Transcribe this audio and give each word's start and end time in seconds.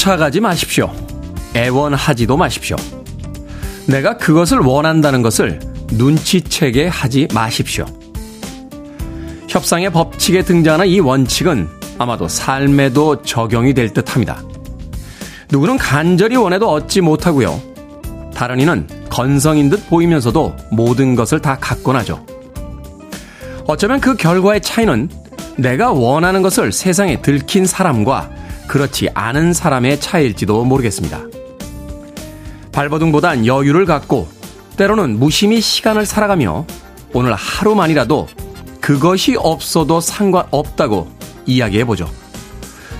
쫓아가지 0.00 0.40
마십시오. 0.40 0.90
애원하지도 1.54 2.34
마십시오. 2.34 2.76
내가 3.86 4.16
그것을 4.16 4.60
원한다는 4.60 5.20
것을 5.20 5.60
눈치채게 5.92 6.86
하지 6.86 7.28
마십시오. 7.34 7.84
협상의 9.48 9.90
법칙에 9.92 10.42
등장하는 10.42 10.86
이 10.86 11.00
원칙은 11.00 11.68
아마도 11.98 12.28
삶에도 12.28 13.20
적용이 13.20 13.74
될 13.74 13.92
듯 13.92 14.14
합니다. 14.14 14.40
누구는 15.50 15.76
간절히 15.76 16.36
원해도 16.36 16.70
얻지 16.70 17.02
못하고요. 17.02 17.60
다른 18.34 18.58
이는 18.58 18.86
건성인 19.10 19.68
듯 19.68 19.86
보이면서도 19.90 20.56
모든 20.70 21.14
것을 21.14 21.42
다 21.42 21.58
갖곤 21.60 21.96
하죠. 21.96 22.24
어쩌면 23.66 24.00
그 24.00 24.16
결과의 24.16 24.62
차이는 24.62 25.10
내가 25.58 25.92
원하는 25.92 26.40
것을 26.40 26.72
세상에 26.72 27.20
들킨 27.20 27.66
사람과 27.66 28.39
그렇지 28.70 29.08
않은 29.14 29.52
사람의 29.52 29.98
차이일지도 29.98 30.64
모르겠습니다. 30.64 31.24
발버둥보단 32.70 33.44
여유를 33.44 33.84
갖고 33.84 34.28
때로는 34.76 35.18
무심히 35.18 35.60
시간을 35.60 36.06
살아가며 36.06 36.66
오늘 37.12 37.34
하루만이라도 37.34 38.28
그것이 38.80 39.34
없어도 39.36 40.00
상관없다고 40.00 41.10
이야기해보죠. 41.46 42.08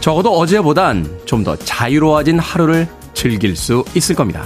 적어도 0.00 0.36
어제보단 0.40 1.20
좀 1.24 1.44
더 1.44 1.54
자유로워진 1.54 2.40
하루를 2.40 2.88
즐길 3.14 3.54
수 3.54 3.84
있을 3.94 4.16
겁니다. 4.16 4.44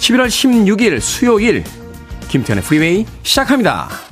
11월 0.00 0.26
16일 0.26 0.98
수요일 0.98 1.62
김태훈의 2.28 2.64
Freeway 2.64 3.06
시작합니다. 3.22 4.09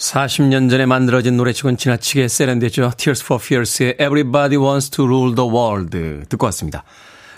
40년 0.00 0.70
전에 0.70 0.86
만들어진 0.86 1.36
노래치곤 1.36 1.76
지나치게 1.76 2.26
세련됐죠. 2.26 2.92
Tears 2.96 3.22
for 3.22 3.40
Fears의 3.42 3.96
Everybody 4.00 4.56
Wants 4.56 4.90
to 4.90 5.04
Rule 5.04 5.34
the 5.34 5.48
World 5.48 6.26
듣고 6.28 6.46
왔습니다. 6.46 6.84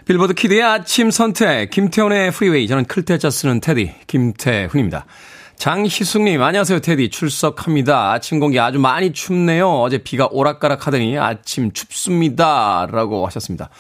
빌보드 0.07 0.35
kid의 0.35 0.63
아침 0.63 1.11
선택 1.11 1.71
김태훈의 1.71 2.31
Freeway 2.31 2.69
저는 2.69 2.85
클 2.85 3.05
태 3.05 3.21
자 3.21 3.31
쓰는 3.31 3.61
테디 3.61 3.93
김태훈입니다. 4.07 5.07
장희숙님, 5.57 6.43
안녕하세요, 6.43 6.81
테디. 6.81 7.11
출석합니다. 7.11 8.13
아침 8.13 8.41
공기 8.41 8.59
아주 8.59 8.81
많이 8.81 9.13
춥네요. 9.13 9.69
어제 9.81 9.99
비가 9.99 10.29
오락가락 10.29 10.87
하더니 10.87 11.17
아침 11.19 11.73
춥습니다. 11.73 12.89
라고 12.91 13.27
하셨습니다. 13.27 13.71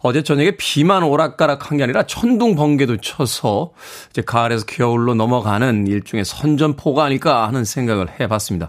어제 0.00 0.22
저녁에 0.22 0.52
비만 0.52 1.02
오락가락 1.02 1.70
한 1.70 1.78
게 1.78 1.84
아니라 1.84 2.04
천둥 2.04 2.54
번개도 2.56 2.98
쳐서 2.98 3.72
이제 4.10 4.20
가을에서 4.22 4.66
겨울로 4.66 5.14
넘어가는 5.14 5.86
일종의 5.86 6.24
선전포가 6.24 7.04
아닐까 7.04 7.46
하는 7.46 7.64
생각을 7.64 8.20
해봤습니다. 8.20 8.68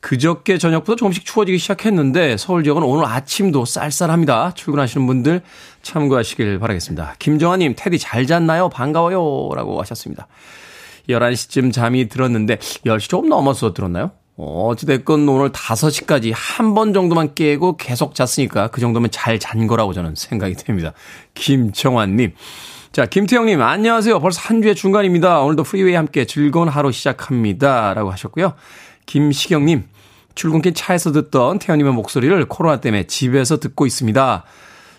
그저께 0.00 0.58
저녁부터 0.58 0.96
조금씩 0.96 1.24
추워지기 1.24 1.58
시작했는데 1.58 2.36
서울 2.36 2.62
지역은 2.64 2.82
오늘 2.82 3.06
아침도 3.06 3.64
쌀쌀합니다. 3.64 4.52
출근하시는 4.54 5.06
분들 5.06 5.42
참고하시길 5.82 6.58
바라겠습니다. 6.58 7.14
김정아님, 7.18 7.74
테디 7.76 7.98
잘 7.98 8.26
잤나요? 8.26 8.68
반가워요. 8.68 9.50
라고 9.54 9.80
하셨습니다. 9.80 10.26
11시쯤 11.08 11.72
잠이 11.72 12.08
들었는데 12.08 12.56
10시 12.84 13.08
조금 13.08 13.28
넘어서 13.28 13.72
들었나요? 13.72 14.12
어찌됐건 14.40 15.28
오늘 15.28 15.50
5시까지 15.50 16.32
한 16.34 16.74
번 16.74 16.92
정도만 16.92 17.34
깨고 17.34 17.76
계속 17.76 18.14
잤으니까 18.14 18.68
그 18.68 18.80
정도면 18.80 19.10
잘 19.10 19.38
잔 19.38 19.66
거라고 19.66 19.92
저는 19.92 20.14
생각이 20.14 20.54
됩니다. 20.54 20.92
김청환님. 21.34 22.32
자, 22.92 23.06
김태훈님, 23.06 23.60
안녕하세요. 23.62 24.18
벌써 24.20 24.40
한 24.40 24.62
주의 24.62 24.74
중간입니다. 24.74 25.40
오늘도 25.40 25.62
프리웨이 25.64 25.94
함께 25.94 26.24
즐거운 26.24 26.68
하루 26.68 26.90
시작합니다. 26.90 27.94
라고 27.94 28.10
하셨고요. 28.10 28.54
김시경님, 29.06 29.84
출근길 30.34 30.74
차에서 30.74 31.12
듣던 31.12 31.58
태훈님의 31.58 31.92
목소리를 31.92 32.44
코로나 32.46 32.80
때문에 32.80 33.04
집에서 33.04 33.58
듣고 33.60 33.86
있습니다. 33.86 34.44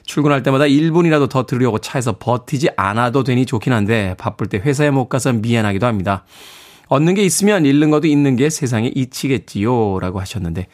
출근할 0.06 0.44
때마다 0.44 0.66
1분이라도 0.66 1.30
더 1.30 1.46
들으려고 1.46 1.80
차에서 1.80 2.18
버티지 2.18 2.70
않아도 2.76 3.24
되니 3.24 3.46
좋긴 3.46 3.74
한데 3.74 4.16
바쁠 4.18 4.48
때 4.48 4.58
회사에 4.58 4.90
못 4.90 5.08
가서 5.10 5.34
미안하기도 5.34 5.86
합니다. 5.86 6.24
얻는 6.92 7.14
게 7.14 7.24
있으면 7.24 7.66
잃는 7.66 7.90
것도 7.90 8.08
있는 8.08 8.36
게 8.36 8.50
세상에 8.50 8.92
이치겠지요. 8.94 10.00
라고 10.02 10.20
하셨는데 10.20 10.68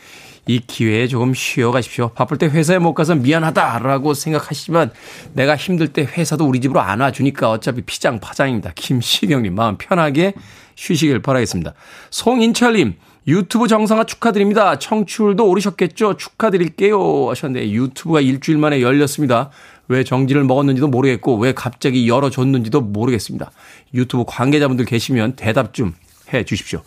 이 0.48 0.60
기회에 0.66 1.08
조금 1.08 1.36
쉬어 1.36 1.70
가십시오. 1.70 2.10
바쁠 2.10 2.40
때 2.40 2.48
회사에 2.48 2.80
못 2.80 2.96
가서 2.96 3.14
미안하다라고 3.14 4.16
생각하시지만 4.16 4.90
내가 5.34 5.56
힘들 5.56 5.90
때 5.90 6.02
회사도 6.02 6.48
우리 6.48 6.60
집으로 6.60 6.80
안 6.82 7.02
와주니까 7.02 7.52
어차피 7.52 7.82
피장 7.82 8.20
파장입니다. 8.20 8.72
김시경님 8.74 9.54
마음 9.54 9.78
편하게 9.78 10.34
쉬시길 10.74 11.22
바라겠습니다. 11.22 11.76
송인철님 12.10 12.96
유튜브 13.28 13.68
정상화 13.68 14.06
축하드립니다. 14.06 14.80
청취율도 14.80 15.48
오르셨겠죠? 15.48 16.18
축하드릴게요. 16.18 17.30
하셨는데 17.30 17.70
유튜브가 17.70 18.22
일주일 18.22 18.58
만에 18.58 18.82
열렸습니다. 18.82 19.52
왜 19.88 20.04
정지를 20.04 20.46
먹었는지도 20.46 20.88
모르겠고 20.88 21.38
왜 21.38 21.54
갑자기 21.54 22.10
열어줬는지도 22.10 22.82
모르겠습니다. 22.82 23.52
유튜브 23.94 24.24
관계자분들 24.26 24.86
계시면 24.86 25.34
대답 25.36 25.76
좀 25.76 25.94
해 26.34 26.44
주십시오. 26.44 26.82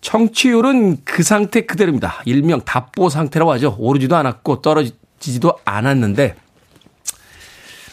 청취율은 0.00 1.04
그 1.04 1.22
상태 1.22 1.66
그대로입니다. 1.66 2.22
일명 2.24 2.62
답보 2.62 3.10
상태라고 3.10 3.52
하죠. 3.52 3.76
오르지도 3.78 4.16
않았고 4.16 4.62
떨어지지도 4.62 5.58
않았는데 5.64 6.36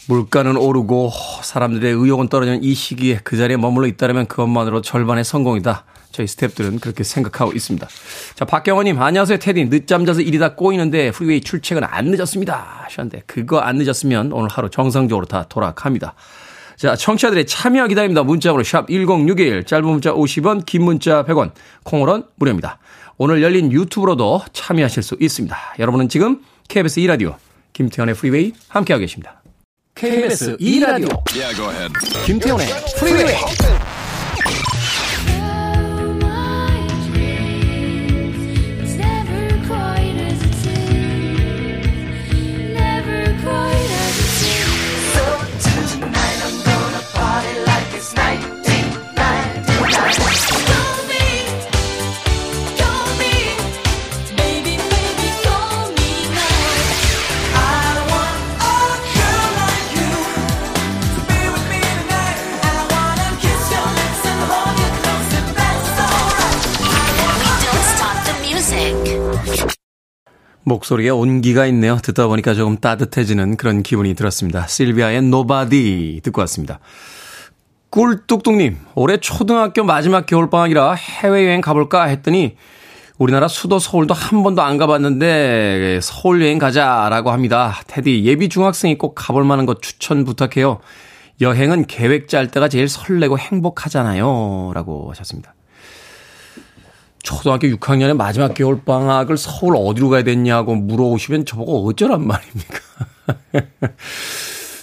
물가는 0.07 0.55
오르고 0.55 1.11
사람들의 1.43 1.91
의욕은 1.91 2.29
떨어지는 2.29 2.63
이 2.63 2.73
시기에 2.73 3.19
그 3.23 3.35
자리에 3.35 3.57
머물러 3.57 3.87
있다면 3.87 4.27
그것만으로 4.27 4.81
절반의 4.81 5.25
성공이다. 5.25 5.83
저희 6.13 6.25
스탭들은 6.25 6.79
그렇게 6.79 7.03
생각하고 7.03 7.51
있습니다. 7.51 7.87
자, 8.35 8.45
박경원님, 8.45 8.99
안녕하세요, 8.99 9.37
테디. 9.37 9.69
늦잠 9.69 10.05
자서 10.05 10.21
일이 10.21 10.39
다 10.39 10.55
꼬이는데 10.55 11.11
프리웨이 11.11 11.41
출첵은 11.41 11.83
안 11.83 12.05
늦었습니다. 12.05 12.83
하셨는데, 12.85 13.23
그거 13.27 13.59
안 13.59 13.75
늦었으면 13.75 14.31
오늘 14.31 14.49
하루 14.49 14.69
정상적으로 14.69 15.25
다 15.25 15.45
돌아갑니다. 15.47 16.15
자, 16.77 16.95
청취자들의 16.95 17.47
참여 17.47 17.87
기다립니다. 17.87 18.21
문자번호 18.21 18.63
샵 18.63 18.87
1061, 18.87 19.63
짧은 19.63 19.83
문자 19.83 20.13
50원, 20.13 20.63
긴 20.65 20.83
문자 20.83 21.25
100원, 21.25 21.51
콩으로는 21.83 22.23
무료입니다. 22.35 22.77
오늘 23.17 23.41
열린 23.41 23.71
유튜브로도 23.71 24.43
참여하실 24.53 25.01
수 25.01 25.17
있습니다. 25.19 25.57
여러분은 25.79 26.07
지금 26.07 26.41
KBS 26.67 27.01
2라디오, 27.01 27.35
김태현의 27.73 28.13
프리웨이 28.13 28.53
함께하고 28.67 29.01
계십니다. 29.01 29.41
KBS 29.95 30.57
2라디오, 30.57 31.19
yeah, 31.33 31.89
김태현의 32.27 32.67
프리웨이. 32.99 33.76
목소리에 70.67 71.09
온기가 71.09 71.65
있네요. 71.67 71.97
듣다 72.03 72.27
보니까 72.27 72.53
조금 72.53 72.77
따뜻해지는 72.77 73.55
그런 73.55 73.83
기분이 73.83 74.13
들었습니다. 74.15 74.67
실비아의 74.67 75.19
Nobody 75.19 76.19
듣고 76.21 76.41
왔습니다. 76.41 76.79
꿀뚝뚝님, 77.89 78.77
올해 78.95 79.15
초등학교 79.15 79.85
마지막 79.85 80.25
겨울방학이라 80.25 80.93
해외여행 80.93 81.61
가볼까 81.61 82.03
했더니 82.03 82.57
우리나라 83.17 83.47
수도 83.47 83.79
서울도 83.79 84.13
한 84.13 84.43
번도 84.43 84.61
안 84.61 84.77
가봤는데 84.77 86.01
서울 86.01 86.41
여행 86.41 86.59
가자라고 86.59 87.31
합니다. 87.31 87.79
테디, 87.87 88.25
예비 88.25 88.49
중학생이 88.49 88.97
꼭 88.97 89.15
가볼 89.15 89.45
만한 89.45 89.65
곳 89.65 89.81
추천 89.81 90.25
부탁해요. 90.25 90.79
여행은 91.39 91.85
계획 91.85 92.27
짤 92.27 92.47
때가 92.47 92.67
제일 92.67 92.89
설레고 92.89 93.39
행복하잖아요. 93.39 94.71
라고 94.73 95.09
하셨습니다. 95.11 95.55
초등학교 97.27 97.67
6학년의 97.67 98.15
마지막 98.15 98.53
겨울 98.53 98.81
방학을 98.83 99.37
서울 99.37 99.75
어디로 99.75 100.09
가야 100.09 100.23
되냐고 100.23 100.75
물어오시면 100.75 101.45
저보고 101.45 101.87
어쩌란 101.87 102.25
말입니까? 102.25 102.79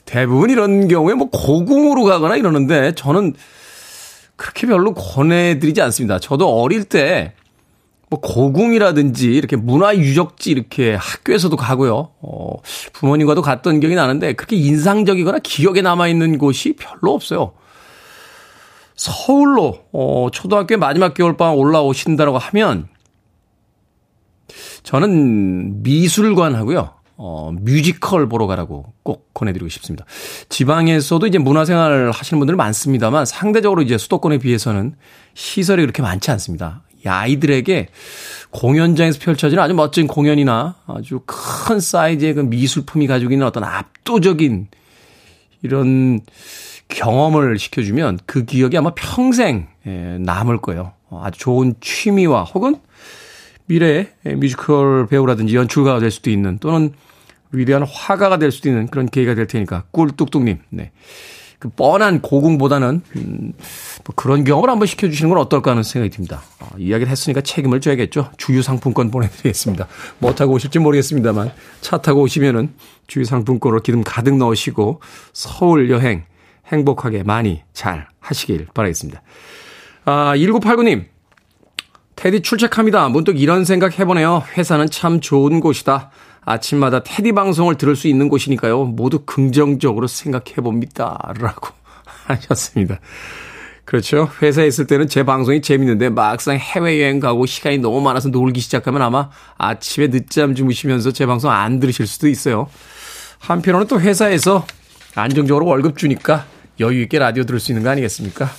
대부분 0.05 0.51
이런 0.51 0.89
경우에 0.89 1.15
뭐 1.15 1.31
고궁으로 1.31 2.05
가거나 2.05 2.37
이러는데 2.37 2.93
저는 2.95 3.35
그렇게 4.37 4.67
별로 4.67 4.95
권해드리지 4.95 5.81
않습니다. 5.81 6.19
저도 6.19 6.61
어릴 6.61 6.85
때 6.85 7.35
뭐 8.15 8.21
고궁이라든지 8.21 9.33
이렇게 9.33 9.57
문화유적지 9.57 10.51
이렇게 10.51 10.95
학교에서도 10.95 11.57
가고요. 11.57 12.11
어, 12.21 12.57
부모님과도 12.93 13.43
갔던 13.43 13.81
기억이 13.81 13.97
나는데 13.97 14.35
그렇게 14.35 14.57
인상적이거나 14.57 15.39
기억에 15.43 15.83
남아있는 15.83 16.39
곳이 16.39 16.75
별로 16.75 17.13
없어요. 17.13 17.53
서울로 18.95 19.85
어, 19.93 20.29
초등학교 20.33 20.77
마지막 20.79 21.15
겨울방학 21.15 21.59
올라오신다고 21.59 22.39
하면 22.39 22.89
저는 24.83 25.83
미술관 25.83 26.55
하고요. 26.55 26.91
어, 27.17 27.53
뮤지컬 27.53 28.29
보러 28.29 28.47
가라고 28.47 28.93
꼭 29.03 29.33
권해드리고 29.35 29.69
싶습니다. 29.69 30.05
지방에서도 30.49 31.27
이제 31.27 31.39
문화생활 31.39 32.11
하시는 32.11 32.39
분들 32.39 32.57
많습니다만 32.57 33.25
상대적으로 33.25 33.83
이제 33.83 33.99
수도권에 33.99 34.39
비해서는 34.39 34.97
시설이 35.35 35.83
그렇게 35.83 36.03
많지 36.03 36.31
않습니다. 36.33 36.83
이 37.05 37.09
아이들에게 37.09 37.89
공연장에서 38.51 39.19
펼쳐지는 39.21 39.63
아주 39.63 39.75
멋진 39.75 40.07
공연이나 40.07 40.77
아주 40.87 41.21
큰 41.27 41.79
사이즈의 41.79 42.35
그 42.35 42.41
미술품이 42.41 43.07
가지고 43.07 43.33
있는 43.33 43.47
어떤 43.47 43.65
압도적인 43.65 44.69
이런 45.63 46.21
경험을 46.95 47.59
시켜주면 47.59 48.21
그 48.25 48.45
기억이 48.45 48.79
아마 48.79 48.93
평생 48.95 49.67
예, 49.87 50.17
남을 50.19 50.59
거예요. 50.59 50.93
아주 51.11 51.39
좋은 51.39 51.75
취미와 51.81 52.45
혹은 52.45 52.77
미래의 53.67 54.07
뮤지컬 54.37 55.07
배우라든지 55.07 55.57
연출가가 55.57 56.01
될 56.01 56.11
수도 56.11 56.31
있는 56.31 56.59
또는 56.59 56.93
위대한 57.53 57.85
화가가 57.85 58.39
될 58.39 58.51
수도 58.51 58.69
있는 58.69 58.87
그런 58.89 59.09
계기가 59.09 59.35
될 59.35 59.47
테니까 59.47 59.85
꿀뚝뚝님, 59.91 60.59
네. 60.71 60.91
그 61.59 61.71
뻔한 61.71 62.21
고궁보다는 62.21 63.01
음, 63.17 63.53
뭐 64.05 64.15
그런 64.15 64.45
경험을 64.45 64.69
한번 64.69 64.87
시켜주시는 64.87 65.31
건 65.31 65.39
어떨까 65.39 65.71
하는 65.71 65.83
생각이 65.83 66.15
듭니다. 66.15 66.43
어, 66.61 66.69
이야기를 66.77 67.11
했으니까 67.11 67.41
책임을 67.41 67.81
져야겠죠. 67.81 68.31
주유 68.37 68.61
상품권 68.61 69.11
보내드리겠습니다. 69.11 69.87
뭐 70.19 70.35
타고 70.35 70.53
오실지 70.53 70.79
모르겠습니다만 70.81 71.53
차 71.81 71.99
타고 71.99 72.21
오시면은 72.23 72.75
주유 73.07 73.25
상품권으로 73.25 73.81
기름 73.81 74.05
가득 74.05 74.37
넣으시고 74.37 75.01
서울 75.33 75.91
여행 75.91 76.25
행복하게 76.73 77.23
많이 77.23 77.63
잘 77.73 78.09
하시길 78.21 78.69
바라겠습니다. 78.75 79.23
아, 80.05 80.35
1989님. 80.37 81.07
테디 82.17 82.43
출첵합니다. 82.43 83.09
문득 83.09 83.41
이런 83.41 83.65
생각 83.65 83.99
해보네요. 83.99 84.45
회사는 84.57 84.89
참 84.89 85.21
좋은 85.21 85.61
곳이다. 85.61 86.11
아침마다 86.43 87.03
테디 87.03 87.33
방송을 87.33 87.77
들을 87.77 87.97
수 87.97 88.07
있는 88.07 88.29
곳이니까요. 88.29 88.85
모두 88.85 89.21
긍정적으로 89.25 90.07
생각해 90.07 90.57
봅니다. 90.57 91.19
라고 91.39 91.69
하셨습니다. 92.27 93.01
그렇죠. 93.85 94.31
회사에 94.41 94.67
있을 94.67 94.87
때는 94.87 95.09
제 95.09 95.25
방송이 95.25 95.61
재밌는데 95.61 96.09
막상 96.09 96.57
해외여행 96.57 97.21
가고 97.21 97.45
시간이 97.45 97.79
너무 97.79 98.01
많아서 98.01 98.29
놀기 98.31 98.61
시작하면 98.61 99.03
아마 99.03 99.31
아침에 99.59 100.09
늦잠 100.09 100.55
주무시면서 100.55 101.13
제 101.13 101.27
방송 101.27 101.51
안 101.51 101.81
들으실 101.81 102.07
수도 102.07 102.29
있어요. 102.29 102.69
한편으로는 103.41 103.89
또 103.89 104.01
회사에서 104.01 104.67
안정적으로 105.15 105.67
월급 105.67 105.99
주니까 105.99 106.47
여유 106.81 107.03
있게 107.03 107.19
라디오 107.19 107.45
들을 107.45 107.61
수 107.61 107.73
있는 107.73 107.83
거 107.83 107.91
아니겠습니까? 107.91 108.51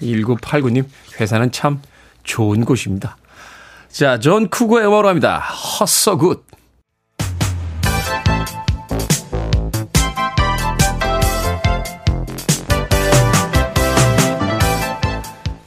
1989님, 0.00 0.84
회사는 1.20 1.52
참 1.52 1.80
좋은 2.24 2.64
곳입니다. 2.64 3.16
자, 3.88 4.18
존 4.18 4.48
쿠거의 4.48 4.86
음악으로 4.86 5.08
합니다. 5.08 5.38
Hurts 5.38 5.94
So 5.94 6.16
Good. 6.16 6.44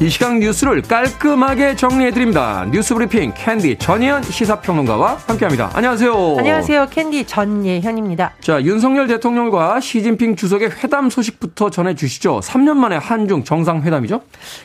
이 0.06 0.10
시각 0.12 0.38
뉴스를 0.38 0.84
깔끔하게 0.84 1.76
정리해드립니다. 1.76 2.68
뉴스 2.72 2.94
브리핑 2.94 3.34
캔디 3.36 3.78
전예현 3.80 4.22
시사평론가와 4.22 5.18
함께합니다. 5.26 5.72
안녕하세요. 5.74 6.36
안녕하세요. 6.38 6.90
캔디 6.92 7.26
전예현입니다. 7.26 8.34
자, 8.40 8.62
윤석열 8.62 9.08
대통령과 9.08 9.80
시진핑 9.80 10.36
주석의 10.36 10.84
회담 10.84 11.10
소식부터 11.10 11.72
전해주시죠. 11.72 12.42
3년 12.42 12.76
만에 12.76 12.98
한중 12.98 13.44
정상회담이죠? 13.44 14.22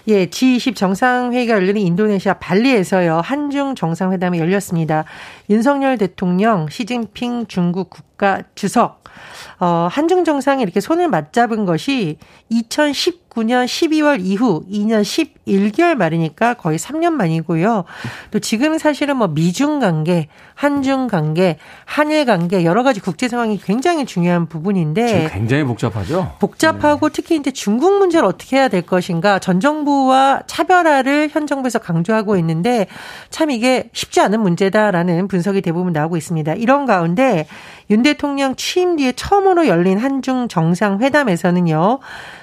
예, 0.09 0.27
G20 0.27 0.77
정상회의가 0.77 1.55
열리는 1.55 1.81
인도네시아 1.81 2.35
발리에서요. 2.35 3.23
한중 3.25 3.75
정상회담이 3.75 4.39
열렸습니다. 4.39 5.07
윤석열 5.49 5.97
대통령, 5.97 6.69
시진핑 6.69 7.47
중국 7.47 7.89
국 7.89 8.10
가 8.21 8.43
주석, 8.55 9.03
어, 9.61 9.89
한중 9.91 10.25
정상이 10.25 10.63
이렇게 10.63 10.81
손을 10.81 11.09
맞잡은 11.09 11.65
것이 11.65 12.19
2019년 12.51 13.67
12월 13.67 14.19
이후 14.21 14.63
2년 14.71 15.03
11개월 15.03 15.95
말이니까 15.95 16.55
거의 16.55 16.79
3년 16.79 17.13
만이고요. 17.13 17.85
또 18.31 18.39
지금 18.39 18.79
사실은 18.79 19.17
뭐 19.17 19.29
미중 19.29 19.81
관계, 19.81 20.29
한중 20.55 21.09
관계, 21.09 21.59
한일 21.85 22.25
관계 22.25 22.65
여러 22.65 22.83
가지 22.83 23.01
국제 23.01 23.29
상황이 23.29 23.59
굉장히 23.59 24.07
중요한 24.07 24.47
부분인데 24.47 25.29
굉장히 25.33 25.65
복잡하죠. 25.65 26.37
복잡하고 26.39 27.09
네. 27.09 27.13
특히 27.15 27.37
이제 27.37 27.51
중국 27.51 27.99
문제를 27.99 28.27
어떻게 28.27 28.57
해야 28.57 28.69
될 28.69 28.83
것인가 28.83 29.39
전 29.39 29.61
정부와 29.61 30.43
차별화를 30.47 31.29
현 31.33 31.47
정부에서 31.47 31.79
강조하고 31.79 32.37
있는데 32.39 32.87
참 33.29 33.51
이게 33.51 33.91
쉽지 33.93 34.21
않은 34.21 34.41
문제다라는 34.41 35.29
분석이 35.29 35.61
대부분 35.61 35.93
나오고 35.93 36.17
있습니다. 36.17 36.55
이런 36.55 36.87
가운데 36.87 37.47
윤대 37.91 38.10
통령 38.15 38.57
취임 38.57 38.97
뒤에 38.97 39.13
처음으로 39.13 39.67
열린 39.67 39.99
한중 39.99 40.49
정상회담에서는요, 40.49 41.99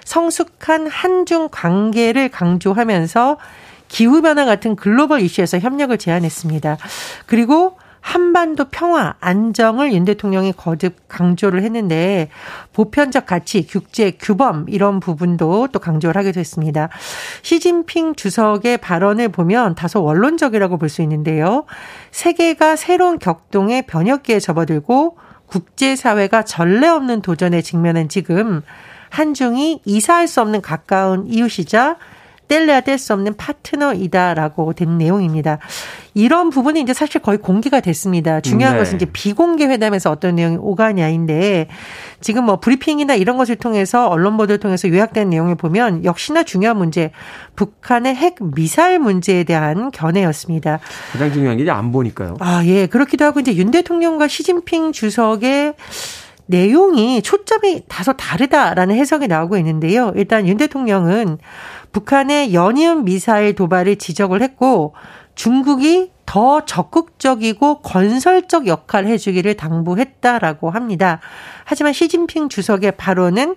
성숙한 0.06 0.88
한중 0.88 1.50
관계를 1.52 2.30
강조하면서 2.30 3.38
기후변화 3.88 4.46
같은 4.46 4.76
글로벌 4.76 5.22
이슈에서 5.22 5.60
협력을 5.60 5.98
제안했습니다. 5.98 6.78
그리고 7.26 7.78
한반도 8.00 8.66
평화, 8.72 9.16
안정을 9.20 9.92
윤 9.92 10.06
대통령이 10.06 10.54
거듭 10.54 10.96
강조를 11.10 11.62
했는데 11.64 12.30
보편적 12.72 13.26
가치, 13.26 13.68
국제 13.68 14.12
규범 14.12 14.66
이런 14.70 15.02
부분도 15.02 15.68
또 15.74 15.80
강조를 15.80 16.18
하게 16.18 16.32
됐습니다. 16.32 16.88
시진핑 17.42 18.16
주석의 18.16 18.78
발언을 18.78 19.28
보면 19.28 19.76
다소 19.76 20.04
원론적이라고 20.04 20.78
볼 20.78 20.88
수 20.88 21.02
있는데요. 21.02 21.66
세계가 22.12 22.78
새로운 22.78 23.20
격동의 23.20 23.88
변혁기에 23.88 24.40
접어들고 24.40 25.18
국제사회가 25.48 26.44
전례 26.44 26.88
없는 26.88 27.22
도전에 27.22 27.62
직면한 27.62 28.10
지금 28.10 28.62
한중이 29.10 29.82
이사할 29.86 30.28
수 30.28 30.42
없는 30.42 30.62
가까운 30.62 31.28
이웃이자 31.28 31.98
뗄래야 32.48 32.82
뗄 32.82 32.98
수 32.98 33.14
없는 33.14 33.36
파트너이다라고 33.36 34.74
된 34.74 34.98
내용입니다. 34.98 35.60
이런 36.14 36.50
부분이 36.50 36.82
이제 36.82 36.94
사실 36.94 37.22
거의 37.22 37.38
공개가 37.38 37.80
됐습니다. 37.80 38.42
중요한 38.42 38.76
네. 38.76 38.80
것은 38.80 38.96
이제 38.96 39.06
비공개 39.06 39.66
회담에서 39.66 40.10
어떤 40.10 40.36
내용이 40.36 40.58
오가냐인데 40.58 41.68
지금 42.22 42.46
뭐 42.46 42.60
브리핑이나 42.60 43.16
이런 43.16 43.38
것을 43.38 43.56
통해서 43.56 44.08
언론 44.08 44.38
보도를 44.38 44.60
통해서 44.60 44.90
요약된 44.90 45.30
내용을 45.30 45.56
보면 45.56 46.06
역시나 46.06 46.44
중요한 46.44 46.78
문제 46.78 47.12
북한의 47.56 48.16
핵 48.16 48.38
미사일 48.40 49.00
문제에 49.00 49.44
대한 49.44 49.92
견해였습니다. 49.92 50.80
가장 51.12 51.32
중요한 51.32 51.58
게안 51.58 51.92
보니까요. 51.92 52.38
아, 52.40 52.64
예. 52.66 52.88
그렇기도 52.88 53.26
하고 53.26 53.40
이제 53.40 53.56
윤 53.56 53.70
대통령과 53.72 54.28
시진핑 54.28 54.92
주석의 54.94 55.76
내용이 56.48 57.22
초점이 57.22 57.84
다소 57.88 58.14
다르다라는 58.14 58.96
해석이 58.96 59.28
나오고 59.28 59.58
있는데요. 59.58 60.14
일단 60.16 60.48
윤 60.48 60.58
대통령은 60.58 61.38
북한의 61.92 62.54
연이은 62.54 63.06
미사일 63.06 63.56
도발을 63.56 63.98
지적을 63.98 64.42
했고 64.42 64.94
중국이 65.36 66.12
더 66.26 66.66
적극적이고 66.66 67.80
건설적 67.82 68.68
역할을 68.68 69.10
해주기를 69.10 69.56
당부했다라고 69.56 70.70
합니다. 70.70 71.20
하지만 71.64 71.94
시진핑 71.94 72.50
주석의 72.50 72.94
발언은 72.98 73.56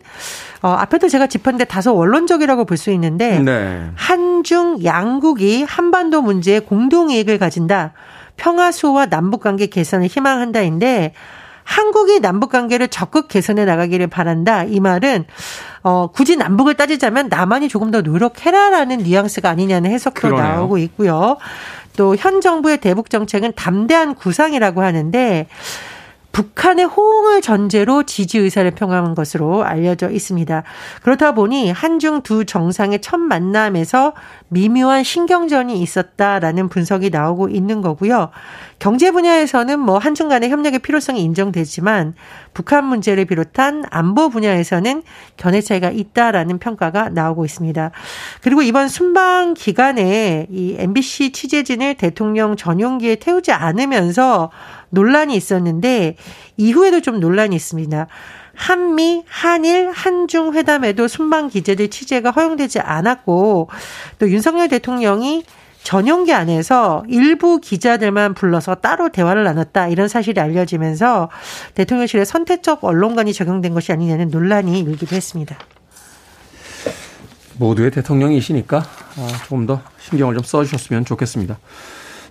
어, 0.63 0.69
앞에도 0.69 1.09
제가 1.09 1.27
짚었는데 1.27 1.65
다소 1.65 1.95
원론적이라고 1.97 2.65
볼 2.67 2.77
수 2.77 2.93
있는데 2.93 3.41
네. 3.41 3.91
한중 3.97 4.85
양국이 4.85 5.65
한반도 5.65 6.23
문제에 6.23 6.61
공동 6.61 7.11
이익을 7.11 7.39
가진다. 7.39 7.93
평화수와 8.37 9.07
남북관계 9.07 9.67
개선을 9.67 10.07
희망한다인데 10.07 11.13
한국이 11.71 12.19
남북 12.19 12.51
관계를 12.51 12.89
적극 12.89 13.29
개선해 13.29 13.65
나가기를 13.65 14.09
바란다. 14.09 14.65
이 14.65 14.81
말은 14.81 15.25
어 15.85 16.09
굳이 16.09 16.35
남북을 16.35 16.75
따지자면 16.75 17.29
남한이 17.29 17.69
조금 17.69 17.93
더 17.93 18.01
노력해라라는 18.01 18.99
뉘앙스가 18.99 19.49
아니냐는 19.49 19.91
해석도 19.93 20.21
그러네요. 20.21 20.55
나오고 20.55 20.79
있고요. 20.79 21.37
또 21.97 22.17
현 22.19 22.41
정부의 22.41 22.79
대북 22.79 23.09
정책은 23.09 23.53
담대한 23.55 24.15
구상이라고 24.17 24.83
하는데 24.83 25.47
북한의 26.33 26.85
호응을 26.85 27.43
전제로 27.43 28.05
지지 28.05 28.39
의사를 28.39 28.71
표명한 28.71 29.15
것으로 29.15 29.65
알려져 29.65 30.11
있습니다. 30.11 30.63
그렇다 31.03 31.33
보니 31.33 31.71
한중 31.71 32.23
두 32.23 32.45
정상의 32.45 33.01
첫 33.01 33.19
만남에서 33.19 34.15
미묘한 34.49 35.03
신경전이 35.03 35.81
있었다라는 35.83 36.69
분석이 36.69 37.11
나오고 37.11 37.49
있는 37.49 37.81
거고요. 37.81 38.31
경제 38.79 39.11
분야에서는 39.11 39.79
뭐 39.79 39.99
한중 39.99 40.29
간의 40.29 40.51
협력의 40.51 40.79
필요성이 40.79 41.23
인정되지만 41.23 42.15
북한 42.55 42.85
문제를 42.87 43.27
비롯한 43.27 43.85
안보 43.91 44.31
분야에서는 44.31 45.03
견해 45.37 45.61
차이가 45.61 45.91
있다라는 45.91 46.59
평가가 46.59 47.11
나오고 47.11 47.45
있습니다. 47.45 47.91
그리고 48.41 48.63
이번 48.63 48.89
순방 48.89 49.55
기간에 49.55 50.47
이 50.51 50.77
MBC 50.79 51.33
취재진을 51.33 51.95
대통령 51.95 52.57
전용기에 52.57 53.17
태우지 53.17 53.53
않으면서 53.53 54.51
논란이 54.91 55.37
있었는데 55.37 56.17
이후에도 56.57 57.01
좀 57.01 57.21
논란이 57.21 57.57
있습니다. 57.57 58.07
한미, 58.55 59.25
한일, 59.27 59.91
한중 59.91 60.55
회담에도 60.55 61.09
순방 61.09 61.49
기재들 61.49 61.89
취재가 61.89 62.31
허용되지 62.31 62.81
않았고 62.81 63.71
또 64.19 64.31
윤석열 64.31 64.69
대통령이 64.69 65.45
전용기 65.83 66.35
안에서 66.35 67.05
일부 67.09 67.59
기자들만 67.59 68.35
불러서 68.35 68.75
따로 68.77 69.09
대화를 69.09 69.45
나눴다 69.45 69.89
이런 69.89 70.09
사실이 70.09 70.39
알려지면서 70.39 71.31
대통령실에 71.75 72.25
선택적 72.25 72.85
언론관이 72.85 73.33
적용된 73.33 73.73
것이 73.73 73.93
아니냐는 73.93 74.29
논란이 74.29 74.81
일기도 74.81 75.17
했습니다. 75.17 75.57
모두의 77.57 77.91
대통령이시니까 77.91 78.79
아, 78.79 79.29
조금 79.45 79.67
더 79.67 79.81
신경을 80.01 80.35
좀 80.35 80.43
써주셨으면 80.43 81.05
좋겠습니다. 81.05 81.59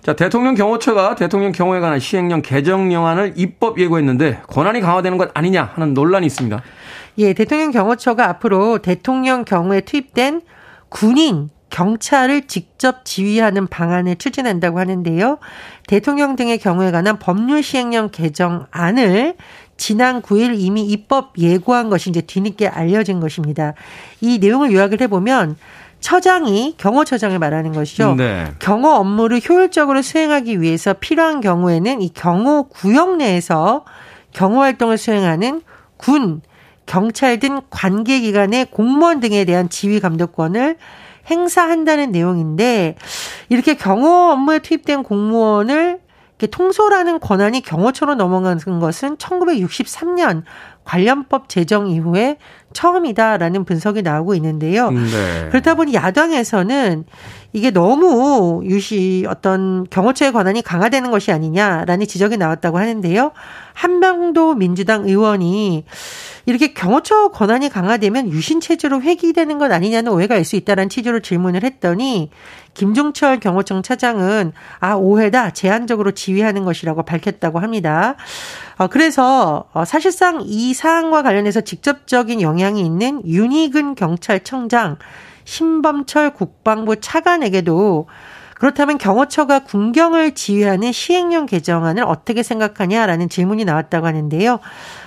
자, 0.02 0.14
대통령 0.14 0.54
경호처가 0.54 1.14
대통령 1.14 1.52
경호에 1.52 1.80
관한 1.80 2.00
시행령 2.00 2.40
개정령안을 2.42 3.34
입법 3.36 3.78
예고했는데 3.78 4.42
권한이 4.46 4.80
강화되는 4.80 5.18
것 5.18 5.30
아니냐 5.34 5.72
하는 5.74 5.94
논란이 5.94 6.26
있습니다. 6.26 6.62
예, 7.18 7.32
대통령 7.34 7.70
경호처가 7.70 8.28
앞으로 8.28 8.78
대통령 8.78 9.44
경호에 9.44 9.82
투입된 9.82 10.40
군인, 10.88 11.50
경찰을 11.68 12.46
직접 12.46 13.04
지휘하는 13.04 13.66
방안을 13.68 14.16
추진한다고 14.16 14.78
하는데요. 14.78 15.38
대통령 15.86 16.34
등의 16.34 16.58
경우에 16.58 16.90
관한 16.90 17.18
법률 17.18 17.62
시행령 17.62 18.08
개정안을 18.10 19.36
지난 19.76 20.20
9일 20.20 20.56
이미 20.58 20.84
입법 20.86 21.38
예고한 21.38 21.88
것이 21.88 22.10
이제 22.10 22.20
뒤늦게 22.20 22.68
알려진 22.68 23.20
것입니다. 23.20 23.74
이 24.20 24.38
내용을 24.38 24.72
요약을 24.72 25.00
해보면 25.02 25.56
처장이 26.00 26.74
경호처장을 26.78 27.38
말하는 27.38 27.72
것이죠. 27.72 28.14
네. 28.16 28.52
경호 28.58 28.88
업무를 28.88 29.40
효율적으로 29.46 30.02
수행하기 30.02 30.60
위해서 30.60 30.94
필요한 30.94 31.40
경우에는 31.40 32.00
이 32.00 32.08
경호 32.12 32.68
구역 32.68 33.16
내에서 33.16 33.84
경호 34.32 34.60
활동을 34.60 34.98
수행하는 34.98 35.62
군, 35.96 36.40
경찰 36.86 37.38
등 37.38 37.60
관계기관의 37.70 38.66
공무원 38.70 39.20
등에 39.20 39.44
대한 39.44 39.68
지휘 39.68 40.00
감독권을 40.00 40.76
행사한다는 41.30 42.10
내용인데 42.10 42.96
이렇게 43.48 43.74
경호 43.74 44.32
업무에 44.32 44.58
투입된 44.60 45.02
공무원을 45.02 46.00
통솔하는 46.50 47.20
권한이 47.20 47.60
경호처로 47.60 48.14
넘어가는 48.14 48.80
것은 48.80 49.16
1963년 49.18 50.42
관련법 50.84 51.48
제정 51.48 51.88
이후에 51.88 52.36
처음이다라는 52.72 53.64
분석이 53.64 54.02
나오고 54.02 54.34
있는데요. 54.36 54.90
네. 54.90 55.48
그렇다 55.50 55.74
보니 55.74 55.94
야당에서는 55.94 57.04
이게 57.52 57.70
너무 57.70 58.62
유시 58.64 59.26
어떤 59.28 59.86
경호처의 59.90 60.32
권한이 60.32 60.62
강화되는 60.62 61.10
것이 61.10 61.32
아니냐라는 61.32 62.06
지적이 62.06 62.36
나왔다고 62.36 62.78
하는데요. 62.78 63.32
한명도 63.74 64.54
민주당 64.54 65.04
의원이 65.06 65.84
이렇게 66.50 66.74
경호처 66.74 67.28
권한이 67.28 67.68
강화되면 67.68 68.30
유신 68.32 68.60
체제로 68.60 69.00
회귀되는 69.00 69.58
것 69.58 69.70
아니냐는 69.70 70.10
오해가 70.10 70.34
있을 70.34 70.44
수 70.44 70.56
있다라는 70.56 70.88
취지로 70.88 71.20
질문을 71.20 71.62
했더니 71.62 72.30
김종철 72.74 73.38
경호청 73.38 73.82
차장은 73.82 74.52
아 74.80 74.94
오해다 74.94 75.50
제한적으로 75.50 76.10
지휘하는 76.10 76.64
것이라고 76.64 77.04
밝혔다고 77.04 77.60
합니다. 77.60 78.16
어, 78.78 78.88
그래서 78.88 79.66
어, 79.72 79.84
사실상 79.84 80.40
이 80.44 80.74
사안과 80.74 81.22
관련해서 81.22 81.60
직접적인 81.60 82.40
영향이 82.40 82.80
있는 82.80 83.24
윤희근 83.24 83.94
경찰청장 83.94 84.98
신범철 85.44 86.34
국방부 86.34 86.96
차관에게도 86.96 88.08
그렇다면 88.60 88.98
경호처가 88.98 89.60
군경을 89.60 90.34
지휘하는 90.34 90.92
시행령 90.92 91.46
개정안을 91.46 92.04
어떻게 92.04 92.42
생각하냐라는 92.42 93.30
질문이 93.30 93.64
나왔다고 93.64 94.06
하는데요. 94.06 94.60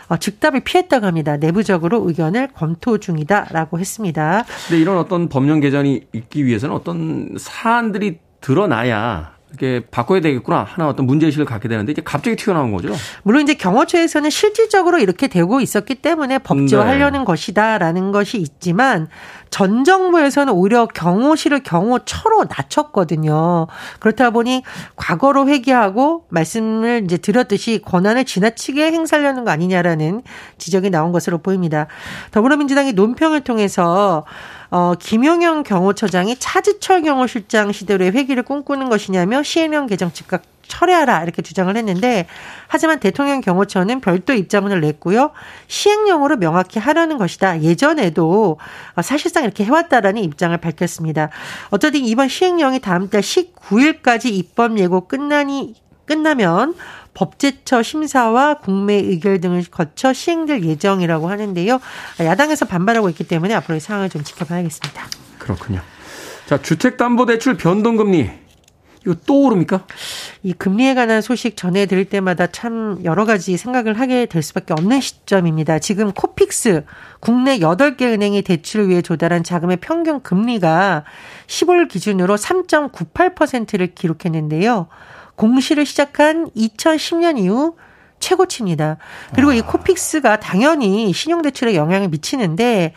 어, 0.09 0.17
즉답을 0.17 0.61
피했다고 0.61 1.05
합니다. 1.05 1.37
내부적으로 1.37 2.03
의견을 2.07 2.49
검토 2.55 2.97
중이다라고 2.97 3.79
했습니다. 3.79 4.43
근데 4.67 4.81
이런 4.81 4.97
어떤 4.97 5.29
법령 5.29 5.59
개정이 5.59 6.01
있기 6.13 6.45
위해서는 6.45 6.73
어떤 6.73 7.35
사안들이 7.37 8.17
드러나야 8.41 9.32
이렇게 9.53 9.85
바꿔야 9.91 10.19
되겠구나 10.19 10.63
하나 10.67 10.89
어떤 10.89 11.05
문제의식을 11.05 11.45
갖게 11.45 11.67
되는데 11.67 11.91
이제 11.91 12.01
갑자기 12.03 12.35
튀어나온 12.35 12.71
거죠. 12.71 12.93
물론 13.21 13.43
이제 13.43 13.53
경호처에서는 13.53 14.29
실질적으로 14.29 14.97
이렇게 14.97 15.27
되고 15.27 15.61
있었기 15.61 15.95
때문에 15.95 16.39
법제화하려는 16.39 17.19
네. 17.19 17.25
것이다라는 17.25 18.11
것이 18.11 18.37
있지만 18.37 19.07
전 19.51 19.83
정부에서는 19.83 20.51
오히려 20.51 20.87
경호실을 20.87 21.61
경호처로 21.61 22.45
낮췄거든요. 22.49 23.67
그렇다 23.99 24.31
보니 24.31 24.63
과거로 24.95 25.47
회귀하고 25.47 26.25
말씀을 26.29 27.03
이제 27.05 27.17
드렸듯이 27.17 27.79
권한을 27.85 28.25
지나치게 28.25 28.91
행사하려는 28.91 29.45
거 29.45 29.51
아니냐라는 29.51 30.23
지적이 30.57 30.89
나온 30.89 31.11
것으로 31.11 31.37
보입니다. 31.37 31.85
더불어민주당이 32.31 32.93
논평을 32.93 33.41
통해서 33.41 34.25
어, 34.75 34.95
김용영 34.95 35.61
경호처장이 35.61 36.37
차지철 36.39 37.03
경호실장 37.03 37.71
시대로의 37.71 38.11
회기를 38.11 38.41
꿈꾸는 38.41 38.89
것이냐며 38.89 39.43
시행령 39.43 39.85
개정 39.85 40.11
즉각 40.11 40.41
철회하라 40.67 41.21
이렇게 41.21 41.43
주장을 41.43 41.77
했는데 41.77 42.25
하지만 42.67 42.99
대통령 42.99 43.41
경호처는 43.41 44.01
별도 44.01 44.33
입장문을 44.33 44.81
냈고요. 44.81 45.29
시행령으로 45.67 46.37
명확히 46.37 46.79
하려는 46.79 47.19
것이다. 47.19 47.61
예전에도 47.61 48.57
사실상 49.03 49.43
이렇게 49.43 49.63
해왔다라는 49.63 50.23
입장을 50.23 50.57
밝혔습니다. 50.57 51.29
어쩌든 51.69 51.99
이번 51.99 52.27
시행령이 52.27 52.79
다음 52.79 53.11
달 53.11 53.21
19일까지 53.21 54.31
입법 54.31 54.79
예고 54.79 55.07
끝나니 55.07 55.75
끝나면 56.05 56.73
법제처 57.13 57.83
심사와 57.83 58.55
국내 58.55 58.95
의결 58.95 59.41
등을 59.41 59.63
거쳐 59.69 60.13
시행될 60.13 60.63
예정이라고 60.63 61.29
하는데요. 61.29 61.79
야당에서 62.19 62.65
반발하고 62.65 63.09
있기 63.09 63.25
때문에 63.25 63.53
앞으로의 63.53 63.79
상황을 63.79 64.09
좀 64.09 64.23
지켜봐야겠습니다. 64.23 65.07
그렇군요. 65.39 65.81
자, 66.45 66.61
주택담보대출 66.61 67.57
변동금리 67.57 68.43
이거 69.05 69.15
또 69.25 69.43
오릅니까? 69.43 69.85
이 70.43 70.53
금리에 70.53 70.93
관한 70.93 71.21
소식 71.21 71.57
전해드릴 71.57 72.05
때마다 72.05 72.47
참 72.47 72.99
여러 73.03 73.25
가지 73.25 73.57
생각을 73.57 73.99
하게 73.99 74.25
될 74.25 74.41
수밖에 74.41 74.73
없는 74.73 75.01
시점입니다. 75.01 75.79
지금 75.79 76.11
코픽스 76.13 76.85
국내 77.19 77.59
8개 77.59 78.03
은행이 78.03 78.43
대출을 78.43 78.89
위해 78.89 79.01
조달한 79.01 79.43
자금의 79.43 79.77
평균 79.77 80.21
금리가 80.21 81.03
15일 81.47 81.89
기준으로 81.89 82.35
3.98%를 82.35 83.93
기록했는데요. 83.93 84.87
공시를 85.35 85.85
시작한 85.85 86.49
2010년 86.51 87.37
이후 87.37 87.75
최고치입니다. 88.19 88.97
그리고 89.35 89.51
이 89.51 89.61
코픽스가 89.61 90.39
당연히 90.39 91.11
신용대출에 91.11 91.75
영향을 91.75 92.07
미치는데 92.07 92.93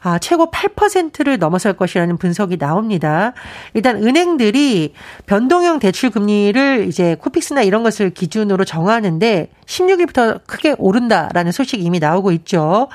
아, 0.00 0.18
최고 0.18 0.50
8%를 0.50 1.38
넘어설 1.38 1.72
것이라는 1.72 2.16
분석이 2.16 2.56
나옵니다. 2.58 3.32
일단 3.74 4.02
은행들이 4.02 4.94
변동형 5.26 5.78
대출 5.78 6.10
금리를 6.10 6.86
이제 6.88 7.16
코픽스나 7.16 7.62
이런 7.62 7.82
것을 7.82 8.10
기준으로 8.10 8.64
정하는데 8.64 9.50
16일부터 9.66 10.40
크게 10.46 10.74
오른다라는 10.78 11.52
소식이 11.52 11.82
이미 11.82 11.98
나오고 11.98 12.32
있죠. 12.32 12.88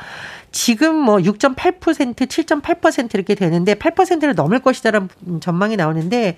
지금 0.51 0.95
뭐 0.95 1.17
6.8%, 1.17 2.15
7.8% 2.15 3.15
이렇게 3.15 3.33
되는데 3.35 3.73
8%를 3.73 4.35
넘을 4.35 4.59
것이다라는 4.59 5.09
전망이 5.41 5.75
나오는데 5.75 6.37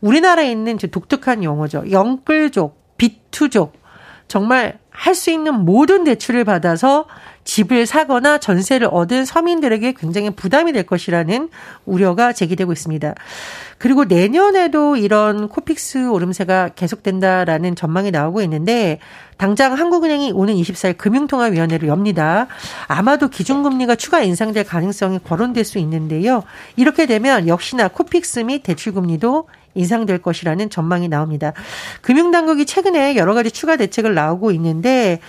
우리나라에 0.00 0.50
있는 0.50 0.78
독특한 0.78 1.42
용어죠. 1.42 1.90
영끌족, 1.90 2.96
비투족. 2.96 3.72
정말 4.28 4.78
할 4.98 5.14
수 5.14 5.30
있는 5.30 5.64
모든 5.64 6.02
대출을 6.02 6.44
받아서 6.44 7.06
집을 7.44 7.86
사거나 7.86 8.38
전세를 8.38 8.88
얻은 8.90 9.24
서민들에게 9.24 9.92
굉장히 9.92 10.30
부담이 10.30 10.72
될 10.72 10.84
것이라는 10.84 11.48
우려가 11.86 12.32
제기되고 12.32 12.72
있습니다. 12.72 13.14
그리고 13.78 14.04
내년에도 14.04 14.96
이런 14.96 15.48
코픽스 15.48 16.10
오름세가 16.10 16.70
계속된다라는 16.74 17.76
전망이 17.76 18.10
나오고 18.10 18.42
있는데 18.42 18.98
당장 19.38 19.74
한국은행이 19.74 20.32
오는 20.32 20.54
24일 20.54 20.98
금융통화위원회를 20.98 21.88
엽니다. 21.88 22.48
아마도 22.88 23.28
기준금리가 23.28 23.94
추가 23.94 24.20
인상될 24.20 24.64
가능성이 24.64 25.20
거론될 25.22 25.64
수 25.64 25.78
있는데요. 25.78 26.42
이렇게 26.76 27.06
되면 27.06 27.46
역시나 27.46 27.88
코픽스 27.88 28.40
및 28.40 28.62
대출금리도 28.64 29.46
인상될 29.74 30.18
것이라는 30.22 30.70
전망이 30.70 31.08
나옵니다. 31.08 31.52
금융당국이 32.02 32.66
최근에 32.66 33.16
여러 33.16 33.34
가지 33.34 33.50
추가 33.50 33.76
대책을 33.76 34.14
나오고 34.14 34.50
있는데 34.52 35.20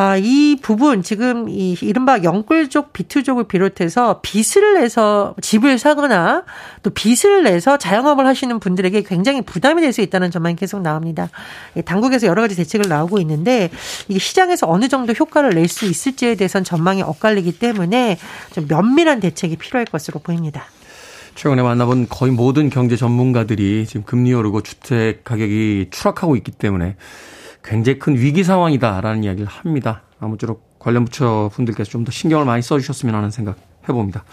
아, 0.00 0.16
이 0.16 0.56
부분 0.62 1.02
지금 1.02 1.48
이 1.48 1.76
이른바 1.82 2.22
영끌족 2.22 2.92
비투족을 2.92 3.48
비롯해서 3.48 4.20
빚을 4.22 4.74
내서 4.80 5.34
집을 5.42 5.76
사거나 5.76 6.44
또 6.84 6.90
빚을 6.90 7.42
내서 7.42 7.78
자영업을 7.78 8.24
하시는 8.24 8.60
분들에게 8.60 9.02
굉장히 9.02 9.42
부담이 9.42 9.80
될 9.82 9.92
수 9.92 10.00
있다는 10.00 10.30
전망이 10.30 10.54
계속 10.54 10.82
나옵니다. 10.82 11.30
당국에서 11.84 12.28
여러 12.28 12.42
가지 12.42 12.54
대책을 12.54 12.88
나오고 12.88 13.18
있는데 13.18 13.70
이게 14.06 14.20
시장에서 14.20 14.68
어느 14.70 14.86
정도 14.86 15.12
효과를 15.14 15.50
낼 15.50 15.66
수 15.66 15.86
있을지에 15.86 16.36
대해서는 16.36 16.62
전망이 16.64 17.02
엇갈리기 17.02 17.58
때문에 17.58 18.18
좀 18.52 18.68
면밀한 18.68 19.18
대책이 19.18 19.56
필요할 19.56 19.86
것으로 19.86 20.20
보입니다. 20.20 20.66
최근에 21.38 21.62
만나본 21.62 22.08
거의 22.08 22.32
모든 22.32 22.68
경제 22.68 22.96
전문가들이 22.96 23.86
지금 23.86 24.02
금리 24.02 24.34
오르고 24.34 24.62
주택 24.62 25.22
가격이 25.22 25.86
추락하고 25.92 26.34
있기 26.34 26.50
때문에 26.50 26.96
굉장히 27.62 28.00
큰 28.00 28.16
위기 28.16 28.42
상황이다라는 28.42 29.22
이야기를 29.22 29.46
합니다. 29.46 30.02
아무쪼록 30.18 30.80
관련 30.80 31.04
부처 31.04 31.48
분들께서 31.54 31.90
좀 31.90 32.04
더 32.04 32.10
신경을 32.10 32.44
많이 32.44 32.60
써주셨으면 32.60 33.14
하는 33.14 33.30
생각 33.30 33.56
해봅니다. 33.88 34.24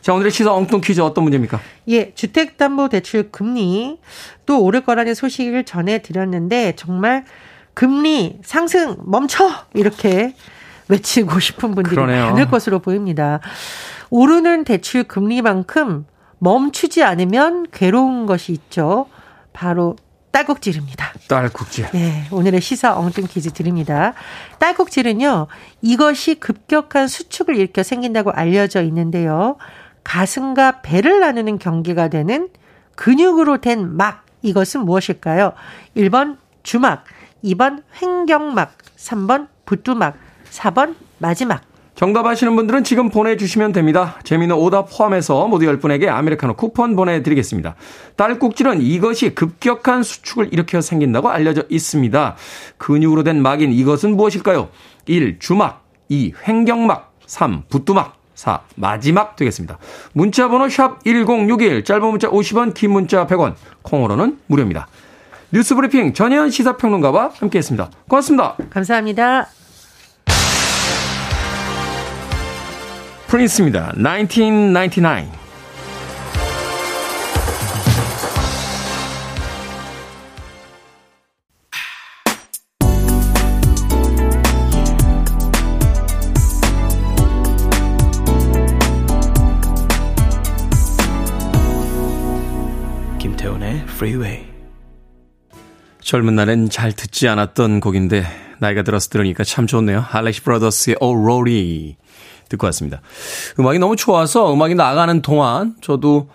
자, 0.00 0.14
오늘의 0.14 0.32
시사 0.32 0.54
엉뚱 0.54 0.80
퀴즈 0.80 1.02
어떤 1.02 1.24
문제입니까? 1.24 1.60
예, 1.88 2.14
주택담보대출 2.14 3.30
금리 3.30 3.98
또 4.46 4.62
오를 4.62 4.80
거라는 4.80 5.14
소식을 5.14 5.64
전해드렸는데 5.64 6.72
정말 6.74 7.26
금리 7.74 8.38
상승 8.42 8.96
멈춰 9.04 9.46
이렇게 9.74 10.34
외치고 10.88 11.38
싶은 11.38 11.74
분들이 11.74 11.94
그러네요. 11.96 12.30
많을 12.30 12.48
것으로 12.48 12.78
보입니다. 12.78 13.40
오르는 14.08 14.64
대출 14.64 15.04
금리만큼 15.04 16.06
멈추지 16.40 17.04
않으면 17.04 17.66
괴로운 17.70 18.26
것이 18.26 18.52
있죠. 18.52 19.06
바로 19.52 19.96
딸꾹질입니다. 20.32 21.12
딸꾹질. 21.28 21.90
네, 21.92 22.26
오늘의 22.30 22.60
시사 22.60 22.96
엉뚱 22.96 23.26
퀴즈 23.26 23.52
드립니다. 23.52 24.14
딸꾹질은요, 24.58 25.48
이것이 25.82 26.36
급격한 26.36 27.08
수축을 27.08 27.56
일으켜 27.56 27.82
생긴다고 27.82 28.30
알려져 28.30 28.82
있는데요. 28.82 29.56
가슴과 30.04 30.80
배를 30.82 31.20
나누는 31.20 31.58
경계가 31.58 32.08
되는 32.08 32.48
근육으로 32.96 33.58
된 33.58 33.96
막, 33.96 34.24
이것은 34.42 34.84
무엇일까요? 34.84 35.52
1번 35.96 36.38
주막, 36.62 37.04
2번 37.44 37.82
횡경막, 38.00 38.76
3번 38.96 39.48
부뚜막, 39.66 40.16
4번 40.50 40.94
마지막. 41.18 41.62
정답 42.00 42.24
아시는 42.24 42.56
분들은 42.56 42.82
지금 42.82 43.10
보내주시면 43.10 43.72
됩니다. 43.72 44.16
재미는 44.24 44.56
오답 44.56 44.88
포함해서 44.88 45.46
모두 45.48 45.66
10분에게 45.66 46.08
아메리카노 46.08 46.54
쿠폰 46.54 46.96
보내드리겠습니다. 46.96 47.74
딸꾹질은 48.16 48.80
이것이 48.80 49.34
급격한 49.34 50.02
수축을 50.02 50.48
일으켜 50.50 50.80
생긴다고 50.80 51.28
알려져 51.28 51.62
있습니다. 51.68 52.36
근육으로 52.78 53.22
된 53.22 53.42
막인 53.42 53.70
이것은 53.72 54.16
무엇일까요? 54.16 54.70
1. 55.04 55.40
주막 55.40 55.84
2. 56.08 56.32
횡경막 56.48 57.12
3. 57.26 57.64
부뚜막 57.68 58.16
4. 58.34 58.60
마지막 58.76 59.36
되겠습니다. 59.36 59.76
문자 60.14 60.48
번호 60.48 60.70
샵 60.70 61.04
1061, 61.04 61.84
짧은 61.84 62.02
문자 62.02 62.30
50원, 62.30 62.72
긴 62.72 62.92
문자 62.92 63.26
100원, 63.26 63.56
콩으로는 63.82 64.38
무료입니다. 64.46 64.88
뉴스 65.52 65.74
브리핑 65.74 66.14
전혜연 66.14 66.48
시사평론가와 66.48 67.32
함께했습니다. 67.34 67.90
고맙습니다. 68.08 68.56
감사합니다. 68.70 69.59
프린스입니다. 73.30 73.92
1999. 73.94 75.30
김태훈의 93.20 93.84
Freeway. 93.84 94.46
젊은 96.00 96.34
날엔 96.34 96.68
잘 96.70 96.92
듣지 96.92 97.28
않았던 97.28 97.78
곡인데 97.78 98.24
나이가 98.58 98.82
들어서 98.82 99.08
들으니까 99.08 99.44
참 99.44 99.68
좋네요. 99.68 100.04
알렉시 100.10 100.42
브라더스의 100.42 100.96
Oh 101.00 101.16
Rory. 101.16 101.96
듣고 102.50 102.66
왔습니다. 102.66 103.00
음악이 103.58 103.78
너무 103.78 103.96
좋아서 103.96 104.52
음악이 104.52 104.74
나가는 104.74 105.22
동안 105.22 105.74
저도 105.80 106.28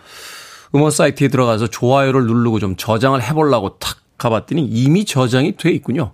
음원 0.73 0.91
사이트에 0.91 1.28
들어가서 1.28 1.67
좋아요를 1.67 2.25
누르고 2.25 2.60
좀 2.60 2.75
저장을 2.75 3.21
해보려고 3.21 3.78
탁 3.78 3.97
가봤더니 4.17 4.65
이미 4.65 5.06
저장이 5.06 5.58
돼 5.58 5.71
있군요. 5.71 6.12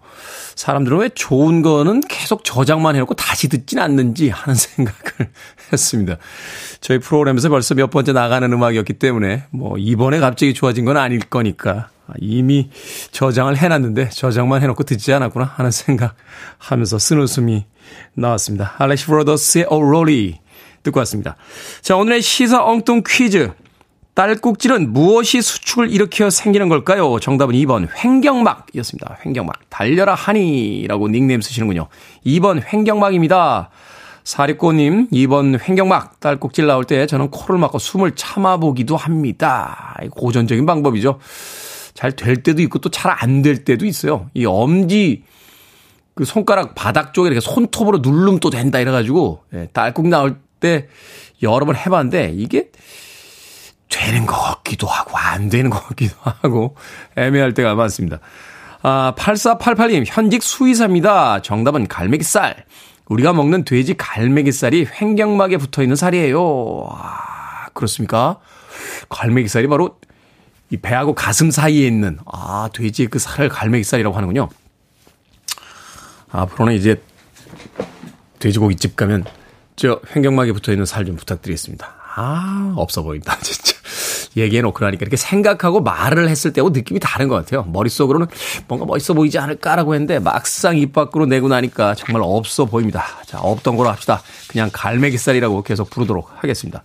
사람들은 0.56 0.98
왜 0.98 1.10
좋은 1.10 1.62
거는 1.62 2.02
계속 2.02 2.44
저장만 2.44 2.96
해놓고 2.96 3.14
다시 3.14 3.48
듣진 3.48 3.80
않는지 3.80 4.30
하는 4.30 4.56
생각을 4.58 5.32
했습니다. 5.72 6.18
저희 6.82 7.00
프로그램에서 7.00 7.50
벌써 7.50 7.76
몇 7.76 7.90
번째 7.90 8.14
나가는 8.14 8.52
음악이었기 8.52 8.94
때문에 8.94 9.46
뭐 9.52 9.78
이번에 9.78 10.20
갑자기 10.20 10.54
좋아진 10.54 10.86
건 10.86 10.98
아닐 10.98 11.20
거니까 11.20 11.90
이미 12.20 12.70
저장을 13.12 13.58
해놨는데 13.58 14.10
저장만 14.10 14.62
해놓고 14.62 14.84
듣지 14.84 15.14
않았구나 15.14 15.46
하는 15.56 15.72
생각 15.72 16.16
하면서 16.58 16.98
쓴웃음이 17.00 17.66
나왔습니다. 18.14 18.76
알렉시 18.78 19.06
브로더스의 19.08 19.66
오로리 19.70 20.40
듣고 20.84 21.00
왔습니다. 21.00 21.36
자, 21.82 21.96
오늘의 21.96 22.22
시사 22.22 22.64
엉뚱 22.64 23.04
퀴즈. 23.08 23.52
딸꾹질은 24.14 24.92
무엇이 24.92 25.42
수축을 25.42 25.90
일으켜 25.90 26.30
생기는 26.30 26.68
걸까요? 26.68 27.18
정답은 27.20 27.56
2번 27.56 27.88
횡경막이었습니다. 28.04 29.20
횡경막. 29.26 29.70
달려라 29.70 30.16
하니라고 30.16 31.08
닉네임 31.08 31.42
쓰시는군요. 31.42 31.88
2번 32.26 32.62
횡경막입니다. 32.62 33.70
사리꼬님, 34.24 35.08
2번 35.10 35.60
횡경막. 35.68 36.20
딸꾹질 36.20 36.68
나올 36.68 36.84
때 36.84 37.08
저는 37.08 37.32
코를 37.32 37.58
막고 37.60 37.80
숨을 37.80 38.16
참아보기도 38.16 38.98
합니다. 38.98 39.98
고전적인 40.12 40.66
방법이죠. 40.66 41.20
잘 41.94 42.12
될 42.16 42.44
때도 42.44 42.62
있고 42.64 42.80
또 42.80 42.90
잘 42.90 43.12
안 43.22 43.42
될 43.42 43.64
때도 43.64 43.86
있어요. 43.86 44.30
이 44.34 44.46
엄지 44.46 45.24
그 46.16 46.26
손가락 46.26 46.76
바닥 46.76 47.14
쪽에 47.14 47.28
이렇게 47.28 47.40
손톱으로 47.40 48.00
누르면 48.00 48.40
또 48.40 48.50
된다 48.50 48.80
이래가지고 48.80 49.44
예, 49.54 49.68
딸꾹 49.74 50.08
나올 50.10 50.38
때 50.60 50.88
여러 51.42 51.66
번 51.66 51.76
해봤는데 51.76 52.34
이게 52.36 52.70
되는 53.90 54.26
것 54.26 54.36
같기도 54.36 54.88
하고 54.88 55.18
안 55.18 55.50
되는 55.50 55.70
것 55.70 55.80
같기도 55.88 56.16
하고 56.22 56.76
애매할 57.18 57.54
때가 57.54 57.76
많습니다. 57.76 58.20
아, 58.84 59.14
8488님 59.18 60.04
현직 60.08 60.42
수의사입니다. 60.44 61.42
정답은 61.42 61.88
갈매기살. 61.88 62.66
우리가 63.08 63.34
먹는 63.34 63.66
돼지 63.66 63.96
갈매기살이 63.96 64.88
횡경막에 65.02 65.58
붙어 65.58 65.82
있는 65.82 65.96
살이에요. 65.96 66.88
아, 66.92 67.68
그렇습니까? 67.74 68.40
갈매기살이 69.10 69.68
바로 69.68 69.98
이 70.72 70.78
배하고 70.78 71.14
가슴 71.14 71.52
사이에 71.52 71.86
있는 71.86 72.18
아 72.26 72.70
돼지의 72.74 73.10
그 73.10 73.20
살을 73.20 73.50
갈매기살이라고 73.50 74.16
하는군요. 74.16 74.50
앞으로는 76.32 76.74
이제 76.76 77.02
돼지고기집 78.40 78.96
가면 78.96 79.26
저 79.76 80.00
횡경막에 80.16 80.52
붙어 80.54 80.72
있는 80.72 80.86
살 80.86 81.06
좀 81.06 81.16
부탁드리겠습니다. 81.18 81.94
아, 82.16 82.74
없어 82.78 83.04
보인다, 83.04 83.38
진짜. 83.44 83.76
얘기해놓고 84.38 84.84
나니까 84.86 85.02
이렇게 85.02 85.18
생각하고 85.18 85.82
말을 85.82 86.30
했을 86.30 86.54
때하고 86.54 86.70
느낌이 86.70 87.02
다른 87.02 87.28
것 87.28 87.36
같아요. 87.36 87.64
머릿속으로는 87.64 88.28
뭔가 88.68 88.86
멋있어 88.86 89.14
보이지 89.14 89.38
않을까라고 89.40 89.94
했는데 89.94 90.20
막상 90.20 90.78
입 90.78 90.94
밖으로 90.94 91.26
내고 91.26 91.50
나니까 91.50 91.96
정말 91.96 92.22
없어 92.26 92.64
보입니다. 92.66 93.04
자, 93.26 93.40
없던 93.40 93.76
걸로 93.76 93.90
합시다. 93.90 94.22
그냥 94.48 94.70
갈매기살이라고 94.72 95.64
계속 95.64 95.90
부르도록 95.90 96.32
하겠습니다. 96.38 96.82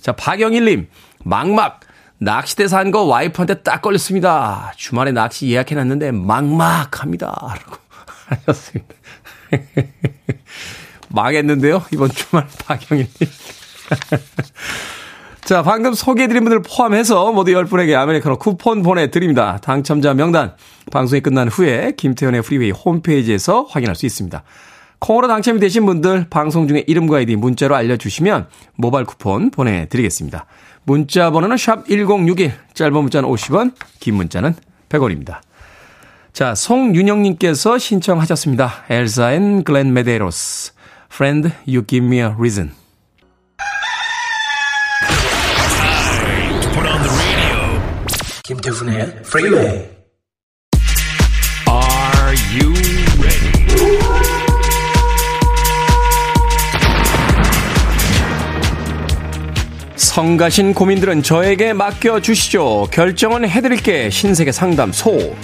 자, 0.00 0.10
박영일님, 0.12 0.88
막막. 1.24 1.80
낚시대 2.18 2.68
산 2.68 2.90
거 2.90 3.02
와이프한테 3.04 3.62
딱 3.62 3.82
걸렸습니다. 3.82 4.72
주말에 4.76 5.12
낚시 5.12 5.48
예약해놨는데 5.50 6.12
막막합니다. 6.12 7.26
라고 7.26 7.76
하셨습니다. 8.46 8.94
망했는데요? 11.10 11.84
이번 11.92 12.10
주말 12.10 12.46
박영일님. 12.66 13.10
자, 15.44 15.62
방금 15.62 15.94
소개해드린 15.94 16.44
분들 16.44 16.60
포함해서 16.62 17.32
모두 17.32 17.52
10분에게 17.52 17.94
아메리카노 17.94 18.36
쿠폰 18.38 18.82
보내드립니다. 18.82 19.58
당첨자 19.62 20.12
명단 20.12 20.54
방송이 20.92 21.22
끝난 21.22 21.48
후에 21.48 21.92
김태훈의 21.96 22.42
프리웨이 22.42 22.70
홈페이지에서 22.70 23.62
확인할 23.62 23.96
수 23.96 24.04
있습니다. 24.04 24.42
콩으로 24.98 25.28
당첨이 25.28 25.60
되신 25.60 25.86
분들 25.86 26.26
방송 26.28 26.68
중에 26.68 26.84
이름과 26.86 27.18
아이디 27.18 27.36
문자로 27.36 27.74
알려주시면 27.76 28.48
모바일 28.74 29.06
쿠폰 29.06 29.50
보내드리겠습니다. 29.50 30.44
문자 30.88 31.30
번호는 31.30 31.58
샵 31.58 31.86
1061, 31.86 32.50
짧은 32.72 32.94
문자는 32.94 33.28
50원, 33.28 33.74
긴 34.00 34.14
문자는 34.14 34.54
100원입니다. 34.88 35.40
자, 36.32 36.54
송윤영님께서 36.54 37.76
신청하셨습니다. 37.76 38.84
엘사 38.88 39.34
and 39.34 39.64
글렌 39.64 39.92
메데이로스. 39.92 40.72
Friend, 41.12 41.52
you 41.66 41.84
give 41.86 42.06
me 42.06 42.20
a 42.20 42.28
reason. 42.28 42.72
김태훈의 48.44 49.22
프리웨이 49.24 49.97
성가신 60.08 60.72
고민들은 60.72 61.22
저에게 61.22 61.74
맡겨주시죠. 61.74 62.88
결정은 62.90 63.48
해드릴게 63.48 64.08
신세계 64.08 64.52
상담소. 64.52 65.36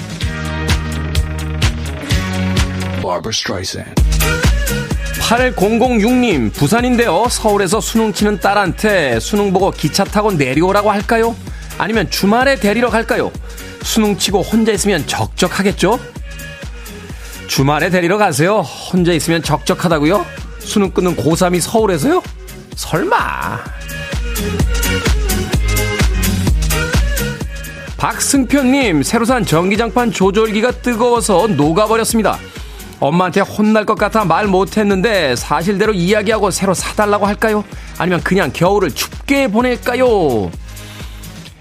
8006님, 5.21 6.53
부산인데요. 6.55 7.27
서울에서 7.29 7.81
수능 7.81 8.15
치는 8.15 8.41
딸한테 8.41 9.21
수능 9.21 9.53
보고 9.53 9.71
기차 9.71 10.03
타고 10.03 10.33
내려오라고 10.33 10.91
할까요? 10.91 11.37
아니면 11.77 12.09
주말에 12.09 12.57
데리러 12.57 12.89
갈까요? 12.89 13.31
수능 13.83 14.17
치고 14.17 14.41
혼자 14.41 14.73
있으면 14.73 15.07
적적하겠죠? 15.07 16.01
주말에 17.49 17.91
데리러 17.91 18.17
가세요. 18.17 18.61
혼자 18.61 19.13
있으면 19.13 19.43
적적하다고요? 19.43 20.25
수능 20.59 20.91
끊는 20.91 21.17
고3이 21.17 21.61
서울에서요? 21.61 22.23
설마. 22.77 23.84
박승표님, 27.97 29.03
새로 29.03 29.25
산 29.25 29.47
전기장판 29.47 30.13
조절기가 30.13 30.73
뜨거워서 30.83 31.47
녹아버렸습니다. 31.47 32.39
엄마한테 33.01 33.41
혼날 33.41 33.85
것 33.85 33.97
같아 33.97 34.25
말 34.25 34.47
못했는데 34.47 35.37
사실대로 35.37 35.93
이야기하고 35.93 36.51
새로 36.51 36.75
사달라고 36.75 37.27
할까요? 37.27 37.65
아니면 37.99 38.21
그냥 38.23 38.51
겨울을 38.53 38.91
춥게 38.91 39.49
보낼까요? 39.49 40.51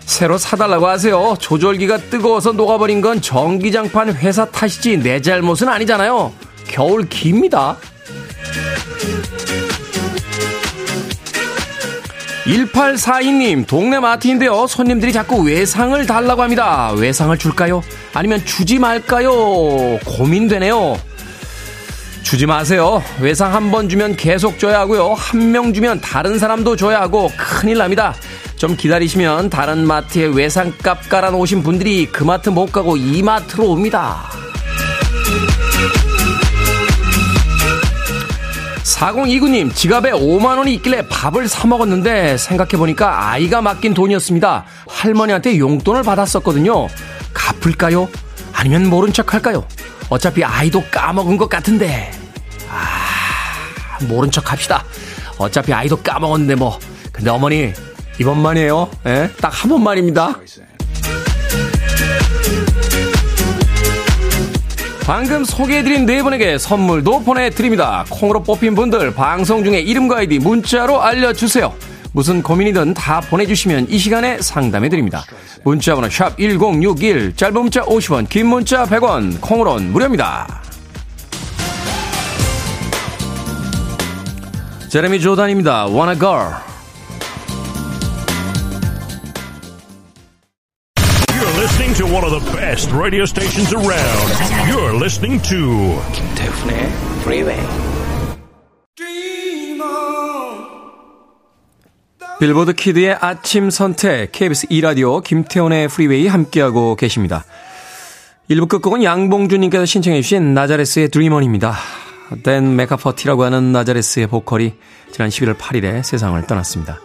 새로 0.06 0.38
사달라고 0.38 0.88
하세요. 0.88 1.36
조절기가 1.40 1.98
뜨거워서 2.10 2.52
녹아버린 2.52 3.02
건 3.02 3.22
전기장판 3.22 4.14
회사 4.16 4.46
탓이지 4.46 4.98
내 4.98 5.22
잘못은 5.22 5.70
아니잖아요. 5.70 6.34
겨울 6.68 7.08
깁니다. 7.08 7.78
1842님, 12.46 13.66
동네 13.66 14.00
마트인데요. 14.00 14.68
손님들이 14.68 15.14
자꾸 15.14 15.42
외상을 15.44 16.06
달라고 16.06 16.42
합니다. 16.42 16.92
외상을 16.92 17.38
줄까요? 17.38 17.82
아니면 18.14 18.44
주지 18.46 18.80
말까요? 18.80 19.32
고민되네요. 20.06 21.00
주지 22.24 22.46
마세요. 22.46 23.02
외상 23.22 23.54
한 23.54 23.72
번 23.72 23.88
주면 23.88 24.16
계속 24.18 24.60
줘야 24.60 24.80
하고요. 24.82 25.14
한 25.14 25.52
명 25.52 25.74
주면 25.74 26.02
다른 26.02 26.38
사람도 26.38 26.76
줘야 26.76 27.00
하고 27.02 27.32
큰일 27.38 27.78
납니다. 27.78 28.14
좀 28.58 28.76
기다리시면 28.76 29.50
다른 29.50 29.86
마트에 29.86 30.26
외상값 30.26 31.10
깔아놓으신 31.10 31.64
분들이 31.64 32.08
그 32.08 32.24
마트 32.24 32.50
못 32.50 32.72
가고 32.72 32.98
이 32.98 33.22
마트로 33.24 33.70
옵니다. 33.70 34.30
4029님, 39.04 39.76
지갑에 39.76 40.12
5만원이 40.12 40.70
있길래 40.76 41.06
밥을 41.10 41.50
사먹었는데 41.50 42.38
생각해보니까 42.38 43.32
아이가 43.32 43.62
맡긴 43.62 43.94
돈이었습니다. 43.94 44.64
할머니한테 44.88 45.60
용돈을 45.60 46.04
받았었거든요. 46.04 46.88
갚을까요? 47.34 48.08
아니면 48.54 48.90
모른 48.90 49.12
척 49.12 49.34
할까요? 49.34 49.68
어차피 50.10 50.46
아이도 50.46 50.82
까먹은 50.90 51.36
것 51.36 51.50
같은데. 51.50 52.12
아, 52.70 54.06
모른 54.08 54.32
척 54.32 54.50
합시다. 54.50 54.86
어차피 55.38 55.74
아이도 55.74 55.98
까먹었는데 55.98 56.56
뭐. 56.56 56.80
근데 57.12 57.30
어머니, 57.30 57.74
이번만이에요. 58.22 58.90
예? 59.08 59.30
딱한 59.42 59.70
번만입니다. 59.70 60.40
방금 65.06 65.44
소개해드린 65.44 66.06
네 66.06 66.24
분에게 66.24 66.58
선물도 66.58 67.24
보내드립니다. 67.24 68.06
콩으로 68.10 68.42
뽑힌 68.42 68.74
분들 68.74 69.14
방송 69.14 69.62
중에 69.62 69.82
이름과 69.82 70.20
아이디 70.20 70.40
문자로 70.40 71.02
알려주세요. 71.02 71.74
무슨 72.14 72.42
고민이든 72.42 72.94
다 72.94 73.20
보내주시면 73.20 73.88
이 73.90 73.98
시간에 73.98 74.38
상담해드립니다. 74.40 75.26
문자번호 75.66 76.10
샵 76.10 76.38
1061, 76.38 77.36
짧은 77.36 77.54
문자 77.54 77.82
50원, 77.82 78.30
긴 78.30 78.48
문자 78.48 78.86
100원, 78.86 79.42
콩으로는 79.42 79.92
무료입니다. 79.92 80.62
제레미 84.90 85.20
조단입니다. 85.20 85.88
Wanna 85.88 86.18
Girl. 86.18 86.73
Best 92.74 92.92
radio 92.98 93.24
stations 93.24 93.72
around. 93.72 94.30
You're 94.68 94.96
listening 94.98 95.40
to 95.44 96.02
김태훈의 96.12 96.90
Freeway. 97.22 97.62
빌보드 102.40 102.74
kid의 102.74 103.18
아침 103.22 103.70
선택 103.70 104.32
KBS 104.32 104.68
2 104.72 104.82
라디오 104.82 105.22
김태훈의 105.22 105.88
프리웨이 105.88 106.26
함께하고 106.26 106.96
계십니다. 106.96 107.46
1부 108.50 108.68
끝곡은 108.68 109.04
양봉주님께서 109.04 109.86
신청해 109.86 110.24
주신 110.24 110.56
나자레스의 110.56 111.10
Dream 111.10 111.33
On입니다. 111.33 111.76
댄 112.42 112.76
메카퍼티라고 112.76 113.44
하는 113.44 113.72
나자레스의 113.72 114.26
보컬이 114.28 114.74
지난 115.12 115.30
11월 115.30 115.56
8일에 115.58 116.02
세상을 116.02 116.42
떠났습니다. 116.48 117.00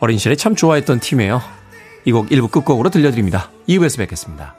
어린 0.00 0.16
시절에 0.16 0.36
참 0.36 0.56
좋아했던 0.56 1.00
팀이에요. 1.00 1.42
이 2.06 2.12
곡 2.12 2.30
1부 2.30 2.50
끝곡으로 2.50 2.88
들려드립니다. 2.88 3.50
2부에서 3.68 3.98
뵙겠습니다. 3.98 4.54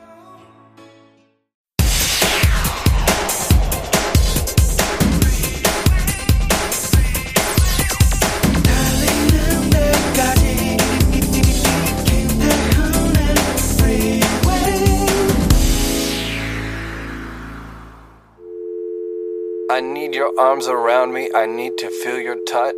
I 19.77 19.79
need 19.79 20.15
your 20.15 20.31
arms 20.39 20.67
around 20.67 21.13
me. 21.13 21.29
I 21.35 21.45
need 21.45 21.77
to 21.77 21.89
feel 22.01 22.19
your 22.19 22.37
touch. 22.45 22.73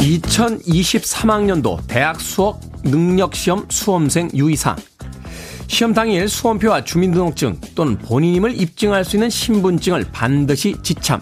2023학년도 0.00 1.86
대학 1.86 2.20
수학 2.20 2.58
능력시험 2.82 3.66
수험생 3.70 4.30
유의사항. 4.34 4.74
시험 5.68 5.94
당일 5.94 6.28
수험표와 6.28 6.82
주민등록증 6.82 7.60
또는 7.76 7.96
본인임을 7.98 8.60
입증할 8.60 9.04
수 9.04 9.14
있는 9.14 9.30
신분증을 9.30 10.06
반드시 10.10 10.74
지참. 10.82 11.20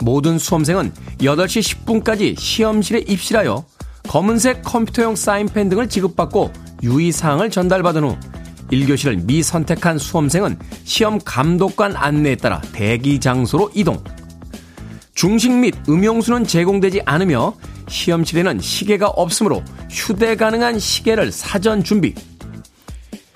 모든 0.00 0.40
수험생은 0.40 0.92
8시 1.18 1.84
10분까지 1.84 2.36
시험실에 2.36 3.04
입실하여 3.06 3.64
검은색 4.08 4.62
컴퓨터용 4.62 5.16
사인펜 5.16 5.68
등을 5.68 5.88
지급받고 5.88 6.52
유의사항을 6.82 7.50
전달받은 7.50 8.04
후 8.04 8.16
1교시를 8.70 9.24
미선택한 9.24 9.98
수험생은 9.98 10.58
시험 10.84 11.18
감독관 11.24 11.94
안내에 11.96 12.36
따라 12.36 12.60
대기 12.72 13.20
장소로 13.20 13.70
이동. 13.74 14.02
중식 15.14 15.52
및 15.52 15.74
음용수는 15.88 16.46
제공되지 16.46 17.02
않으며 17.04 17.54
시험실에는 17.88 18.60
시계가 18.60 19.08
없으므로 19.08 19.62
휴대 19.90 20.36
가능한 20.36 20.78
시계를 20.78 21.30
사전 21.30 21.84
준비. 21.84 22.14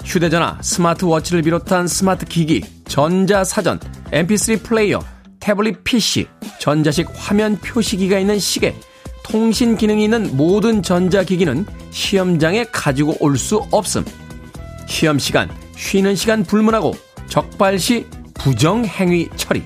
휴대전화, 0.04 0.58
스마트워치를 0.62 1.42
비롯한 1.42 1.86
스마트 1.88 2.24
기기, 2.26 2.64
전자사전, 2.86 3.80
mp3 4.12 4.62
플레이어, 4.62 5.00
태블릿 5.40 5.84
PC, 5.84 6.26
전자식 6.58 7.08
화면 7.14 7.58
표시기가 7.58 8.18
있는 8.18 8.38
시계, 8.38 8.74
통신 9.30 9.76
기능이 9.76 10.04
있는 10.04 10.36
모든 10.36 10.82
전자기기는 10.82 11.66
시험장에 11.90 12.66
가지고 12.70 13.16
올 13.20 13.36
수 13.36 13.56
없음. 13.72 14.04
시험 14.86 15.18
시간, 15.18 15.50
쉬는 15.76 16.14
시간 16.14 16.44
불문하고 16.44 16.94
적발 17.28 17.78
시 17.78 18.06
부정행위 18.34 19.28
처리. 19.36 19.62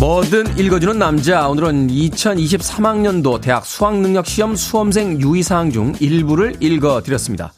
뭐든 0.00 0.58
읽어주는 0.58 0.98
남자. 0.98 1.46
오늘은 1.46 1.88
2023학년도 1.88 3.40
대학 3.42 3.66
수학능력시험 3.66 4.56
수험생 4.56 5.20
유의사항 5.20 5.70
중 5.70 5.94
일부를 6.00 6.56
읽어드렸습니다. 6.60 7.52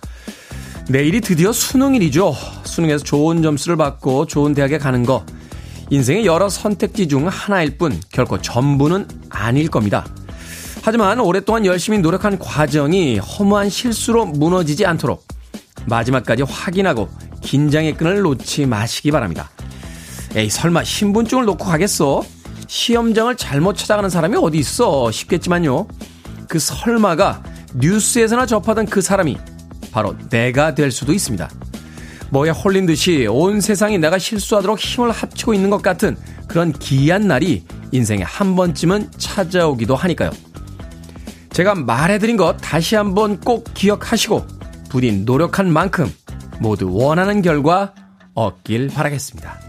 내일이 0.88 1.20
드디어 1.20 1.52
수능일이죠. 1.52 2.34
수능에서 2.64 3.04
좋은 3.04 3.42
점수를 3.42 3.76
받고 3.76 4.26
좋은 4.26 4.52
대학에 4.52 4.78
가는 4.78 5.04
거. 5.04 5.24
인생의 5.90 6.26
여러 6.26 6.48
선택지 6.48 7.06
중 7.06 7.28
하나일 7.28 7.78
뿐 7.78 8.00
결코 8.10 8.40
전부는 8.40 9.06
아닐 9.30 9.68
겁니다. 9.68 10.04
하지만 10.82 11.20
오랫동안 11.20 11.64
열심히 11.66 11.98
노력한 11.98 12.38
과정이 12.38 13.18
허무한 13.18 13.70
실수로 13.70 14.26
무너지지 14.26 14.84
않도록 14.84 15.24
마지막까지 15.86 16.42
확인하고 16.42 17.08
긴장의 17.42 17.96
끈을 17.96 18.22
놓지 18.22 18.66
마시기 18.66 19.10
바랍니다. 19.10 19.50
에이, 20.34 20.50
설마 20.50 20.82
신분증을 20.82 21.44
놓고 21.44 21.64
가겠어? 21.64 22.24
시험장을 22.66 23.36
잘못 23.36 23.76
찾아가는 23.76 24.08
사람이 24.10 24.36
어디 24.36 24.58
있어? 24.58 25.10
싶겠지만요. 25.10 25.86
그 26.48 26.58
설마가 26.58 27.42
뉴스에서나 27.74 28.46
접하던 28.46 28.86
그 28.86 29.00
사람이 29.00 29.36
바로 29.92 30.16
내가 30.30 30.74
될 30.74 30.90
수도 30.90 31.12
있습니다. 31.12 31.48
뭐에 32.30 32.50
홀린 32.50 32.86
듯이 32.86 33.26
온 33.28 33.60
세상이 33.60 33.98
내가 33.98 34.18
실수하도록 34.18 34.78
힘을 34.78 35.10
합치고 35.10 35.52
있는 35.52 35.68
것 35.68 35.82
같은 35.82 36.16
그런 36.48 36.72
기이한 36.72 37.28
날이 37.28 37.64
인생에 37.92 38.22
한 38.22 38.56
번쯤은 38.56 39.10
찾아오기도 39.18 39.94
하니까요. 39.94 40.30
제가 41.50 41.74
말해드린 41.74 42.38
것 42.38 42.56
다시 42.56 42.96
한번 42.96 43.38
꼭 43.38 43.72
기억하시고 43.74 44.46
부디 44.88 45.12
노력한 45.12 45.70
만큼 45.70 46.10
모두 46.58 46.90
원하는 46.90 47.42
결과 47.42 47.94
얻길 48.34 48.88
바라겠습니다. 48.88 49.60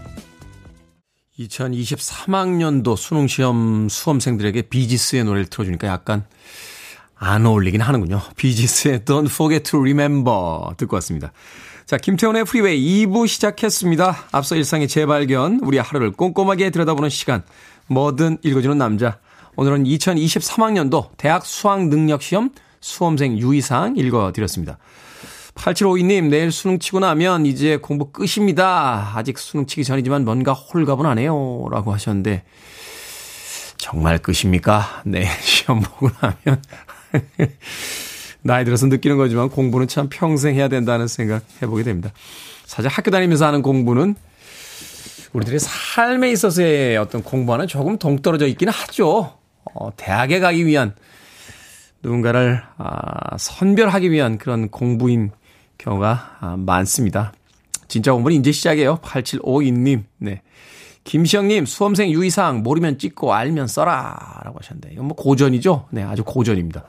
2023학년도 1.38 2.96
수능시험 2.96 3.88
수험생들에게 3.90 4.62
비지스의 4.62 5.24
노래를 5.24 5.46
틀어주니까 5.46 5.88
약간 5.88 6.24
안 7.16 7.46
어울리긴 7.46 7.80
하는군요. 7.80 8.20
비지스의 8.36 9.00
Don't 9.00 9.26
Forget 9.26 9.70
to 9.70 9.80
Remember 9.80 10.74
듣고 10.76 10.96
왔습니다. 10.96 11.32
자, 11.86 11.96
김태훈의 11.98 12.44
프리웨이 12.44 13.06
2부 13.06 13.28
시작했습니다. 13.28 14.24
앞서 14.32 14.56
일상의 14.56 14.88
재발견, 14.88 15.60
우리 15.62 15.78
하루를 15.78 16.12
꼼꼼하게 16.12 16.70
들여다보는 16.70 17.10
시간, 17.10 17.42
뭐든 17.88 18.38
읽어주는 18.42 18.76
남자. 18.78 19.18
오늘은 19.56 19.84
2023학년도 19.84 21.10
대학 21.16 21.44
수학능력시험 21.44 22.50
수험생 22.80 23.38
유의사항 23.38 23.96
읽어드렸습니다. 23.96 24.78
8752님, 25.54 26.28
내일 26.30 26.50
수능 26.50 26.78
치고 26.78 27.00
나면 27.00 27.46
이제 27.46 27.76
공부 27.76 28.10
끝입니다. 28.10 29.12
아직 29.14 29.38
수능 29.38 29.66
치기 29.66 29.84
전이지만 29.84 30.24
뭔가 30.24 30.52
홀가분하네요. 30.52 31.68
라고 31.70 31.92
하셨는데, 31.92 32.44
정말 33.76 34.18
끝입니까? 34.18 35.02
내일 35.04 35.28
시험 35.40 35.80
보고 35.80 36.10
나면. 36.20 36.62
나이 38.42 38.64
들어서 38.64 38.86
느끼는 38.86 39.16
거지만 39.16 39.48
공부는 39.48 39.88
참 39.88 40.08
평생 40.10 40.54
해야 40.54 40.68
된다는 40.68 41.06
생각 41.06 41.42
해보게 41.62 41.82
됩니다. 41.82 42.12
사실 42.66 42.90
학교 42.90 43.10
다니면서 43.10 43.46
하는 43.46 43.62
공부는 43.62 44.14
우리들의 45.32 45.58
삶에 45.60 46.30
있어서의 46.30 46.96
어떤 46.96 47.22
공부와는 47.22 47.66
조금 47.66 47.98
동떨어져 47.98 48.46
있기는 48.46 48.72
하죠. 48.72 49.38
어, 49.74 49.96
대학에 49.96 50.38
가기 50.40 50.66
위한 50.66 50.94
누군가를 52.02 52.62
아, 52.76 53.36
선별하기 53.38 54.10
위한 54.10 54.38
그런 54.38 54.68
공부인 54.68 55.30
경우가 55.78 56.36
아, 56.40 56.56
많습니다. 56.56 57.32
진짜 57.88 58.12
공부는 58.12 58.38
이제 58.38 58.52
시작이에요. 58.52 58.98
8752님. 58.98 60.04
네. 60.18 60.42
김시영님, 61.04 61.66
수험생 61.66 62.10
유의사항 62.10 62.62
모르면 62.62 62.98
찍고 62.98 63.32
알면 63.34 63.68
써라. 63.68 64.40
라고 64.42 64.58
하셨는데, 64.58 64.90
이건 64.92 65.06
뭐 65.08 65.16
고전이죠? 65.16 65.86
네, 65.90 66.02
아주 66.02 66.24
고전입니다. 66.24 66.84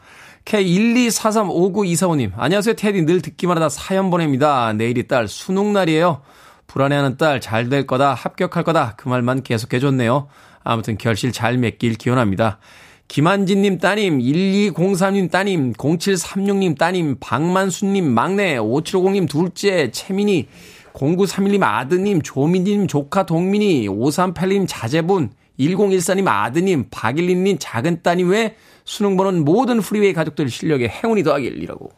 K124359245님, 0.45 2.32
안녕하세요. 2.38 2.75
테디 2.75 3.06
늘 3.06 3.21
듣기만 3.21 3.58
하다 3.58 3.69
사연 3.69 4.10
보냅니다. 4.10 4.71
내일이 4.73 5.08
딸 5.08 5.28
수능날이에요. 5.28 6.21
불안해하는 6.67 7.17
딸 7.17 7.41
잘 7.41 7.69
될 7.69 7.86
거다, 7.88 8.13
합격할 8.13 8.63
거다. 8.63 8.93
그 8.95 9.10
말만 9.10 9.43
계속해줬네요. 9.43 10.28
아무튼 10.63 10.97
결실 10.97 11.32
잘 11.32 11.58
맺길 11.58 11.95
기원합니다. 11.95 12.60
김한진님 13.08 13.78
따님, 13.80 14.19
1203님 14.19 15.30
따님, 15.30 15.73
0736님 15.73 16.78
따님, 16.78 17.17
박만수님 17.19 18.04
막내, 18.12 18.58
5750님 18.58 19.30
둘째, 19.30 19.91
채민이, 19.91 20.47
0931님 20.95 21.62
아드님, 21.62 22.21
조민님 22.21 22.88
조카 22.88 23.25
동민이, 23.25 23.88
5381님 23.88 24.65
자제분, 24.67 25.31
1014님 25.60 26.27
아드님, 26.27 26.86
박일린님 26.89 27.58
작은 27.60 28.01
따님 28.01 28.29
외 28.29 28.55
수능 28.86 29.17
보는 29.17 29.43
모든 29.43 29.81
프리웨이 29.81 30.13
가족들 30.13 30.49
실력에 30.49 30.88
행운이 30.88 31.23
더하길 31.23 31.62
이라고. 31.62 31.91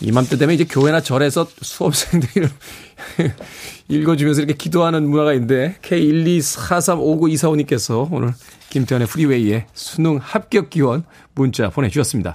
이맘때 0.00 0.36
되면 0.36 0.52
이제 0.54 0.64
교회나 0.64 1.00
절에서 1.00 1.46
수험생들을 1.60 2.48
읽어주면서 3.88 4.40
이렇게 4.40 4.54
기도하는 4.54 5.08
문화가 5.08 5.32
있는데 5.34 5.76
K124359245님께서 5.82 8.08
오늘 8.10 8.32
김태훈의 8.70 9.06
프리웨이에 9.06 9.66
수능 9.74 10.18
합격 10.20 10.70
기원 10.70 11.04
문자 11.34 11.70
보내주셨습니다. 11.70 12.34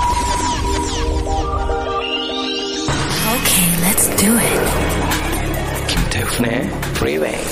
Do 4.21 4.37
it. 4.37 5.87
김태훈의 5.87 6.67
Freeway. 6.95 7.43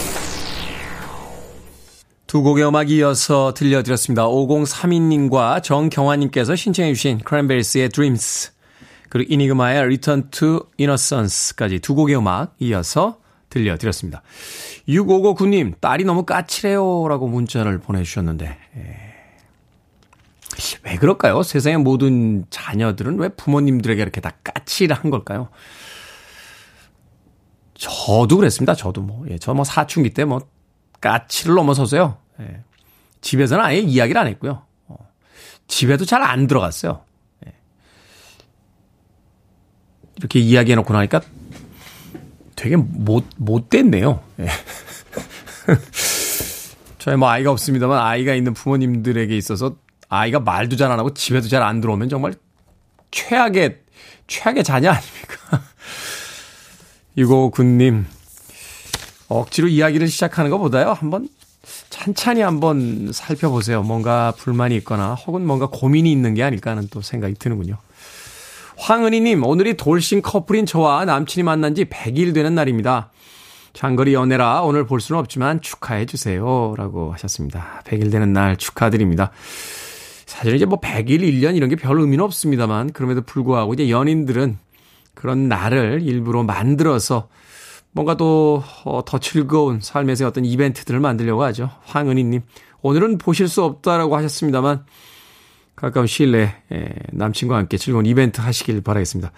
두 2.27 2.43
곡의 2.43 2.67
음악 2.67 2.91
이어서 2.91 3.55
들려드렸습니다. 3.55 4.27
5032님과 4.27 5.63
정경화님께서 5.63 6.55
신청해 6.55 6.93
주신 6.93 7.17
크랜베리스의 7.17 7.89
Dreams 7.89 8.51
그리고 9.09 9.33
이니그마의 9.33 9.79
Return 9.79 10.29
to 10.29 10.67
Innocence까지 10.79 11.79
두 11.79 11.95
곡의 11.95 12.15
음악 12.15 12.53
이어서 12.59 13.17
들려드렸습니다. 13.49 14.21
6559님 14.87 15.81
딸이 15.81 16.03
너무 16.03 16.23
까칠해요 16.23 17.07
라고 17.07 17.27
문자를 17.27 17.79
보내주셨는데 17.79 18.45
예. 18.77 19.09
왜 20.83 20.95
그럴까요? 20.97 21.41
세상의 21.41 21.79
모든 21.79 22.45
자녀들은 22.51 23.17
왜 23.17 23.29
부모님들에게 23.29 23.99
이렇게 23.99 24.21
다 24.21 24.33
까칠한 24.43 25.09
걸까요? 25.09 25.49
저도 27.79 28.35
그랬습니다. 28.37 28.75
저도 28.75 29.01
뭐, 29.01 29.25
예, 29.29 29.37
저 29.37 29.53
뭐 29.53 29.63
사춘기 29.63 30.09
때 30.13 30.25
뭐 30.25 30.41
까치를 31.01 31.55
넘어서서요. 31.55 32.17
예. 32.41 32.61
집에서는 33.21 33.63
아예 33.63 33.77
이야기를 33.79 34.19
안 34.19 34.27
했고요. 34.27 34.63
어. 34.87 34.97
집에도 35.67 36.03
잘 36.05 36.21
안 36.21 36.45
들어갔어요. 36.47 37.01
예. 37.47 37.53
이렇게 40.17 40.39
이야기해놓고 40.39 40.91
나니까 40.93 41.21
되게 42.57 42.75
못, 42.75 43.23
못됐네요. 43.37 44.21
예. 44.41 44.47
저희 46.99 47.15
뭐 47.15 47.29
아이가 47.29 47.51
없습니다만 47.51 47.97
아이가 47.97 48.33
있는 48.33 48.53
부모님들에게 48.53 49.35
있어서 49.37 49.77
아이가 50.09 50.39
말도 50.41 50.75
잘 50.75 50.91
안 50.91 50.99
하고 50.99 51.13
집에도 51.13 51.47
잘 51.47 51.63
안 51.63 51.79
들어오면 51.79 52.09
정말 52.09 52.33
최악의, 53.11 53.79
최악의 54.27 54.63
자녀 54.65 54.91
아닙니까? 54.91 55.35
유고군님, 57.19 58.05
억지로 59.27 59.67
이야기를 59.67 60.07
시작하는 60.07 60.49
것보다요. 60.49 60.93
한번 60.93 61.27
찬찬히 61.89 62.39
한번 62.39 63.11
살펴보세요. 63.13 63.83
뭔가 63.83 64.31
불만이 64.37 64.73
있거나 64.77 65.15
혹은 65.15 65.45
뭔가 65.45 65.67
고민이 65.67 66.09
있는 66.09 66.33
게 66.33 66.43
아닐까 66.43 66.71
하는 66.71 66.87
또 66.89 67.01
생각이 67.01 67.33
드는군요. 67.33 67.75
황은희님, 68.77 69.43
오늘이 69.43 69.75
돌싱 69.75 70.21
커플인 70.21 70.65
저와 70.65 71.03
남친이 71.03 71.43
만난 71.43 71.75
지 71.75 71.83
100일 71.83 72.33
되는 72.33 72.55
날입니다. 72.55 73.11
장거리 73.73 74.13
연애라 74.13 74.61
오늘 74.61 74.87
볼 74.87 75.01
수는 75.01 75.19
없지만 75.19 75.59
축하해 75.61 76.05
주세요. 76.05 76.73
라고 76.77 77.11
하셨습니다. 77.11 77.81
100일 77.85 78.13
되는 78.13 78.31
날 78.31 78.55
축하드립니다. 78.55 79.31
사실 80.25 80.55
이제 80.55 80.63
뭐 80.63 80.79
100일, 80.79 81.19
1년 81.21 81.57
이런 81.57 81.69
게 81.69 81.75
별 81.75 81.99
의미는 81.99 82.23
없습니다만 82.23 82.93
그럼에도 82.93 83.21
불구하고 83.23 83.73
이제 83.73 83.89
연인들은 83.89 84.57
그런 85.19 85.49
날을 85.49 85.99
일부러 86.01 86.43
만들어서 86.43 87.27
뭔가 87.91 88.15
또, 88.15 88.63
어, 88.85 89.01
더 89.05 89.19
즐거운 89.19 89.81
삶에서의 89.81 90.29
어떤 90.29 90.45
이벤트들을 90.45 90.97
만들려고 91.01 91.43
하죠. 91.43 91.69
황은희님. 91.83 92.41
오늘은 92.81 93.17
보실 93.17 93.49
수 93.49 93.61
없다라고 93.65 94.15
하셨습니다만, 94.15 94.85
가까운 95.75 96.07
시일 96.07 96.31
내에 96.31 96.55
예, 96.71 96.89
남친과 97.11 97.57
함께 97.57 97.77
즐거운 97.77 98.05
이벤트 98.05 98.39
하시길 98.39 98.79
바라겠습니다. 98.79 99.33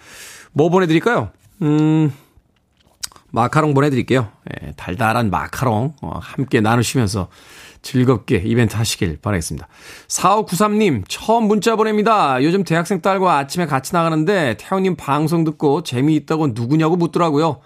뭐 0.52 0.68
보내드릴까요? 0.70 1.30
음, 1.62 2.12
마카롱 3.30 3.74
보내드릴게요. 3.74 4.28
예, 4.52 4.72
달달한 4.76 5.30
마카롱, 5.30 5.94
어, 6.00 6.18
함께 6.22 6.60
나누시면서 6.60 7.26
즐겁게 7.82 8.36
이벤트 8.44 8.76
하시길 8.76 9.18
바라겠습니다. 9.20 9.68
4593님, 10.08 11.04
처음 11.08 11.48
문자 11.48 11.76
보냅니다. 11.76 12.42
요즘 12.42 12.64
대학생 12.64 13.00
딸과 13.00 13.38
아침에 13.38 13.66
같이 13.66 13.92
나가는데 13.92 14.56
태영님 14.58 14.96
방송 14.96 15.44
듣고 15.44 15.82
재미있다고 15.82 16.48
누구냐고 16.48 16.96
묻더라고요. 16.96 17.60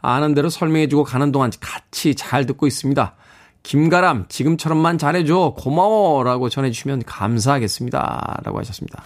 아는 0.00 0.34
대로 0.34 0.48
설명해주고 0.48 1.04
가는 1.04 1.32
동안 1.32 1.50
같이 1.60 2.14
잘 2.14 2.46
듣고 2.46 2.66
있습니다. 2.66 3.14
김가람, 3.62 4.26
지금처럼만 4.28 4.96
잘해줘. 4.98 5.54
고마워. 5.58 6.22
라고 6.22 6.48
전해주시면 6.48 7.02
감사하겠습니다. 7.04 8.40
라고 8.42 8.58
하셨습니다. 8.60 9.04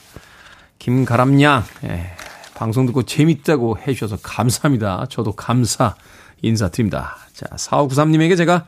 김가람 0.79 1.41
양, 1.41 1.65
예, 1.85 2.13
방송 2.55 2.87
듣고 2.87 3.03
재밌다고 3.03 3.79
해주셔서 3.79 4.19
감사합니다. 4.23 5.07
저도 5.09 5.33
감사 5.33 5.95
인사드립니다. 6.43 7.17
자, 7.33 7.47
4593님에게 7.57 8.37
제가 8.37 8.67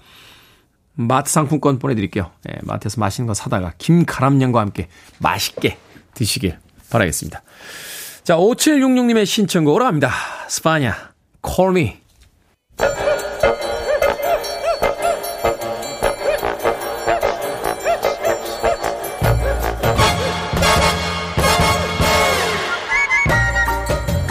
마트 0.95 1.31
상품권 1.31 1.79
보내드릴게요. 1.79 2.31
예, 2.49 2.59
마트에서 2.63 3.01
맛있는 3.01 3.27
거 3.27 3.35
사다가 3.35 3.73
김가람 3.79 4.41
양과 4.41 4.61
함께 4.61 4.89
맛있게 5.19 5.79
드시길 6.15 6.59
바라겠습니다. 6.91 7.43
자, 8.23 8.37
5766님의 8.37 9.27
신청곡으로 9.27 9.85
합니다. 9.85 10.11
스파냐, 10.49 11.13
Me. 11.77 12.01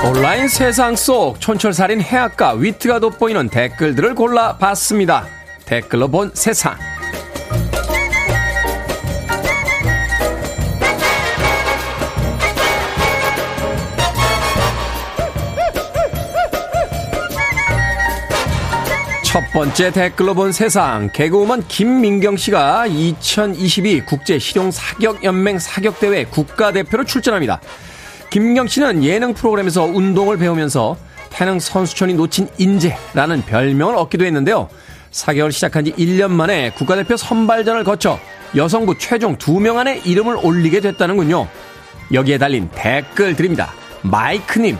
온라인 0.05 0.47
세상 0.47 0.95
속 0.95 1.39
촌철살인 1.39 2.01
해악과 2.01 2.53
위트가 2.53 2.99
돋보이는 2.99 3.49
댓글들을 3.49 4.15
골라봤습니다. 4.15 5.42
댓글로 5.73 6.07
본 6.07 6.29
세상. 6.35 6.75
첫 19.23 19.41
번째 19.51 19.89
댓글로 19.89 20.35
본 20.35 20.51
세상. 20.51 21.09
개그우먼 21.11 21.67
김민경 21.67 22.37
씨가 22.37 22.85
2022 22.85 24.01
국제 24.01 24.37
실용 24.37 24.69
사격 24.69 25.23
연맹 25.23 25.57
사격 25.57 25.99
대회 25.99 26.23
국가 26.23 26.71
대표로 26.71 27.03
출전합니다. 27.03 27.59
김민경 28.29 28.67
씨는 28.67 29.03
예능 29.03 29.33
프로그램에서 29.33 29.85
운동을 29.85 30.37
배우면서 30.37 30.97
태능 31.31 31.59
선수촌이 31.59 32.13
놓친 32.13 32.47
인재라는 32.59 33.41
별명을 33.47 33.95
얻기도 33.95 34.23
했는데요. 34.23 34.69
사격을 35.13 35.51
시작한 35.51 35.85
지 35.85 35.93
1년 35.93 36.31
만에 36.31 36.71
국가대표 36.71 37.15
선발전을 37.15 37.83
거쳐 37.83 38.19
여성부 38.55 38.97
최종 38.97 39.37
2명 39.37 39.77
안에 39.77 40.01
이름을 40.03 40.37
올리게 40.43 40.81
됐다는군요. 40.81 41.47
여기에 42.11 42.37
달린 42.39 42.69
댓글 42.75 43.35
드립니다. 43.35 43.71
마이크님, 44.01 44.77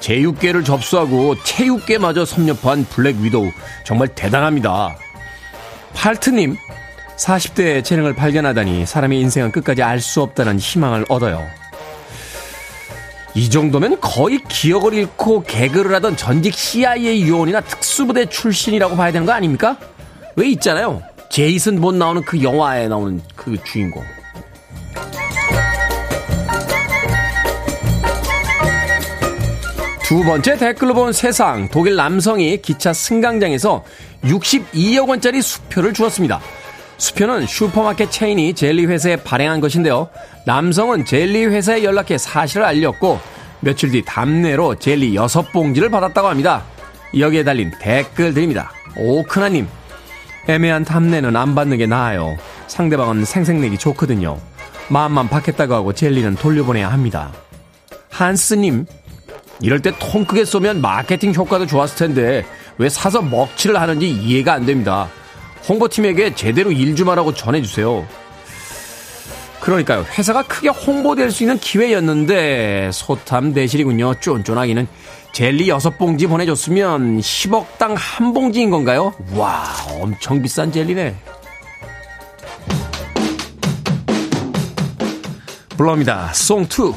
제육계를 0.00 0.64
접수하고 0.64 1.36
체육계마저 1.42 2.24
섭렵한 2.24 2.84
블랙 2.90 3.16
위도우 3.16 3.50
정말 3.84 4.08
대단합니다. 4.08 4.96
팔트님 5.94 6.56
40대의 7.16 7.84
재능을 7.84 8.14
발견하다니 8.14 8.84
사람의 8.86 9.20
인생은 9.20 9.52
끝까지 9.52 9.82
알 9.82 10.00
수 10.00 10.22
없다는 10.22 10.58
희망을 10.58 11.06
얻어요. 11.08 11.46
이 13.34 13.48
정도면 13.48 13.98
거의 14.00 14.42
기억을 14.46 14.92
잃고 14.94 15.44
개그를 15.44 15.94
하던 15.96 16.16
전직 16.16 16.54
CIA 16.54 17.26
요원이나 17.28 17.62
특수부대 17.62 18.26
출신이라고 18.26 18.96
봐야 18.96 19.10
되는 19.10 19.26
거 19.26 19.32
아닙니까? 19.32 19.78
왜 20.36 20.48
있잖아요. 20.50 21.02
제이슨 21.30 21.80
본 21.80 21.98
나오는 21.98 22.22
그 22.22 22.42
영화에 22.42 22.88
나오는 22.88 23.22
그 23.34 23.56
주인공. 23.64 24.02
두 30.02 30.22
번째 30.24 30.58
댓글로 30.58 30.92
본 30.92 31.14
세상 31.14 31.70
독일 31.70 31.96
남성이 31.96 32.60
기차 32.60 32.92
승강장에서 32.92 33.82
62억 34.24 35.08
원짜리 35.08 35.40
수표를 35.40 35.94
주었습니다. 35.94 36.38
수표는 37.02 37.48
슈퍼마켓 37.48 38.12
체인이 38.12 38.54
젤리 38.54 38.86
회사에 38.86 39.16
발행한 39.16 39.60
것인데요. 39.60 40.08
남성은 40.46 41.04
젤리 41.04 41.46
회사에 41.46 41.82
연락해 41.82 42.16
사실을 42.16 42.64
알렸고 42.64 43.18
며칠 43.58 43.90
뒤 43.90 44.04
답례로 44.04 44.76
젤리 44.76 45.14
6봉지를 45.14 45.90
받았다고 45.90 46.28
합니다. 46.28 46.62
여기에 47.18 47.42
달린 47.42 47.72
댓글 47.80 48.32
드립니다. 48.32 48.70
오크나님, 48.96 49.66
애매한 50.46 50.84
답례는 50.84 51.34
안 51.34 51.56
받는 51.56 51.78
게 51.78 51.86
나아요. 51.86 52.36
상대방은 52.68 53.24
생색내기 53.24 53.78
좋거든요. 53.78 54.38
마음만 54.88 55.28
받겠다고 55.28 55.74
하고 55.74 55.92
젤리는 55.92 56.36
돌려보내야 56.36 56.92
합니다. 56.92 57.32
한스님, 58.10 58.86
이럴 59.60 59.80
때 59.82 59.90
통 59.98 60.24
크게 60.24 60.44
쏘면 60.44 60.80
마케팅 60.80 61.34
효과도 61.34 61.66
좋았을 61.66 61.96
텐데 61.96 62.46
왜 62.78 62.88
사서 62.88 63.22
먹칠을 63.22 63.80
하는지 63.80 64.08
이해가 64.08 64.52
안 64.52 64.66
됩니다. 64.66 65.08
홍보팀에게 65.68 66.34
제대로 66.34 66.70
일 66.72 66.94
좀 66.96 67.08
하라고 67.08 67.32
전해주세요. 67.34 68.06
그러니까요. 69.60 70.04
회사가 70.18 70.42
크게 70.42 70.68
홍보될 70.68 71.30
수 71.30 71.44
있는 71.44 71.58
기회였는데 71.58 72.90
소탐 72.92 73.54
대실이군요. 73.54 74.14
쫀쫀하기는 74.20 74.88
젤리 75.32 75.68
6봉지 75.68 76.28
보내줬으면 76.28 77.20
10억당 77.20 77.94
한 77.96 78.34
봉지인 78.34 78.70
건가요? 78.70 79.14
와 79.34 79.64
엄청 80.00 80.42
비싼 80.42 80.70
젤리네. 80.72 81.14
불러옵니다. 85.76 86.30
송2 86.34 86.94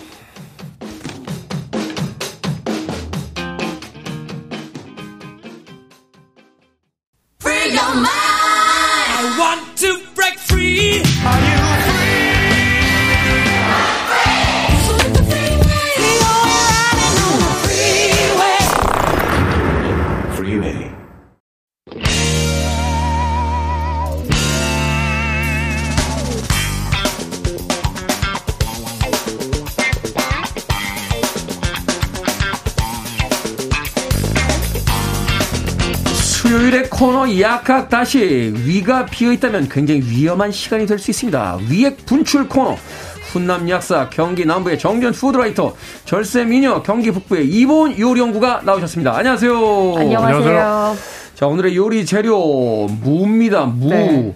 약학 37.41 37.89
다시 37.89 38.53
위가 38.65 39.05
비어 39.05 39.31
있다면 39.31 39.69
굉장히 39.69 40.01
위험한 40.01 40.51
시간이 40.51 40.85
될 40.85 40.99
수 40.99 41.11
있습니다. 41.11 41.59
위액 41.69 42.05
분출 42.05 42.47
코너. 42.47 42.77
훈남 43.31 43.69
약사 43.69 44.09
경기 44.09 44.45
남부의 44.45 44.79
정전 44.79 45.11
food 45.11 45.37
writer 45.37 45.75
절세 46.05 46.45
미녀 46.45 46.81
경기 46.83 47.11
북부의 47.11 47.47
이보은 47.47 47.99
요리 47.99 48.21
연구가 48.21 48.61
나오셨습니다. 48.63 49.17
안녕하세요. 49.17 49.53
안녕하세요. 49.97 50.37
안녕하세요. 50.37 50.95
자 51.35 51.47
오늘의 51.47 51.75
요리 51.75 52.05
재료 52.05 52.87
무입니다. 52.87 53.65
무. 53.65 53.89
네. 53.89 54.35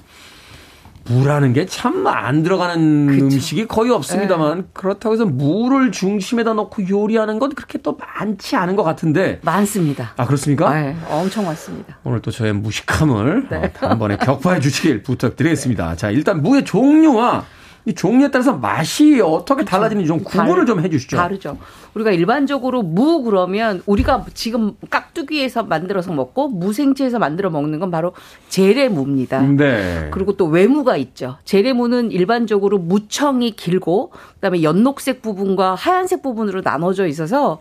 무라는 1.10 1.54
게 1.54 1.66
참 1.66 2.06
안 2.08 2.44
들어가는 2.44 3.08
그쵸. 3.08 3.26
음식이 3.26 3.68
거의 3.68 3.92
없습니다만 3.92 4.58
네. 4.60 4.64
그렇다고 4.74 5.14
해서 5.14 5.26
무를 5.26 5.92
중심에다 5.92 6.54
넣고 6.54 6.88
요리하는 6.90 7.40
건 7.40 7.54
그렇게 7.56 7.78
또 7.80 7.98
많지 7.98 8.56
않은 8.56 8.76
것 8.76 8.84
같은데 8.84 9.40
많습니다. 9.44 10.14
아 10.18 10.26
그렇습니까? 10.26 10.74
네, 10.74 10.96
엄청 11.10 11.46
많습니다. 11.46 11.98
오늘 12.04 12.22
또 12.22 12.32
저의 12.32 12.54
무식함을 12.54 13.48
네. 13.50 13.74
어, 13.82 13.88
한번에 13.88 14.18
격파해 14.18 14.60
주시길 14.60 15.02
부탁드리겠습니다. 15.04 15.96
자 15.96 16.10
일단 16.12 16.42
무의 16.42 16.64
종류와 16.66 17.44
이 17.90 17.96
종류에 17.96 18.30
따라서 18.30 18.54
맛이 18.54 19.20
어떻게 19.20 19.64
그렇죠. 19.64 19.72
달라지는지 19.72 20.08
좀 20.08 20.24
구분을 20.24 20.68
좀 20.68 20.80
해주시죠. 20.80 21.18
다르죠. 21.18 21.58
우리가 21.96 22.12
일반적으로 22.12 22.84
무 22.84 23.24
그러면 23.24 23.82
우리가 23.88 24.26
지금 24.36 24.74
깍두기에서 24.92 25.64
만들어서 25.64 26.14
먹고 26.14 26.50
무생채에서 26.50 27.18
만들어 27.18 27.50
먹는 27.50 27.80
건 27.80 27.90
바로 27.90 28.14
재래무입니다. 28.48 29.42
네. 29.42 30.10
그리고 30.12 30.38
또 30.38 30.46
외무가 30.46 30.98
있죠. 30.98 31.38
재래무는 31.46 32.12
일반적으로 32.12 32.78
무청이 32.78 33.52
길고 33.56 34.12
그다음에 34.36 34.62
연녹색 34.62 35.24
부분과 35.24 35.74
하얀색 35.74 36.22
부분으로 36.22 36.62
나눠져 36.62 37.08
있어서 37.08 37.58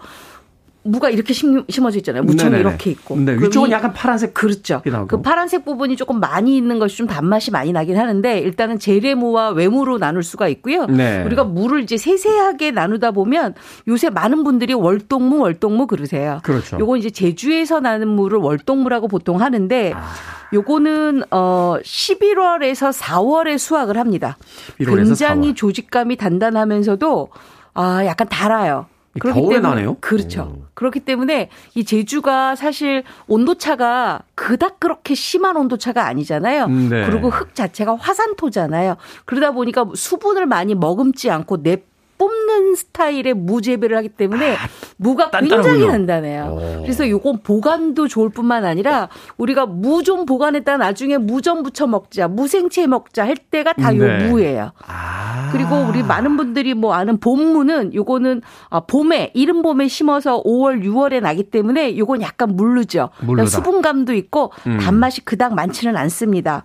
무가 0.89 1.11
이렇게 1.11 1.32
심, 1.32 1.64
어져 1.84 1.99
있잖아요. 1.99 2.22
무청이 2.22 2.51
네네네. 2.51 2.68
이렇게 2.68 2.91
있고. 2.91 3.16
네, 3.16 3.34
위쪽은 3.34 3.70
약간 3.70 3.93
파란색. 3.93 4.34
그렇죠. 4.34 4.82
그 5.07 5.20
파란색 5.20 5.64
부분이 5.64 5.97
조금 5.97 6.20
많이 6.20 6.57
있는 6.57 6.78
것이 6.78 6.97
좀 6.97 7.07
단맛이 7.07 7.51
많이 7.51 7.72
나긴 7.72 7.99
하는데 7.99 8.39
일단은 8.39 8.78
재래무와 8.78 9.51
외무로 9.51 9.99
나눌 9.99 10.22
수가 10.22 10.49
있고요. 10.49 10.86
네. 10.86 11.22
우리가 11.24 11.45
무를 11.45 11.82
이제 11.82 11.97
세세하게 11.97 12.70
나누다 12.70 13.11
보면 13.11 13.55
요새 13.86 14.11
많은 14.11 14.45
분들이 14.45 14.74
월동무, 14.74 15.39
월동무 15.39 15.86
그러세요. 15.86 16.41
그렇죠. 16.43 16.78
요거 16.78 16.97
이제 16.97 17.11
제주에서 17.11 17.80
나는 17.80 18.09
무를 18.09 18.39
월동무라고 18.39 19.09
보통 19.09 19.41
하는데 19.41 19.93
아. 19.95 20.09
요거는 20.53 21.24
어 21.30 21.76
11월에서 21.82 22.93
4월에 22.93 23.59
수확을 23.59 23.99
합니다. 23.99 24.39
굉장히 24.78 25.53
4월. 25.53 25.57
조직감이 25.57 26.16
단단하면서도 26.16 27.28
아 27.74 28.05
약간 28.07 28.28
달아요. 28.28 28.86
그렇기 29.18 29.40
겨울에 29.40 29.56
때문에, 29.56 29.74
나네요. 29.74 29.96
그렇죠. 30.00 30.54
오. 30.56 30.64
그렇기 30.74 31.00
때문에 31.00 31.50
이 31.74 31.84
제주가 31.84 32.54
사실 32.54 33.02
온도차가 33.26 34.22
그닥 34.34 34.80
그렇게 34.80 35.14
심한 35.14 35.56
온도차가 35.56 36.06
아니잖아요. 36.06 36.68
네. 36.68 37.06
그리고 37.06 37.30
흙 37.30 37.54
자체가 37.54 37.96
화산토잖아요. 37.96 38.96
그러다 39.24 39.52
보니까 39.52 39.86
수분을 39.94 40.46
많이 40.46 40.74
머금지 40.74 41.30
않고 41.30 41.62
내 41.62 41.82
뽑는 42.18 42.74
스타일의 42.74 43.34
무재배를 43.34 43.96
하기 43.98 44.08
때문에 44.10 44.54
아, 44.56 44.58
무가 44.96 45.30
굉장히 45.30 45.86
단단해요. 45.86 46.80
그래서 46.82 47.08
요건 47.08 47.38
보관도 47.42 48.08
좋을 48.08 48.30
뿐만 48.30 48.64
아니라 48.64 49.08
우리가 49.36 49.66
무 49.66 50.02
좀 50.08 50.24
보관했다 50.24 50.78
나중에 50.78 51.18
무좀 51.18 51.62
부쳐 51.62 51.86
먹자, 51.86 52.28
무생채 52.28 52.86
먹자 52.86 53.26
할 53.26 53.36
때가 53.36 53.74
다요 53.74 54.06
네. 54.06 54.28
무예요. 54.28 54.72
아. 54.86 55.50
그리고 55.52 55.76
우리 55.88 56.02
많은 56.02 56.36
분들이 56.38 56.72
뭐 56.72 56.94
아는 56.94 57.18
봄무는 57.18 57.92
요거는 57.94 58.40
아, 58.70 58.80
봄에 58.80 59.32
이른 59.34 59.60
봄에 59.60 59.86
심어서 59.88 60.42
5월, 60.44 60.82
6월에 60.82 61.20
나기 61.20 61.42
때문에 61.44 61.98
요건 61.98 62.22
약간 62.22 62.56
물르죠. 62.56 63.10
그러니까 63.18 63.44
수분감도 63.46 64.14
있고 64.14 64.50
음. 64.66 64.78
단맛이 64.78 65.20
그닥 65.24 65.54
많지는 65.54 65.96
않습니다. 65.96 66.64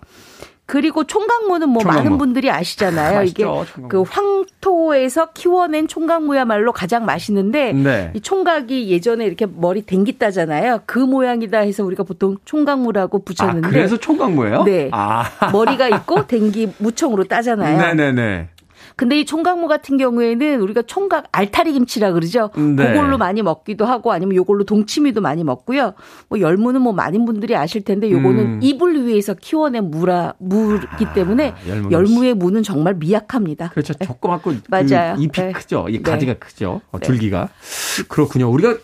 그리고 0.66 1.04
총각무는 1.04 1.68
뭐 1.68 1.82
총각무. 1.82 2.04
많은 2.04 2.18
분들이 2.18 2.50
아시잖아요. 2.50 3.18
아, 3.18 3.22
이게 3.22 3.42
총각무. 3.42 3.88
그 3.88 4.02
황토에서 4.02 5.32
키워낸 5.32 5.86
총각무야말로 5.88 6.72
가장 6.72 7.04
맛있는데 7.04 7.72
네. 7.72 8.10
이 8.14 8.20
총각이 8.20 8.88
예전에 8.90 9.26
이렇게 9.26 9.46
머리 9.46 9.82
댕기 9.82 10.18
따잖아요. 10.18 10.80
그 10.86 10.98
모양이다 10.98 11.58
해서 11.58 11.84
우리가 11.84 12.02
보통 12.04 12.38
총각무라고 12.46 13.24
붙였는데 13.24 13.68
아, 13.68 13.70
그래서 13.70 13.98
총각무예요? 13.98 14.64
네. 14.64 14.88
아. 14.92 15.24
머리가 15.52 15.88
있고 15.88 16.26
댕기 16.26 16.72
무청으로 16.78 17.24
따잖아요. 17.24 17.78
네네네. 17.78 18.48
근데 18.96 19.18
이 19.18 19.24
총각무 19.24 19.66
같은 19.66 19.96
경우에는 19.96 20.60
우리가 20.60 20.82
총각 20.82 21.26
알타리 21.32 21.72
김치라 21.72 22.12
그러죠. 22.12 22.50
네. 22.56 22.92
그걸로 22.92 23.18
많이 23.18 23.42
먹기도 23.42 23.84
하고 23.84 24.12
아니면 24.12 24.36
요걸로 24.36 24.64
동치미도 24.64 25.20
많이 25.20 25.42
먹고요. 25.42 25.94
뭐 26.28 26.40
열무는 26.40 26.80
뭐 26.80 26.92
많은 26.92 27.24
분들이 27.24 27.56
아실 27.56 27.82
텐데 27.82 28.10
요거는 28.10 28.38
음. 28.38 28.60
이불 28.62 29.04
위에서 29.04 29.34
키워낸 29.34 29.90
무라 29.90 30.34
무기 30.38 31.06
때문에 31.14 31.50
아, 31.50 31.90
열무의 31.90 32.34
무는 32.34 32.62
정말 32.62 32.94
미약합니다. 32.94 33.70
그렇죠. 33.70 33.94
네. 33.94 34.06
조그맣고 34.06 34.50
그 34.50 34.60
맞아요. 34.68 35.16
그 35.16 35.22
잎이 35.22 35.32
네. 35.32 35.52
크죠. 35.52 35.86
이 35.88 36.00
가지가 36.00 36.34
네. 36.34 36.38
크죠. 36.38 36.80
어, 36.92 36.98
줄기가. 37.00 37.48
그렇군요. 38.08 38.50
우리가 38.50 38.76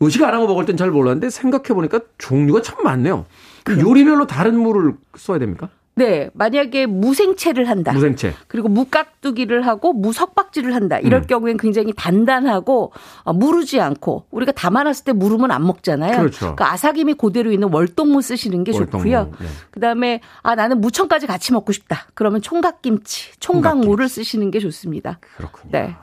의식 0.00 0.22
안 0.22 0.32
하고 0.32 0.46
먹을 0.46 0.64
땐 0.64 0.76
잘 0.76 0.90
몰랐는데 0.90 1.28
생각해 1.28 1.74
보니까 1.74 2.00
종류가 2.18 2.62
참 2.62 2.82
많네요. 2.84 3.26
그 3.64 3.78
요리별로 3.78 4.26
다른 4.26 4.58
무를 4.58 4.94
써야 5.16 5.38
됩니까? 5.38 5.68
네, 5.98 6.30
만약에 6.34 6.86
무생채를 6.86 7.68
한다. 7.68 7.92
무생채. 7.92 8.34
그리고 8.46 8.68
무깍두기를 8.68 9.66
하고 9.66 9.92
무석박지를 9.92 10.74
한다. 10.74 10.98
이럴 10.98 11.22
음. 11.22 11.26
경우엔 11.26 11.56
굉장히 11.56 11.92
단단하고 11.96 12.92
어, 13.22 13.32
무르지 13.32 13.80
않고 13.80 14.24
우리가 14.30 14.52
담아놨을 14.52 15.04
때 15.04 15.12
무르면 15.12 15.50
안 15.50 15.66
먹잖아요. 15.66 16.18
그렇죠. 16.18 16.56
그 16.56 16.64
아삭임이 16.64 17.14
그대로 17.14 17.52
있는 17.52 17.68
월동무 17.72 18.22
쓰시는 18.22 18.64
게 18.64 18.72
월동무. 18.72 19.04
좋고요. 19.04 19.32
네. 19.40 19.46
그다음에 19.70 20.20
아 20.42 20.54
나는 20.54 20.80
무청까지 20.80 21.26
같이 21.26 21.52
먹고 21.52 21.72
싶다. 21.72 22.06
그러면 22.14 22.40
총각김치, 22.40 23.32
총각무를 23.40 23.84
총각김치. 24.08 24.14
쓰시는 24.14 24.50
게 24.50 24.60
좋습니다. 24.60 25.18
그렇군요. 25.36 25.70
네. 25.72 25.96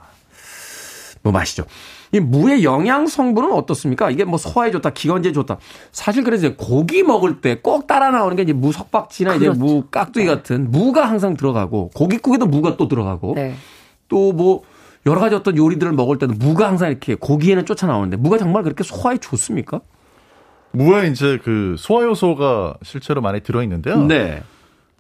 뭐 1.26 1.32
마시죠. 1.34 1.66
이 2.12 2.20
무의 2.20 2.64
영양 2.64 3.08
성분은 3.08 3.52
어떻습니까? 3.52 4.12
이게 4.12 4.24
뭐 4.24 4.38
소화에 4.38 4.70
좋다, 4.70 4.92
기관지에 4.92 5.32
좋다. 5.32 5.58
사실 5.92 6.24
그래서 6.24 6.56
고기 6.56 7.02
먹을 7.02 7.42
때 7.42 7.56
꼭 7.64 7.88
따라 7.88 8.12
나오는 8.12 8.36
게 8.36 8.44
이제 8.44 8.54
무 8.54 8.72
석박지나 8.72 9.38
그렇죠. 9.40 9.52
이제 9.52 9.60
무 9.60 9.86
깍두기 9.90 10.28
같은 10.28 10.70
무가 10.70 11.10
항상 11.10 11.36
들어가고 11.36 11.90
고깃국에도 11.96 12.46
무가 12.46 12.78
또 12.78 12.88
들어가고 12.88 13.34
네. 13.36 13.56
또뭐 14.08 14.62
여러 15.08 15.20
가지 15.20 15.34
어떤 15.34 15.58
요리들을 15.58 15.94
먹을 15.94 16.20
때는 16.20 16.38
무가 16.38 16.68
항상 16.68 16.90
이렇게 16.92 17.16
고기에는 17.16 17.66
쫓아 17.66 17.88
나오는데 17.88 18.18
무가 18.18 18.38
정말 18.38 18.62
그렇게 18.62 18.84
소화에 18.84 19.18
좋습니까? 19.18 19.82
무에 20.72 21.08
이제 21.08 21.40
그 21.44 21.76
소화 21.80 22.04
요소가 22.04 22.76
실제로 22.84 23.22
많이 23.22 23.40
들어 23.40 23.64
있는데요. 23.64 24.04
네. 24.04 24.44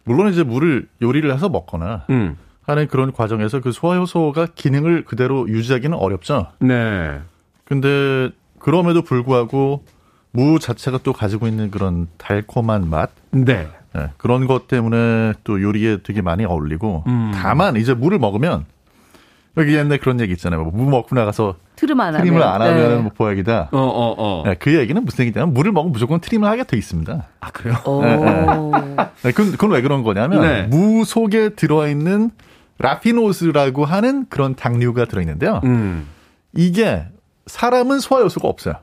물론 0.05 0.31
이제 0.31 0.41
물을 0.43 0.87
요리를 1.03 1.31
해서 1.31 1.49
먹거나 1.49 2.05
음. 2.09 2.37
하는 2.65 2.87
그런 2.87 3.11
과정에서 3.11 3.59
그 3.61 3.71
소화효소가 3.71 4.47
기능을 4.55 5.05
그대로 5.05 5.47
유지하기는 5.47 5.97
어렵죠. 5.97 6.47
네. 6.59 7.19
근데 7.63 8.29
그럼에도 8.59 9.01
불구하고 9.03 9.83
무 10.31 10.59
자체가 10.59 10.99
또 11.03 11.13
가지고 11.13 11.47
있는 11.47 11.71
그런 11.71 12.07
달콤한 12.17 12.89
맛. 12.89 13.11
네. 13.31 13.67
네 13.93 14.09
그런 14.17 14.47
것 14.47 14.67
때문에 14.67 15.33
또 15.43 15.61
요리에 15.61 15.99
되게 16.03 16.21
많이 16.21 16.43
어울리고 16.43 17.03
음. 17.07 17.31
다만 17.33 17.77
이제 17.77 17.93
물을 17.93 18.19
먹으면 18.19 18.65
여기 19.57 19.73
옛날 19.75 19.99
그런 19.99 20.19
얘기 20.19 20.33
있잖아요. 20.33 20.63
뭐 20.63 20.71
무 20.73 20.89
먹고 20.89 21.15
나가서 21.15 21.55
트림 21.77 21.97
안 22.01 22.17
트림을 22.17 22.41
하면. 22.41 22.53
안 22.53 22.61
하면 22.61 22.89
네. 22.89 23.01
뭐 23.01 23.11
보약이다. 23.15 23.69
어, 23.71 23.77
어, 23.77 24.15
어. 24.17 24.43
네, 24.45 24.55
그 24.59 24.75
얘기는 24.75 25.01
무슨 25.01 25.25
얘기냐면 25.25 25.53
무를 25.53 25.71
먹으면 25.71 25.93
무조건 25.93 26.19
트림을 26.19 26.49
하게 26.49 26.63
돼 26.65 26.75
있습니다. 26.77 27.27
아 27.39 27.51
그래요? 27.51 27.77
네, 28.01 28.17
네. 28.17 28.95
네, 29.23 29.31
그건, 29.31 29.51
그건 29.51 29.71
왜 29.71 29.81
그런 29.81 30.03
거냐면 30.03 30.41
네. 30.41 30.63
무 30.63 31.05
속에 31.05 31.49
들어 31.49 31.87
있는 31.87 32.31
라피노스라고 32.77 33.85
하는 33.85 34.25
그런 34.29 34.55
당류가 34.55 35.05
들어있는데요. 35.05 35.61
음. 35.63 36.07
이게 36.53 37.05
사람은 37.47 37.99
소화 37.99 38.21
효소가 38.21 38.47
없어요. 38.47 38.75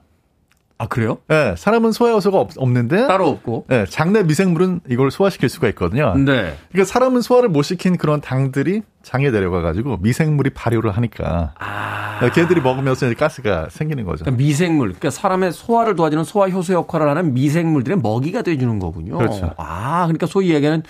아 0.79 0.87
그래요? 0.87 1.19
네, 1.29 1.55
사람은 1.57 1.93
소화 1.93 2.11
효소가 2.11 2.41
없, 2.41 2.51
는데 2.59 3.07
따로 3.07 3.29
없고. 3.29 3.67
네, 3.69 3.85
장내 3.89 4.25
미생물은 4.25 4.81
이걸 4.89 5.13
소화시킬 5.13 5.49
수가 5.49 5.69
있거든요. 5.69 6.15
네. 6.17 6.57
그러니까 6.73 6.85
사람은 6.85 7.21
소화를 7.21 7.49
못 7.49 7.63
시킨 7.63 7.97
그런 7.97 8.21
당들이 8.21 8.83
장에 9.05 9.31
내려가 9.31 9.61
가지고 9.61 9.99
미생물이 9.99 10.51
발효를 10.51 10.91
하니까 10.91 11.55
아. 11.59 12.19
네, 12.21 12.31
걔들이 12.31 12.61
먹으면서 12.61 13.07
이제 13.07 13.15
가스가 13.15 13.69
생기는 13.71 14.05
거죠. 14.05 14.25
그러니까 14.25 14.43
미생물, 14.43 14.89
그러니까 14.89 15.11
사람의 15.11 15.53
소화를 15.53 15.95
도와주는 15.95 16.25
소화 16.25 16.49
효소 16.49 16.73
역할을 16.73 17.09
하는 17.09 17.33
미생물들의 17.33 17.99
먹이가 17.99 18.43
돼주는 18.43 18.79
거군요. 18.81 19.19
그렇죠. 19.19 19.55
아, 19.59 20.07
그러니까 20.07 20.27
소위 20.27 20.53
얘기하는 20.53 20.83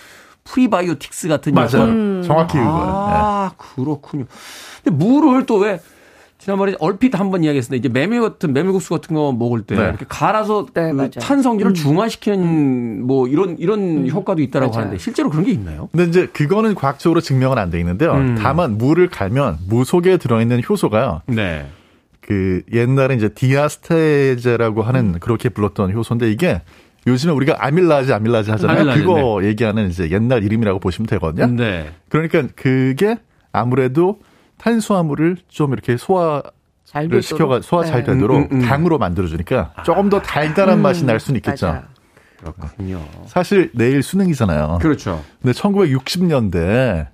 프리바이오틱스 0.45 1.29
같은 1.29 1.55
맞아요. 1.55 1.85
음. 1.85 2.23
정확히 2.27 2.59
그거. 2.59 2.71
아, 2.71 3.51
네. 3.51 3.57
그렇군요. 3.77 4.25
근데 4.83 4.97
무를 5.05 5.47
또 5.47 5.59
왜 5.59 5.81
지난번에 6.39 6.75
얼핏 6.81 7.15
한번 7.21 7.45
이야기했는데 7.45 7.77
이제 7.77 7.89
메밀 7.89 8.21
같은 8.21 8.53
메밀국수 8.53 8.91
같은 8.91 9.15
거 9.15 9.31
먹을 9.33 9.63
때 9.63 9.77
네. 9.77 9.83
이렇게 9.83 10.05
갈아서 10.09 10.67
네, 10.75 10.93
그 10.93 11.11
탄성질을 11.11 11.71
음. 11.71 11.75
중화시키는 11.75 13.07
뭐 13.07 13.29
이런 13.29 13.57
이런 13.61 13.79
음. 13.79 14.09
효과도 14.11 14.43
있다라고 14.43 14.73
맞아요. 14.73 14.87
하는데 14.87 14.99
실제로 15.01 15.31
그런 15.31 15.45
게 15.45 15.53
있나요? 15.53 15.89
근데 15.93 16.07
이제 16.07 16.27
그거는 16.27 16.75
과학적으로 16.75 17.21
증명은 17.21 17.59
안 17.59 17.71
돼 17.71 17.79
있는데요. 17.79 18.15
음. 18.15 18.35
다만 18.37 18.77
무를 18.77 19.09
갈면 19.09 19.59
무 19.69 19.85
속에 19.85 20.17
들어 20.17 20.43
있는 20.43 20.61
효소가요. 20.69 21.23
네. 21.27 21.65
그 22.21 22.63
옛날에 22.73 23.15
이제 23.15 23.29
디아스테제라고 23.29 24.83
하는 24.83 25.19
그렇게 25.21 25.49
불렀던 25.49 25.93
효소인데 25.93 26.29
이게 26.33 26.61
요즘에 27.07 27.33
우리가 27.33 27.57
아밀라즈 27.59 28.13
아밀라즈 28.13 28.51
하잖아요. 28.53 28.79
아밀라즈, 28.79 29.01
그거 29.01 29.41
네. 29.41 29.49
얘기하는 29.49 29.89
이제 29.89 30.11
옛날 30.11 30.45
이름이라고 30.45 30.79
보시면 30.79 31.07
되거든요. 31.07 31.47
네. 31.47 31.93
그러니까 32.09 32.47
그게 32.55 33.17
아무래도 33.53 34.21
탄수화물을 34.59 35.39
좀 35.49 35.73
이렇게 35.73 35.97
소화 35.97 36.43
를 36.95 37.23
시켜가 37.23 37.63
소화 37.63 37.85
잘 37.85 38.05
네. 38.05 38.13
되도록 38.13 38.37
음, 38.37 38.49
음, 38.53 38.61
음. 38.61 38.67
당으로 38.67 38.99
만들어주니까 38.99 39.73
아. 39.77 39.83
조금 39.83 40.11
더 40.11 40.21
달달한 40.21 40.79
음, 40.79 40.83
맛이 40.83 41.05
날 41.05 41.19
수는 41.21 41.39
있겠죠. 41.39 41.67
맞아요. 41.67 41.83
그렇군요. 42.39 43.01
사실 43.27 43.71
내일 43.75 44.03
수능이잖아요. 44.03 44.79
그렇죠. 44.83 45.25
근데 45.41 45.59
1960년대 45.59 47.07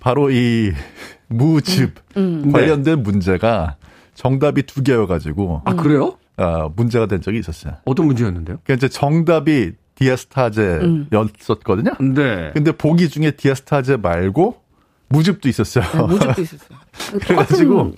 바로 0.00 0.30
이 0.30 0.72
무즙 1.28 1.94
음, 2.16 2.42
음. 2.46 2.52
관련된 2.52 2.96
네. 2.96 3.02
문제가 3.02 3.76
정답이 4.14 4.64
두 4.64 4.82
개여가지고. 4.82 5.62
아 5.64 5.74
그래요? 5.74 6.16
어, 6.40 6.72
문제가 6.74 7.06
된 7.06 7.20
적이 7.20 7.38
있었어요. 7.38 7.74
어떤 7.84 8.06
문제였는데요? 8.06 8.58
그러니까 8.64 8.74
이제 8.74 8.88
정답이 8.88 9.72
디아스타제였었거든요. 9.94 11.92
음. 12.00 12.14
네. 12.14 12.50
근데 12.54 12.72
보기 12.72 13.10
중에 13.10 13.32
디아스타제 13.32 13.98
말고 13.98 14.56
무즙도 15.08 15.48
있었어요. 15.50 15.84
네, 15.84 16.02
무즙도 16.02 16.42
있었어요. 16.42 16.78
그래가지고 17.20 17.92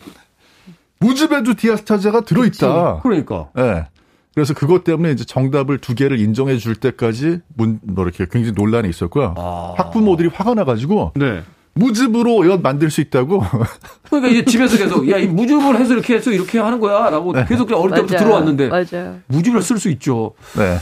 무즙에도 0.98 1.54
디아스타제가 1.54 2.22
들어있다. 2.22 2.94
그치. 2.94 3.02
그러니까. 3.02 3.50
네. 3.54 3.86
그래서 4.34 4.54
그것 4.54 4.82
때문에 4.82 5.12
이제 5.12 5.24
정답을 5.24 5.78
두 5.78 5.94
개를 5.94 6.18
인정해 6.18 6.56
줄 6.56 6.74
때까지 6.74 7.40
문, 7.54 7.78
뭐 7.82 8.04
이렇게 8.04 8.26
굉장히 8.28 8.54
논란이 8.56 8.88
있었고요. 8.88 9.34
아. 9.36 9.74
학부모들이 9.76 10.30
화가 10.30 10.54
나가지고 10.54 11.12
네. 11.14 11.42
무즙으로 11.74 12.46
엿 12.50 12.60
만들 12.60 12.90
수 12.90 13.00
있다고. 13.00 13.42
그러니까 14.10 14.28
이제 14.28 14.44
집에서 14.44 14.76
계속 14.76 15.08
야 15.10 15.18
이 15.18 15.26
무즙을 15.26 15.78
해서 15.78 15.94
이렇게 15.94 16.14
해서 16.14 16.30
이렇게 16.30 16.58
하는 16.58 16.78
거야라고 16.80 17.32
네. 17.32 17.44
계속 17.48 17.70
어릴 17.72 17.94
때부터 17.94 18.14
맞아요. 18.14 18.24
들어왔는데 18.26 18.68
맞아요. 18.68 19.18
무즙을 19.28 19.62
쓸 19.62 19.78
수 19.78 19.88
있죠. 19.90 20.32
네. 20.56 20.76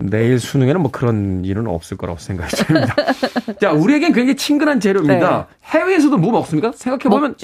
내일 0.00 0.38
수능에는 0.38 0.80
뭐 0.80 0.90
그런 0.92 1.44
일은 1.44 1.66
없을 1.66 1.96
거라고 1.96 2.18
생각이 2.20 2.54
듭니다. 2.56 2.94
자, 3.60 3.72
우리에겐 3.72 4.12
굉장히 4.12 4.36
친근한 4.36 4.78
재료입니다. 4.80 5.48
네. 5.50 5.78
해외에서도 5.78 6.16
뭐 6.18 6.30
먹습니까? 6.32 6.72
생각해 6.74 7.10
보면 7.10 7.34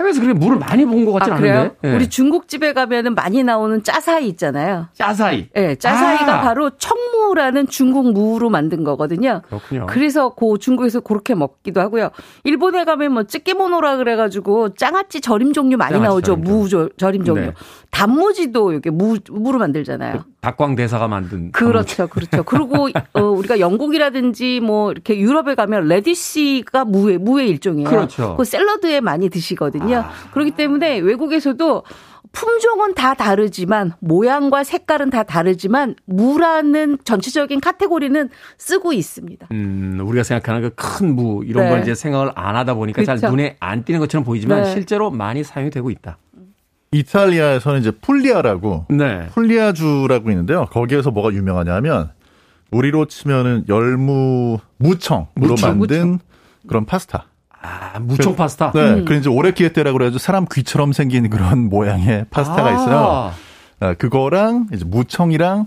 해외에서 0.00 0.20
그렇게 0.20 0.38
물을 0.38 0.58
많이 0.58 0.84
본 0.84 1.04
것 1.04 1.12
같진 1.12 1.32
아, 1.32 1.36
않은데. 1.36 1.74
네. 1.82 1.94
우리 1.94 2.08
중국집에 2.08 2.72
가면은 2.72 3.14
많이 3.14 3.42
나오는 3.42 3.82
짜사이 3.82 4.28
있잖아요. 4.28 4.86
짜사이. 4.94 5.48
네, 5.54 5.74
짜사이가 5.76 6.38
아. 6.38 6.40
바로 6.42 6.70
청무라는 6.70 7.68
중국 7.68 8.12
무로 8.12 8.50
만든 8.50 8.84
거거든요. 8.84 9.42
그렇군요. 9.48 9.86
그래서 9.88 10.30
고 10.30 10.58
중국에서 10.58 11.00
그렇게 11.00 11.34
먹기도 11.34 11.80
하고요. 11.80 12.10
일본에 12.44 12.84
가면 12.84 13.12
뭐 13.12 13.22
찌개모노라 13.24 13.96
그래가지고 13.96 14.74
장아찌 14.74 15.20
절임 15.20 15.52
종류 15.52 15.76
많이 15.76 15.98
나오죠. 15.98 16.36
절임 16.36 16.44
무 16.44 16.68
절임 16.96 17.24
종류. 17.24 17.40
네. 17.42 17.52
단무지도 17.90 18.72
이렇게 18.72 18.90
무, 18.90 19.16
무로 19.30 19.58
만들잖아요. 19.58 20.18
그 20.18 20.22
다쿠앙 20.40 20.76
대사가 20.76 21.08
만든. 21.08 21.50
그렇죠, 21.52 22.06
그렇죠. 22.06 22.42
그리고 22.44 22.88
어, 23.12 23.20
우리가 23.22 23.58
영국이라든지 23.58 24.60
뭐 24.60 24.92
이렇게 24.92 25.18
유럽에 25.18 25.54
가면 25.56 25.88
radish가 25.88 26.84
무의 26.84 27.18
무의 27.18 27.48
일종이에요. 27.50 27.88
그렇죠. 27.90 28.36
그 28.36 28.44
샐러드에 28.44 29.00
많이 29.00 29.28
드시거든요. 29.30 29.96
아. 29.98 30.10
그렇기 30.32 30.52
때문에 30.52 30.98
외국에서도 30.98 31.82
품종은 32.30 32.94
다 32.94 33.14
다르지만 33.14 33.94
모양과 34.00 34.62
색깔은 34.62 35.08
다 35.10 35.22
다르지만 35.22 35.94
무라는 36.04 36.98
전체적인 37.02 37.58
카테고리는 37.60 38.28
쓰고 38.58 38.92
있습니다. 38.92 39.48
음, 39.50 39.98
우리가 40.04 40.22
생각하는 40.22 40.62
그 40.62 40.70
큰 40.76 41.08
무 41.16 41.42
이런 41.44 41.64
네. 41.64 41.70
걸 41.70 41.80
이제 41.80 41.94
생각을 41.94 42.30
안 42.34 42.54
하다 42.54 42.74
보니까 42.74 43.02
그렇죠. 43.02 43.20
잘 43.20 43.30
눈에 43.30 43.56
안 43.60 43.82
띄는 43.82 43.98
것처럼 44.00 44.24
보이지만 44.24 44.62
네. 44.62 44.72
실제로 44.74 45.10
많이 45.10 45.42
사용이 45.42 45.70
되고 45.70 45.90
있다. 45.90 46.18
이탈리아에서는 46.90 47.80
이제 47.80 47.90
풀리아라고 47.90 48.86
네. 48.90 49.26
풀리아주라고 49.28 50.30
있는데요. 50.30 50.66
거기에서 50.66 51.10
뭐가 51.10 51.32
유명하냐면 51.32 52.10
우리로 52.70 53.06
치면은 53.06 53.64
열무 53.68 54.58
무청으로 54.78 55.26
무청, 55.34 55.78
만든 55.78 55.78
무청. 55.78 56.18
그런 56.66 56.84
파스타. 56.86 57.26
아, 57.60 57.98
무청 57.98 58.36
파스타? 58.36 58.72
네. 58.72 58.80
음. 58.94 59.04
그래서 59.04 59.30
오래 59.30 59.52
기했대라 59.52 59.92
그래가지고 59.92 60.18
사람 60.18 60.46
귀처럼 60.50 60.92
생긴 60.92 61.28
그런 61.28 61.68
모양의 61.70 62.26
파스타가 62.30 62.68
아. 62.68 62.72
있어요. 62.72 63.32
아, 63.80 63.94
그거랑 63.94 64.68
이제 64.72 64.84
무청이랑 64.84 65.66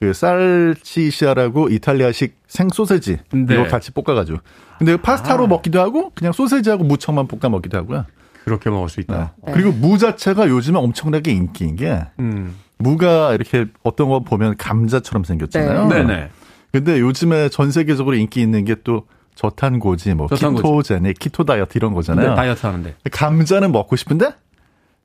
그 0.00 0.12
쌀치시아라고 0.12 1.68
이탈리아식 1.68 2.36
생소세지 2.48 3.18
네. 3.32 3.54
이거 3.54 3.64
같이 3.68 3.92
볶아가지고. 3.92 4.38
근데 4.78 4.96
파스타로 4.96 5.44
아. 5.44 5.46
먹기도 5.46 5.80
하고 5.80 6.10
그냥 6.14 6.32
소세지하고 6.32 6.84
무청만 6.84 7.28
볶아 7.28 7.50
먹기도 7.50 7.78
하고요. 7.78 8.04
그렇게 8.44 8.70
먹을 8.70 8.88
수 8.88 9.00
있다. 9.00 9.34
네. 9.44 9.52
그리고 9.52 9.72
무 9.72 9.98
자체가 9.98 10.48
요즘에 10.48 10.78
엄청나게 10.78 11.32
인기인 11.32 11.76
게 11.76 12.06
음. 12.18 12.56
무가 12.78 13.34
이렇게 13.34 13.66
어떤 13.82 14.08
거 14.08 14.20
보면 14.20 14.56
감자처럼 14.56 15.24
생겼잖아요. 15.24 15.88
네. 15.88 16.04
네 16.04 16.30
근데 16.72 17.00
요즘에 17.00 17.48
전 17.50 17.70
세계적으로 17.70 18.16
인기 18.16 18.40
있는 18.40 18.64
게 18.64 18.76
또 18.82 19.06
저탄고지, 19.34 20.14
뭐 20.14 20.28
저탄고지. 20.28 20.62
키토제닉, 20.62 21.18
키토 21.18 21.44
다이어트 21.44 21.78
이런 21.78 21.94
거잖아요. 21.94 22.30
네, 22.30 22.34
다이어트 22.34 22.66
하는데. 22.66 22.94
감자는 23.10 23.72
먹고 23.72 23.96
싶은데 23.96 24.32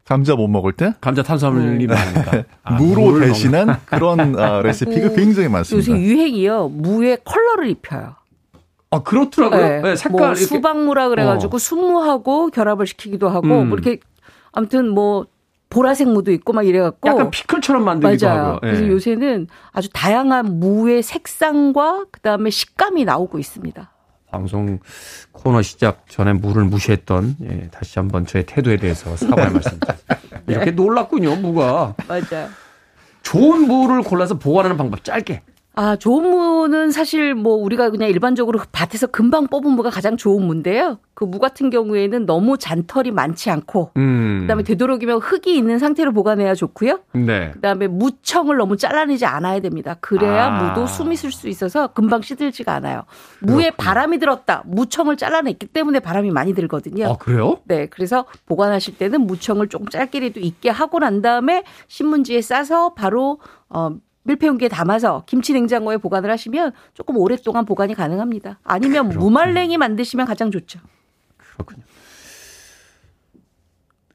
감자 0.06 0.36
못 0.36 0.48
먹을 0.48 0.74
때 0.74 0.94
감자 1.02 1.22
탄수화물이 1.24 1.88
많으니까 1.88 2.44
아, 2.64 2.76
무로 2.76 3.20
대신한 3.20 3.78
그런 3.86 4.40
아, 4.40 4.62
레시피가 4.62 5.14
굉장히 5.16 5.50
많습니다. 5.50 5.92
요새 5.92 6.02
유행이요. 6.02 6.70
무에 6.70 7.18
컬러를 7.24 7.70
입혀요. 7.70 8.16
아 8.90 9.04
그렇더라고요. 9.04 9.62
네, 9.62 9.82
네 9.82 9.96
색깔 9.96 10.28
뭐 10.28 10.36
수박무라 10.36 11.10
그래가지고 11.10 11.56
어. 11.56 11.60
순무하고 11.60 12.50
결합을 12.50 12.88
시키기도 12.88 13.30
하고 13.30 13.48
음. 13.48 13.70
뭐 13.70 13.78
이렇게 13.78 14.00
아무튼 14.52 14.90
뭐 14.90 15.26
보라색 15.70 16.08
무도 16.10 16.32
있고 16.32 16.54
막 16.54 16.66
이래갖고 16.66 17.08
약간 17.10 17.30
피클처럼 17.30 17.84
만들기도 17.84 18.28
맞아요. 18.28 18.44
하고. 18.46 18.60
그래서 18.62 18.84
예. 18.84 18.88
요새는 18.88 19.48
아주 19.72 19.90
다양한 19.92 20.60
무의 20.60 21.04
색상과 21.04 22.06
그다음에 22.12 22.50
식감이 22.50 23.04
나오고 23.04 23.40
있습니다. 23.40 23.92
방송 24.32 24.80
코너 25.32 25.62
시작 25.62 26.06
전에 26.10 26.34
무를 26.34 26.66
무시했던 26.66 27.36
예, 27.44 27.70
다시 27.72 28.00
한번 28.00 28.26
저의 28.26 28.46
태도에 28.46 28.78
대해서 28.78 29.16
사과의 29.16 29.52
말씀드립니다. 29.52 30.06
이렇게 30.48 30.72
놀랐군요, 30.72 31.36
무가. 31.38 31.96
맞아요. 32.08 32.50
좋은 33.24 33.68
무를 33.68 34.04
골라서 34.04 34.38
보관하는 34.38 34.78
방법 34.78 35.04
짧게. 35.04 35.42
아, 35.78 35.96
좋은 35.96 36.28
무는 36.28 36.90
사실 36.90 37.36
뭐 37.36 37.54
우리가 37.56 37.92
그냥 37.92 38.10
일반적으로 38.10 38.60
밭에서 38.72 39.08
금방 39.08 39.46
뽑은 39.48 39.72
무가 39.72 39.92
가장 39.92 40.18
좋은 40.18 40.44
무인데요. 40.44 40.98
그 41.14 41.28
무 41.28 41.40
같은 41.40 41.70
경우에는 41.70 42.26
너무 42.26 42.58
잔털이 42.58 43.12
많지 43.12 43.50
않고 43.50 43.92
음. 43.98 44.40
그다음에 44.42 44.64
되도록이면 44.64 45.20
흙이 45.20 45.56
있는 45.58 45.80
상태로 45.80 46.14
보관해야 46.14 46.54
좋고요. 46.54 47.00
네. 47.14 47.52
그다음에 47.54 47.88
무청을 47.88 48.58
너무 48.58 48.78
잘라내지 48.78 49.26
않아야 49.26 49.60
됩니다. 49.60 49.96
그래야 50.00 50.46
아. 50.46 50.64
무도 50.64 50.86
숨이 50.88 51.16
쓸 51.16 51.32
수 51.32 51.48
있어서 51.50 51.88
금방 51.88 52.22
시들지가 52.22 52.74
않아요. 52.76 53.04
무에 53.42 53.66
그렇군요. 53.66 53.72
바람이 53.78 54.20
들었다. 54.20 54.64
무청을 54.66 55.18
잘라냈기 55.18 55.68
때문에 55.68 56.00
바람이 56.00 56.32
많이 56.32 56.54
들거든요. 56.54 57.08
아, 57.12 57.18
그래요? 57.18 57.58
네. 57.66 57.88
그래서 57.88 58.26
보관하실 58.46 58.98
때는 58.98 59.22
무청을 59.22 59.70
조금 59.70 59.88
짧게라도 59.88 60.40
있게 60.40 60.70
하고 60.70 61.00
난 61.00 61.22
다음에 61.22 61.64
신문지에 61.88 62.42
싸서 62.42 62.94
바로 62.94 63.40
어 63.70 63.90
밀폐용기에 64.28 64.68
담아서 64.70 65.24
김치 65.26 65.54
냉장고에 65.54 65.98
보관을 65.98 66.30
하시면 66.30 66.74
조금 66.94 67.18
오랫동안 67.18 67.66
보관이 67.66 67.96
가능합니다. 67.96 68.60
아니면 68.64 69.10
그렇군요. 69.10 69.20
무말랭이 69.20 69.78
만드시면 69.78 70.26
가장 70.28 70.52
좋죠. 70.52 70.80
그렇군요. 71.38 71.84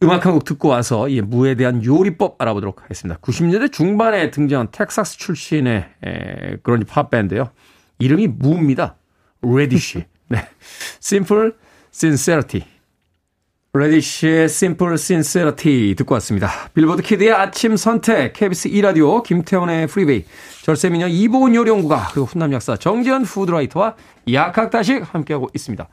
음악 0.03 0.27
한 0.27 0.33
곡 0.35 0.45
듣고 0.45 0.69
와서 0.69 1.09
이 1.09 1.21
무에 1.21 1.55
대한 1.55 1.85
요리법 1.85 2.41
알아보도록 2.41 2.83
하겠습니다. 2.83 3.21
90년대 3.21 3.71
중반에 3.73 4.31
등장한 4.33 4.69
텍사스 4.73 5.17
출신의 5.19 5.89
에, 6.05 6.57
그런 6.63 6.85
팝 6.85 7.09
밴드요. 7.11 7.51
이름이 8.01 8.27
무입니다. 8.29 8.97
Radish. 9.43 10.05
네. 10.29 10.39
Simple 11.01 11.53
Sincerity. 11.93 12.65
Radish의 13.75 14.45
Simple 14.45 14.95
Sincerity 14.95 15.95
듣고 15.95 16.13
왔습니다. 16.17 16.51
빌보드 16.75 17.01
키드의 17.03 17.33
아침 17.33 17.79
선택, 17.79 18.35
KBS 18.35 18.69
2라디오, 18.69 19.23
김태원의 19.23 19.87
프리웨이, 19.87 20.27
절세미녀 20.63 21.07
이보은 21.09 21.55
요리연구가, 21.55 22.09
그리고 22.13 22.27
훈남 22.27 22.53
약사 22.53 22.77
정지현 22.77 23.23
푸드라이터와 23.23 23.95
약학다식 24.31 25.15
함께하고 25.15 25.49
있습니다. 25.55 25.89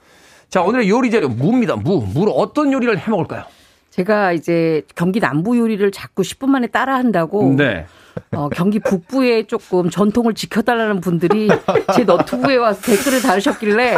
자, 0.50 0.62
오늘의 0.62 0.90
요리 0.90 1.10
재료 1.10 1.30
무입니다. 1.30 1.78
무. 1.78 2.06
무로 2.14 2.34
어떤 2.34 2.74
요리를 2.74 2.98
해 3.00 3.10
먹을까요? 3.10 3.46
제가 3.92 4.34
이제 4.34 4.82
경기 4.96 5.22
남부 5.22 5.58
요리를 5.58 5.90
자꾸 5.92 6.22
10분 6.22 6.48
만에 6.48 6.68
따라 6.68 6.96
한다고 6.96 7.56
네. 7.56 7.86
어, 8.32 8.50
경기 8.50 8.80
북부에 8.80 9.48
조금 9.48 9.90
전통을 9.90 10.34
지켜달라는 10.34 11.02
분들이 11.02 11.50
제 11.96 12.04
너튜브에 12.04 12.56
와서 12.58 12.82
댓글을 12.82 13.22
달으셨길래 13.22 13.92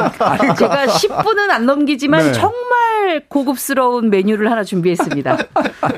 제가 0.57 0.85
10분은 0.85 1.49
안 1.49 1.65
넘기지만 1.65 2.27
네. 2.27 2.31
정말 2.33 3.23
고급스러운 3.27 4.09
메뉴를 4.09 4.49
하나 4.51 4.63
준비했습니다. 4.63 5.37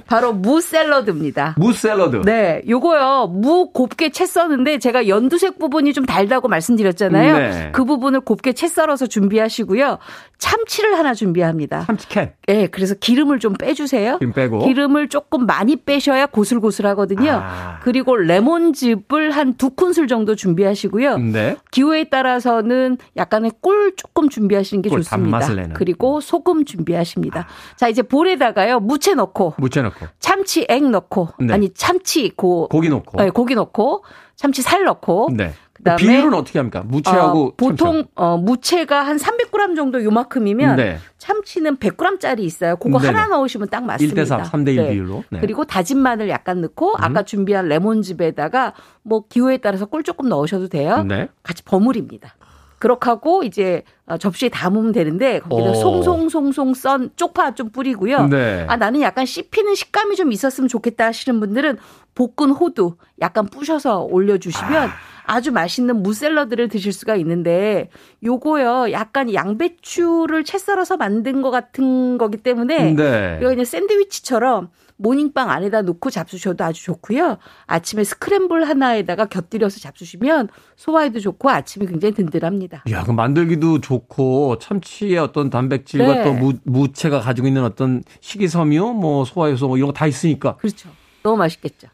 바로 0.07 0.33
무 0.33 0.61
샐러드입니다. 0.61 1.55
무 1.57 1.73
샐러드. 1.73 2.21
네, 2.25 2.61
요거요. 2.67 3.27
무 3.27 3.71
곱게 3.71 4.09
채 4.09 4.25
써는데 4.25 4.79
제가 4.79 5.07
연두색 5.07 5.59
부분이 5.59 5.93
좀 5.93 6.05
달다고 6.05 6.47
말씀드렸잖아요. 6.47 7.37
네. 7.37 7.69
그 7.73 7.85
부분을 7.85 8.21
곱게 8.21 8.53
채 8.53 8.67
썰어서 8.67 9.07
준비하시고요. 9.07 9.99
참치를 10.37 10.97
하나 10.97 11.13
준비합니다. 11.13 11.85
참치캔. 11.85 12.33
네, 12.47 12.67
그래서 12.67 12.95
기름을 12.95 13.39
좀 13.39 13.53
빼주세요. 13.53 14.17
기름 14.17 14.33
빼고. 14.33 14.65
기름을 14.65 15.09
조금 15.09 15.45
많이 15.45 15.75
빼셔야 15.75 16.25
고슬고슬하거든요. 16.25 17.31
아. 17.31 17.79
그리고 17.83 18.12
레몬즙을 18.15 19.31
한 19.31 19.53
두 19.53 19.69
큰술 19.69 20.07
정도 20.07 20.35
준비하시고요. 20.35 21.17
네. 21.17 21.55
기호에 21.71 22.05
따라서는 22.05 22.97
약간의 23.17 23.51
꿀 23.61 23.93
조금 23.95 24.29
준비하시는 24.29 24.81
게 24.81 24.89
꿀, 24.89 25.03
좋습니다. 25.03 25.39
그리고 25.73 26.21
소금 26.21 26.65
준비하십니다. 26.65 27.41
아. 27.41 27.75
자, 27.77 27.87
이제 27.87 28.01
볼에다가요. 28.01 28.79
무채 28.79 29.13
넣고. 29.13 29.53
무채 29.57 29.81
넣고. 29.81 30.05
참치 30.19 30.65
액 30.69 30.83
넣고. 30.89 31.29
네. 31.39 31.53
아니, 31.53 31.69
참치 31.73 32.29
고. 32.35 32.67
고기 32.69 32.89
넣고. 32.89 33.17
네, 33.21 33.29
고기 33.29 33.55
넣고. 33.55 34.03
참치 34.35 34.61
살 34.61 34.83
넣고. 34.83 35.29
네. 35.33 35.53
그다음에 35.83 36.01
비율은 36.01 36.33
어떻게 36.33 36.59
합니까? 36.59 36.83
무채하고 36.85 37.45
어, 37.45 37.53
보통 37.57 38.05
어, 38.15 38.37
무채가 38.37 39.05
한 39.05 39.17
300g 39.17 39.75
정도 39.75 40.03
요만큼이면 40.03 40.77
네. 40.77 40.97
참치는 41.17 41.77
100g짜리 41.77 42.39
있어요. 42.39 42.77
그거 42.77 42.99
네네. 42.99 43.13
하나 43.13 43.35
넣으시면 43.35 43.69
딱 43.69 43.83
맞습니다. 43.83 44.21
1대 44.21 44.25
3, 44.25 44.41
3대 44.43 44.69
1 44.69 44.75
네. 44.75 44.89
비율로. 44.91 45.23
네. 45.29 45.39
그리고 45.39 45.65
다진 45.65 45.99
마늘 45.99 46.29
약간 46.29 46.61
넣고 46.61 46.91
음. 46.91 46.95
아까 47.03 47.23
준비한 47.23 47.67
레몬즙에다가 47.67 48.73
뭐 49.03 49.25
기호에 49.27 49.57
따라서 49.57 49.85
꿀 49.85 50.03
조금 50.03 50.29
넣으셔도 50.29 50.69
돼요. 50.69 51.03
네. 51.03 51.27
같이 51.43 51.63
버무립니다. 51.63 52.35
그렇게 52.83 53.09
하고 53.09 53.43
이제 53.43 53.83
어, 54.05 54.17
접시에 54.17 54.49
담으면 54.49 54.91
되는데 54.91 55.39
거기다 55.39 55.69
오. 55.69 55.73
송송송송 55.73 56.73
썬 56.73 57.11
쪽파 57.15 57.55
좀 57.55 57.69
뿌리고요. 57.69 58.27
네. 58.27 58.65
아 58.67 58.75
나는 58.75 58.99
약간 58.99 59.25
씹히는 59.25 59.75
식감이 59.75 60.17
좀 60.17 60.33
있었으면 60.33 60.67
좋겠다 60.67 61.05
하시는 61.05 61.39
분들은 61.39 61.77
볶은 62.13 62.51
호두 62.51 62.97
약간 63.21 63.45
부셔서 63.45 64.01
올려주시면 64.01 64.89
아. 64.89 64.91
아주 65.25 65.51
맛있는 65.51 66.03
무샐러드를 66.03 66.67
드실 66.67 66.91
수가 66.93 67.15
있는데 67.17 67.89
요거요 68.23 68.91
약간 68.91 69.33
양배추를 69.33 70.43
채 70.43 70.57
썰어서 70.57 70.97
만든 70.97 71.41
것 71.41 71.51
같은 71.51 72.17
거기 72.17 72.37
때문에 72.37 72.93
네. 72.93 73.37
이거 73.39 73.49
그냥 73.49 73.65
샌드위치처럼 73.65 74.69
모닝빵 74.97 75.49
안에다 75.49 75.81
넣고 75.81 76.09
잡수셔도 76.11 76.63
아주 76.63 76.83
좋고요. 76.85 77.37
아침에 77.65 78.03
스크램블 78.03 78.67
하나에다가 78.69 79.25
곁들여서 79.25 79.79
잡수시면 79.79 80.47
소화에도 80.77 81.19
좋고 81.19 81.49
아침이 81.49 81.87
굉장히 81.87 82.13
든든합니다. 82.13 82.83
야, 82.91 83.03
그 83.03 83.11
만들기도 83.11 83.81
좋고 83.81 84.59
참치의 84.59 85.17
어떤 85.17 85.49
단백질과 85.49 86.13
네. 86.13 86.23
또 86.23 86.33
무, 86.33 86.53
무채가 86.63 87.19
가지고 87.19 87.47
있는 87.47 87.63
어떤 87.63 88.03
식이섬유, 88.21 88.93
뭐 88.93 89.25
소화효소 89.25 89.67
뭐 89.67 89.77
이런 89.77 89.87
거 89.87 89.93
다 89.93 90.05
있으니까. 90.07 90.55
그렇죠. 90.57 90.89
너무 91.23 91.37
맛있겠죠. 91.37 91.87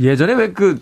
예전에 0.00 0.34
왜그 0.34 0.80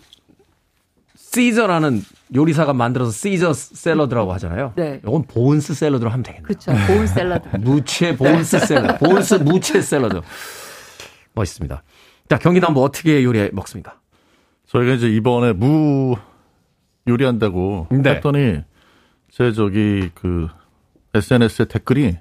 시저라는 1.33 2.03
요리사가 2.35 2.75
만들어서 2.75 3.11
시저 3.11 3.53
샐러드라고 3.55 4.33
하잖아요. 4.35 4.75
네. 4.77 5.01
이건 5.03 5.23
보은스 5.27 5.73
샐러드로 5.75 6.11
하면 6.11 6.23
되겠네요. 6.23 6.47
그렇죠. 6.47 6.73
보은 6.87 7.07
샐러드. 7.07 7.49
무채 7.61 8.15
보은스 8.15 8.59
샐러드. 8.59 8.99
보은스 8.99 9.35
무채 9.37 9.81
샐러드. 9.81 10.21
멋있습니다. 11.35 11.83
자, 12.29 12.39
한번 12.45 12.85
어떻게 12.85 13.25
요리해 13.25 13.51
먹습니까? 13.53 13.99
저희가 14.67 14.95
이제 14.95 15.09
이번에 15.09 15.53
무 15.53 16.17
요리한다고 17.09 17.89
네. 17.91 18.11
했더니 18.11 18.63
제 19.31 19.53
저기 19.53 20.11
그 20.15 20.49
SNS에 21.15 21.65
댓글이 21.67 22.19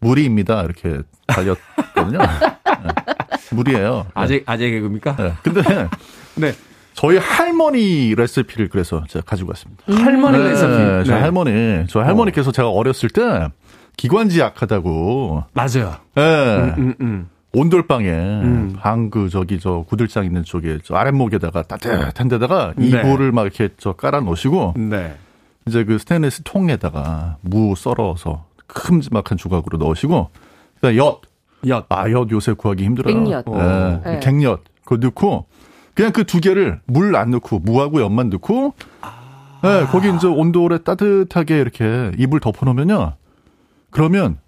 무리입니다. 0.00 0.62
이렇게 0.62 1.02
달렸거든요. 1.26 2.18
네. 2.82 3.52
무리예요. 3.52 4.06
아재 4.14 4.42
아재 4.46 4.70
개그입니까? 4.70 5.16
네. 5.16 5.34
근데 5.42 5.62
네. 6.36 6.52
저희 7.00 7.16
할머니 7.16 8.14
레시피를 8.14 8.68
그래서 8.68 9.02
제가 9.08 9.24
가지고 9.24 9.52
왔습니다. 9.52 9.82
음. 9.88 9.94
할머니 10.04 10.36
네, 10.36 10.50
레시피. 10.50 10.70
네. 10.70 11.04
저 11.04 11.14
할머니, 11.14 11.86
저 11.88 12.00
할머니께서 12.00 12.50
어. 12.50 12.52
제가 12.52 12.68
어렸을 12.68 13.08
때 13.08 13.48
기관지 13.96 14.38
약하다고. 14.38 15.44
맞아요. 15.54 15.94
네. 16.14 16.56
음, 16.56 16.74
음, 16.76 16.94
음. 17.00 17.28
온돌방에 17.54 18.10
음. 18.10 18.76
방그 18.78 19.30
저기 19.30 19.58
저 19.58 19.82
구들장 19.88 20.26
있는 20.26 20.44
쪽에 20.44 20.76
저 20.84 20.94
아랫목에다가 20.94 21.62
따뜻한 21.62 22.28
데다가 22.28 22.74
네. 22.76 22.88
이불을 22.88 23.32
막 23.32 23.44
이렇게 23.44 23.70
저 23.78 23.94
깔아 23.94 24.20
놓으시고 24.20 24.74
네. 24.76 25.14
이제 25.66 25.84
그 25.84 25.96
스테인리스 25.96 26.42
통에다가 26.44 27.38
무 27.40 27.74
썰어서 27.76 28.44
큼지막한 28.66 29.38
조각으로 29.38 29.78
넣으시고 29.78 30.28
그다음 30.74 30.96
엿. 30.98 31.22
엿. 31.66 31.86
아, 31.88 32.10
엿 32.10 32.30
요새 32.30 32.52
구하기 32.52 32.84
힘들어요. 32.84 33.24
갱엿. 33.24 33.44
네. 33.46 34.00
네. 34.04 34.20
갱엿. 34.20 34.64
그거 34.84 34.96
넣고 34.98 35.46
그냥 36.00 36.12
그 36.12 36.24
두 36.24 36.40
개를 36.40 36.80
물 36.86 37.14
안 37.14 37.30
넣고 37.30 37.58
무하고 37.58 38.00
엿만 38.00 38.30
넣고 38.30 38.72
아. 39.02 39.60
네, 39.62 39.84
거기 39.86 40.08
이제 40.14 40.26
온돌에 40.26 40.78
따뜻하게 40.78 41.58
이렇게 41.60 42.12
이불 42.16 42.40
덮어 42.40 42.64
놓으면요. 42.64 43.12
그러면 43.90 44.38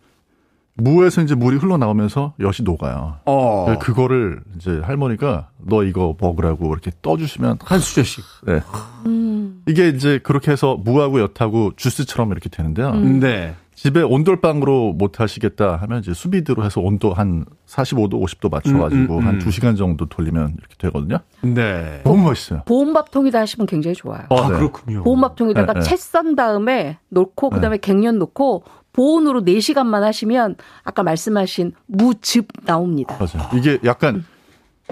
무에서 0.75 1.21
이제 1.21 1.35
물이 1.35 1.59
흘러나오면서 1.59 2.33
엿이 2.41 2.63
녹아요. 2.63 3.17
어. 3.27 3.77
그거를 3.79 4.41
이제 4.57 4.81
할머니가 4.83 5.51
너 5.59 5.85
이거 5.85 6.17
먹으라고 6.19 6.73
이렇게 6.73 6.91
떠주시면 7.03 7.59
한 7.63 7.79
수저씩. 7.79 8.25
네. 8.47 8.61
음. 9.05 9.63
이게 9.67 9.89
이제 9.91 10.19
그렇게 10.23 10.51
해서 10.53 10.79
무하고 10.83 11.21
엿하고 11.21 11.73
주스처럼 11.77 12.33
이렇게 12.33 12.49
되는데요. 12.49 12.89
음. 12.93 13.21
네. 13.21 13.55
집에 13.83 14.01
온돌방으로 14.01 14.93
못 14.93 15.19
하시겠다 15.19 15.75
하면 15.75 15.99
이제 15.99 16.15
수비드로 16.15 16.65
해서 16.65 16.81
온도 16.81 17.13
한 17.13 17.45
45도, 17.67 18.13
50도 18.13 18.49
맞춰가지고 18.49 19.15
음, 19.15 19.19
음, 19.19 19.23
음. 19.23 19.27
한 19.27 19.43
2 19.43 19.51
시간 19.51 19.75
정도 19.75 20.07
돌리면 20.07 20.55
이렇게 20.57 20.77
되거든요. 20.79 21.19
네. 21.41 22.01
너무 22.05 22.23
멋있어요. 22.23 22.63
보온밥통에다 22.67 23.41
하시면 23.41 23.67
굉장히 23.67 23.97
좋아요. 23.97 24.23
아, 24.31 24.49
네. 24.49 24.55
그렇군요. 24.55 25.03
보온밥통에다가 25.03 25.73
네, 25.73 25.81
네. 25.81 25.85
채썬 25.85 26.37
다음에 26.37 26.99
놓고 27.09 27.51
네. 27.51 27.57
그다음에 27.57 27.79
갱년 27.79 28.21
놓고 28.21 28.63
보온으로 28.93 29.43
4 29.45 29.59
시간만 29.59 30.05
하시면 30.05 30.55
아까 30.85 31.03
말씀하신 31.03 31.73
무즙 31.87 32.47
나옵니다. 32.65 33.19
맞아요. 33.19 33.51
이게 33.59 33.81
약간 33.85 34.25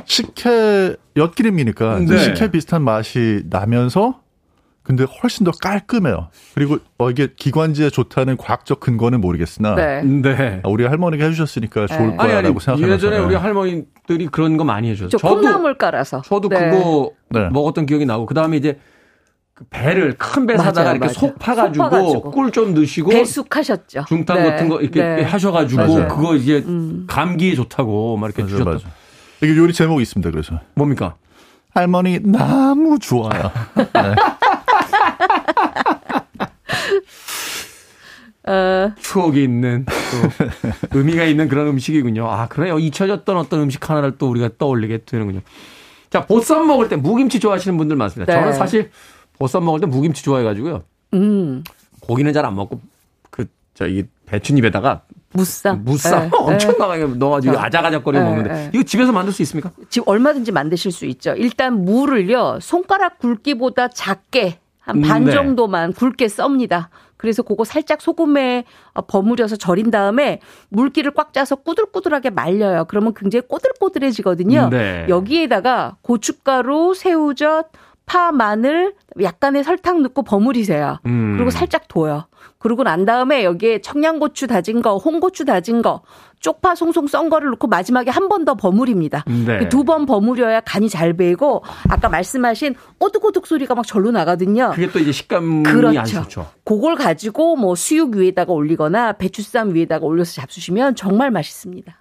식혜 0.05 0.97
엿기름이니까 1.17 2.01
네. 2.01 2.19
식혜 2.19 2.51
비슷한 2.51 2.83
맛이 2.83 3.45
나면서 3.51 4.21
근데 4.83 5.05
훨씬 5.23 5.45
더 5.45 5.51
깔끔해요. 5.53 6.29
그리고 6.55 6.79
어, 6.99 7.11
이게 7.11 7.29
기관지에 7.37 7.91
좋다는 7.91 8.37
과학적 8.37 8.81
근거는 8.81 9.21
모르겠으나 9.21 9.75
네. 9.75 10.03
네. 10.03 10.61
아, 10.65 10.69
우리 10.69 10.85
할머니가 10.85 11.25
해주셨으니까 11.27 11.87
네. 11.87 11.97
좋을 11.97 12.17
거라고 12.17 12.59
생각합니다. 12.61 12.95
예전에 12.95 13.19
우리 13.19 13.35
할머니들이 13.35 14.29
그런 14.33 14.57
거 14.57 14.65
많이. 14.65 14.97
저도 14.97 15.19
콩나물 15.19 15.77
깔아서. 15.79 16.23
저도 16.23 16.49
네. 16.49 16.71
그거 16.71 17.13
네. 17.29 17.49
먹었던 17.51 17.87
기억이 17.87 18.07
나고 18.07 18.27
그 18.27 18.35
다음에 18.35 18.57
이제 18.57 18.79
그 19.55 19.65
배를 19.69 20.15
큰 20.17 20.47
배 20.47 20.57
사다가 20.57 20.93
이렇게 20.93 21.09
속 21.09 21.39
파가지고 21.39 22.31
꿀 22.31 22.51
좀 22.51 22.73
넣으시고 22.75 23.11
배숙하셨죠. 23.11 24.07
중탕 24.09 24.39
네. 24.43 24.51
같은 24.51 24.69
거 24.71 24.81
이렇게 24.81 25.03
네. 25.03 25.23
하셔가지고 25.23 25.83
맞아요. 25.83 26.09
그거 26.09 26.35
이제 26.35 26.65
음. 26.67 27.05
감기에 27.07 27.55
좋다고 27.55 28.17
막 28.17 28.27
이렇게 28.29 28.47
주셨다. 28.51 28.71
맞아. 28.71 28.89
이게 29.43 29.55
요리 29.57 29.73
제목이 29.75 30.01
있습니다. 30.03 30.31
그래서 30.31 30.59
뭡니까? 30.75 31.17
할머니 31.75 32.19
너무 32.21 32.99
좋아요. 32.99 33.53
네. 33.77 34.15
어. 38.47 38.91
추억이 38.99 39.45
있는 39.45 39.85
또 40.91 40.99
의미가 40.99 41.25
있는 41.25 41.49
그런 41.49 41.67
음식이군요. 41.69 42.27
아 42.29 42.49
그래요. 42.49 42.79
잊혀졌던 42.79 43.37
어떤 43.37 43.61
음식 43.61 43.89
하나를 43.89 44.17
또 44.19 44.31
우리가 44.31 44.51
떠올리게 44.59 45.01
되는군요. 45.05 45.41
자 46.09 46.27
보쌈 46.27 46.67
먹을 46.67 46.89
때 46.89 46.97
무김치 46.97 47.39
좋아하시는 47.39 47.77
분들 47.77 47.97
많습니다. 47.97 48.33
네. 48.33 48.41
저는 48.41 48.55
사실 48.55 48.91
보쌈 49.39 49.65
먹을 49.65 49.81
때 49.81 49.87
무김치 49.87 50.23
좋아해가지고요. 50.25 50.83
음. 51.15 51.63
고기는 52.01 52.33
잘 52.33 52.45
안 52.47 52.57
먹고 52.57 52.81
그 53.31 53.47
저이 53.75 54.05
배추잎에다가 54.27 55.03
무쌈. 55.33 55.85
무쌈 55.85 56.23
네. 56.23 56.31
엄청나게 56.37 57.07
네. 57.07 57.15
넣어가지고 57.17 57.59
아작아작거리고 57.59 58.25
네. 58.25 58.29
먹는데 58.31 58.53
네. 58.53 58.71
이거 58.75 58.83
집에서 58.85 59.13
만들 59.13 59.33
수 59.35 59.43
있습니까? 59.43 59.71
집 59.91 60.09
얼마든지 60.09 60.51
만드실 60.51 60.91
수 60.93 61.05
있죠. 61.07 61.35
일단 61.37 61.85
무를요 61.85 62.59
손가락 62.63 63.19
굵기보다 63.19 63.89
작게 63.89 64.60
한반 64.81 65.25
네. 65.25 65.33
정도만 65.33 65.93
굵게 65.93 66.29
썹니다. 66.29 66.91
그래서 67.17 67.43
그거 67.43 67.65
살짝 67.65 68.01
소금에 68.01 68.65
버무려서 69.07 69.57
절인 69.57 69.91
다음에 69.91 70.41
물기를 70.71 71.13
꽉 71.13 71.35
짜서 71.35 71.57
꾸들꾸들하게 71.57 72.31
말려요. 72.31 72.87
그러면 72.89 73.13
굉장히 73.15 73.47
꼬들꼬들해지거든요. 73.47 74.71
네. 74.71 75.07
여기에다가 75.09 75.97
고춧가루, 76.01 76.95
새우젓, 76.95 77.71
파, 78.07 78.33
마늘, 78.33 78.95
약간의 79.23 79.63
설탕 79.65 80.03
넣고 80.03 80.23
버무리세요. 80.23 80.99
음. 81.07 81.35
그리고 81.37 81.51
살짝 81.51 81.87
둬요. 81.89 82.25
그러고 82.59 82.83
난 82.83 83.05
다음에 83.05 83.45
여기에 83.45 83.83
청양고추 83.83 84.47
다진 84.47 84.83
거, 84.83 84.97
홍고추 84.97 85.45
다진 85.45 85.83
거, 85.83 86.03
쪽파 86.41 86.75
송송 86.75 87.07
썬 87.07 87.29
거를 87.31 87.51
넣고 87.51 87.67
마지막에 87.69 88.11
한 88.11 88.29
번 88.29 88.45
더 88.45 88.55
버무립니다. 88.55 89.25
네. 89.27 89.59
그 89.59 89.69
두번 89.69 90.07
버무려야 90.07 90.61
간이 90.61 90.89
잘 90.89 91.13
배이고 91.13 91.63
아까 91.91 92.09
말씀하신 92.09 92.75
오득오득 92.99 93.47
소리가 93.47 93.75
막 93.75 93.87
절로 93.87 94.11
나거든요. 94.11 94.71
그게 94.75 94.91
또 94.91 94.99
이제 94.99 95.13
식감이 95.13 95.65
그렇죠. 95.65 95.99
안 96.01 96.05
좋죠. 96.07 96.47
그걸 96.65 96.95
가지고 96.97 97.57
뭐 97.57 97.75
수육 97.75 98.17
위에다가 98.17 98.53
올리거나 98.53 99.13
배추쌈 99.15 99.75
위에다가 99.75 100.07
올려서 100.07 100.33
잡수시면 100.41 100.95
정말 100.95 101.31
맛있습니다. 101.31 101.95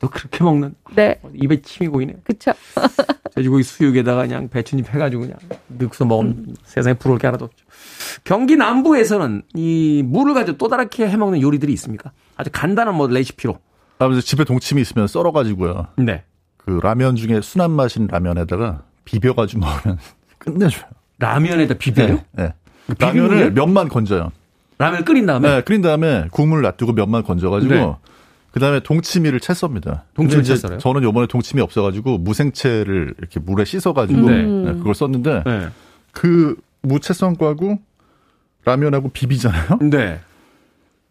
또 0.00 0.08
그렇게 0.08 0.44
먹는. 0.44 0.74
네. 0.94 1.20
입에 1.34 1.60
침이 1.62 1.88
고이네요. 1.88 2.16
그쵸. 2.24 2.52
돼지고기 3.34 3.62
수육에다가 3.62 4.22
그냥 4.22 4.48
배추잎 4.48 4.88
해가지고 4.88 5.22
그냥 5.22 5.38
넣고서 5.68 6.04
먹으면 6.04 6.32
음. 6.48 6.54
세상에 6.64 6.94
부러울 6.94 7.18
게 7.18 7.26
하나도 7.26 7.46
없죠. 7.46 7.64
경기 8.24 8.56
남부에서는 8.56 9.42
이 9.54 10.02
물을 10.04 10.34
가지고 10.34 10.58
또 10.58 10.68
다르게 10.68 11.08
해먹는 11.08 11.40
요리들이 11.42 11.72
있습니까? 11.74 12.12
아주 12.36 12.50
간단한 12.52 12.94
뭐 12.94 13.06
레시피로. 13.08 13.58
아, 13.98 14.20
집에 14.22 14.44
동치미 14.44 14.80
있으면 14.82 15.06
썰어가지고요. 15.06 15.88
네. 15.98 16.24
그 16.56 16.80
라면 16.82 17.16
중에 17.16 17.40
순한 17.40 17.70
맛인 17.70 18.08
라면에다가 18.08 18.82
비벼가지고 19.04 19.60
먹으면 19.60 19.98
끝내줘요. 20.38 20.84
라면에다 21.18 21.74
비벼요? 21.74 22.20
네. 22.32 22.44
네. 22.44 22.52
그 22.86 22.94
라면을 22.98 23.52
면만 23.52 23.88
건져요. 23.88 24.32
라면을 24.78 25.04
끓인 25.04 25.26
다음에? 25.26 25.48
네, 25.48 25.60
끓인 25.62 25.80
다음에 25.80 26.28
국물 26.30 26.62
놔두고 26.62 26.92
면만 26.92 27.22
건져가지고 27.22 27.74
네. 27.74 27.96
그다음에 28.56 28.80
동치미를 28.80 29.38
채 29.40 29.52
썹니다. 29.52 30.04
동치미 30.14 30.42
채 30.42 30.56
썰어요? 30.56 30.78
저는 30.78 31.02
요번에 31.02 31.26
동치미 31.26 31.60
없어가지고 31.60 32.16
무생채를 32.16 33.14
이렇게 33.18 33.38
물에 33.38 33.66
씻어가지고 33.66 34.30
네. 34.30 34.42
네, 34.44 34.72
그걸 34.78 34.94
썼는데 34.94 35.42
네. 35.44 35.68
그 36.12 36.56
무채 36.80 37.12
썬 37.12 37.36
거하고 37.36 37.78
라면하고 38.64 39.10
비비잖아요. 39.10 39.78
네. 39.90 40.20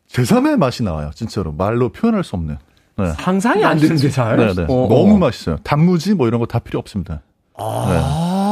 제3의 0.09 0.57
맛이 0.57 0.81
나와요. 0.81 1.11
진짜로 1.13 1.51
말로 1.51 1.89
표현할 1.89 2.23
수 2.23 2.35
없는. 2.35 2.57
네. 2.97 3.11
상상이 3.19 3.63
안 3.63 3.77
되는데 3.77 4.09
잘. 4.09 4.37
네, 4.37 4.51
네. 4.55 4.63
어, 4.63 4.87
너무 4.89 5.13
어. 5.13 5.17
맛있어요. 5.19 5.57
단무지 5.63 6.15
뭐 6.15 6.27
이런 6.27 6.39
거 6.39 6.47
다 6.47 6.57
필요 6.57 6.79
없습니다. 6.79 7.21
아. 7.53 7.85
네. 7.87 7.93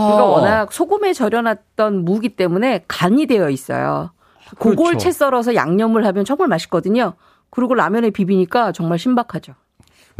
그러니까 0.03 0.25
워낙 0.25 0.71
소금에 0.71 1.13
절여놨던 1.13 2.05
무기 2.05 2.29
때문에 2.29 2.83
간이 2.87 3.25
되어 3.25 3.49
있어요. 3.49 4.11
그걸 4.59 4.75
그렇죠. 4.75 4.97
채 4.99 5.11
썰어서 5.11 5.55
양념을 5.55 6.05
하면 6.05 6.25
정말 6.25 6.47
맛있거든요. 6.47 7.13
그리고 7.55 7.75
라면에 7.75 8.09
비비니까 8.09 8.71
정말 8.71 8.97
신박하죠. 8.97 9.53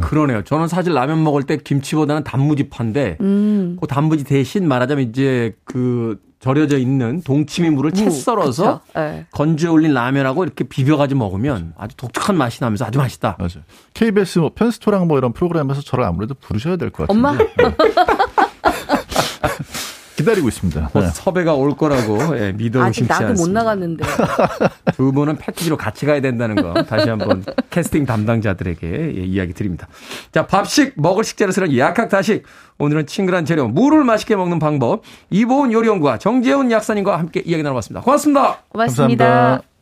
그러네요. 0.02 0.44
저는 0.44 0.68
사실 0.68 0.94
라면 0.94 1.24
먹을 1.24 1.44
때 1.44 1.58
김치보다는 1.58 2.24
단무지 2.24 2.70
판데, 2.70 3.18
음. 3.22 3.78
그 3.82 3.88
단무지 3.88 4.24
대신 4.24 4.68
말하자면 4.68 5.10
이제 5.10 5.56
그 5.66 6.20
절여져 6.40 6.78
있는 6.78 7.22
동치미 7.24 7.70
물을 7.72 7.92
채 7.92 8.10
썰어서 8.10 8.82
네. 8.96 9.26
건조해 9.32 9.72
올린 9.72 9.94
라면하고 9.94 10.44
이렇게 10.44 10.64
비벼가지고 10.66 11.18
먹으면 11.20 11.74
아주 11.78 11.96
독특한 11.96 12.38
맛이 12.38 12.60
나면서 12.62 12.86
아주 12.86 13.00
맛있다. 13.00 13.38
맞아요. 13.40 13.64
KBS 13.94 14.40
뭐 14.40 14.52
편스토랑 14.54 15.08
뭐 15.08 15.18
이런 15.18 15.32
프로그램에서 15.34 15.82
저를 15.82 16.04
아무래도 16.04 16.34
부르셔야 16.36 16.76
될 16.76 16.92
것 16.92 17.08
같은데. 17.08 17.28
엄마? 17.28 17.38
네. 17.38 17.48
기다리고 20.16 20.48
있습니다. 20.48 20.90
네. 20.94 21.08
섭외가 21.08 21.54
올 21.54 21.76
거라고 21.76 22.38
예, 22.40 22.52
믿어 22.52 22.82
아직 22.82 23.08
나도 23.08 23.28
않습니다. 23.28 23.44
못 23.44 23.52
나갔는데. 23.52 24.06
두 24.96 25.12
분은 25.12 25.38
패키지로 25.38 25.78
같이 25.78 26.06
가야 26.06 26.22
된다는 26.22 26.56
거 26.56 26.84
다시 26.84 27.10
한번 27.10 27.44
캐스팅 27.70 28.06
담당자들에게 28.06 29.16
예, 29.18 29.22
이야기 29.24 29.54
드립니다. 29.54 29.88
자, 30.32 30.46
밥식 30.46 30.94
먹을 30.98 31.24
식재로 31.24 31.52
쓰는 31.52 31.76
약학다식. 31.78 32.44
오늘은 32.80 33.08
친근한 33.08 33.46
재료 33.46 33.68
물을 33.68 34.04
맛있게 34.04 34.36
먹는 34.36 34.60
방법 34.60 35.04
이보은 35.30 35.72
요리연구가 35.72 36.18
정재훈 36.18 36.72
약사님과 36.72 37.18
함께 37.18 37.42
이야기 37.46 37.64
나눠봤습니다. 37.64 38.02
고맙습니다. 38.02 38.64
고맙습니다. 38.70 39.26
감사합니다. 39.26 39.73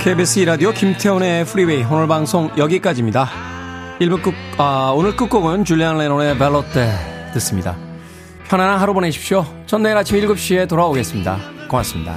KBS 0.00 0.38
이라디오 0.38 0.72
김태훈의 0.72 1.44
프리웨이 1.44 1.84
오늘 1.84 2.08
방송 2.08 2.50
여기까지입니다. 2.56 3.28
1부 4.00 4.22
끝, 4.22 4.32
아, 4.56 4.90
오늘 4.96 5.14
끝곡은 5.14 5.66
줄리안 5.66 5.98
레논의 5.98 6.38
벨로테 6.38 7.30
듣습니다. 7.34 7.76
편안한 8.48 8.78
하루 8.78 8.94
보내십시오. 8.94 9.44
전 9.66 9.82
내일 9.82 9.98
아침 9.98 10.18
7시에 10.18 10.66
돌아오겠습니다. 10.66 11.38
고맙습니다. 11.68 12.16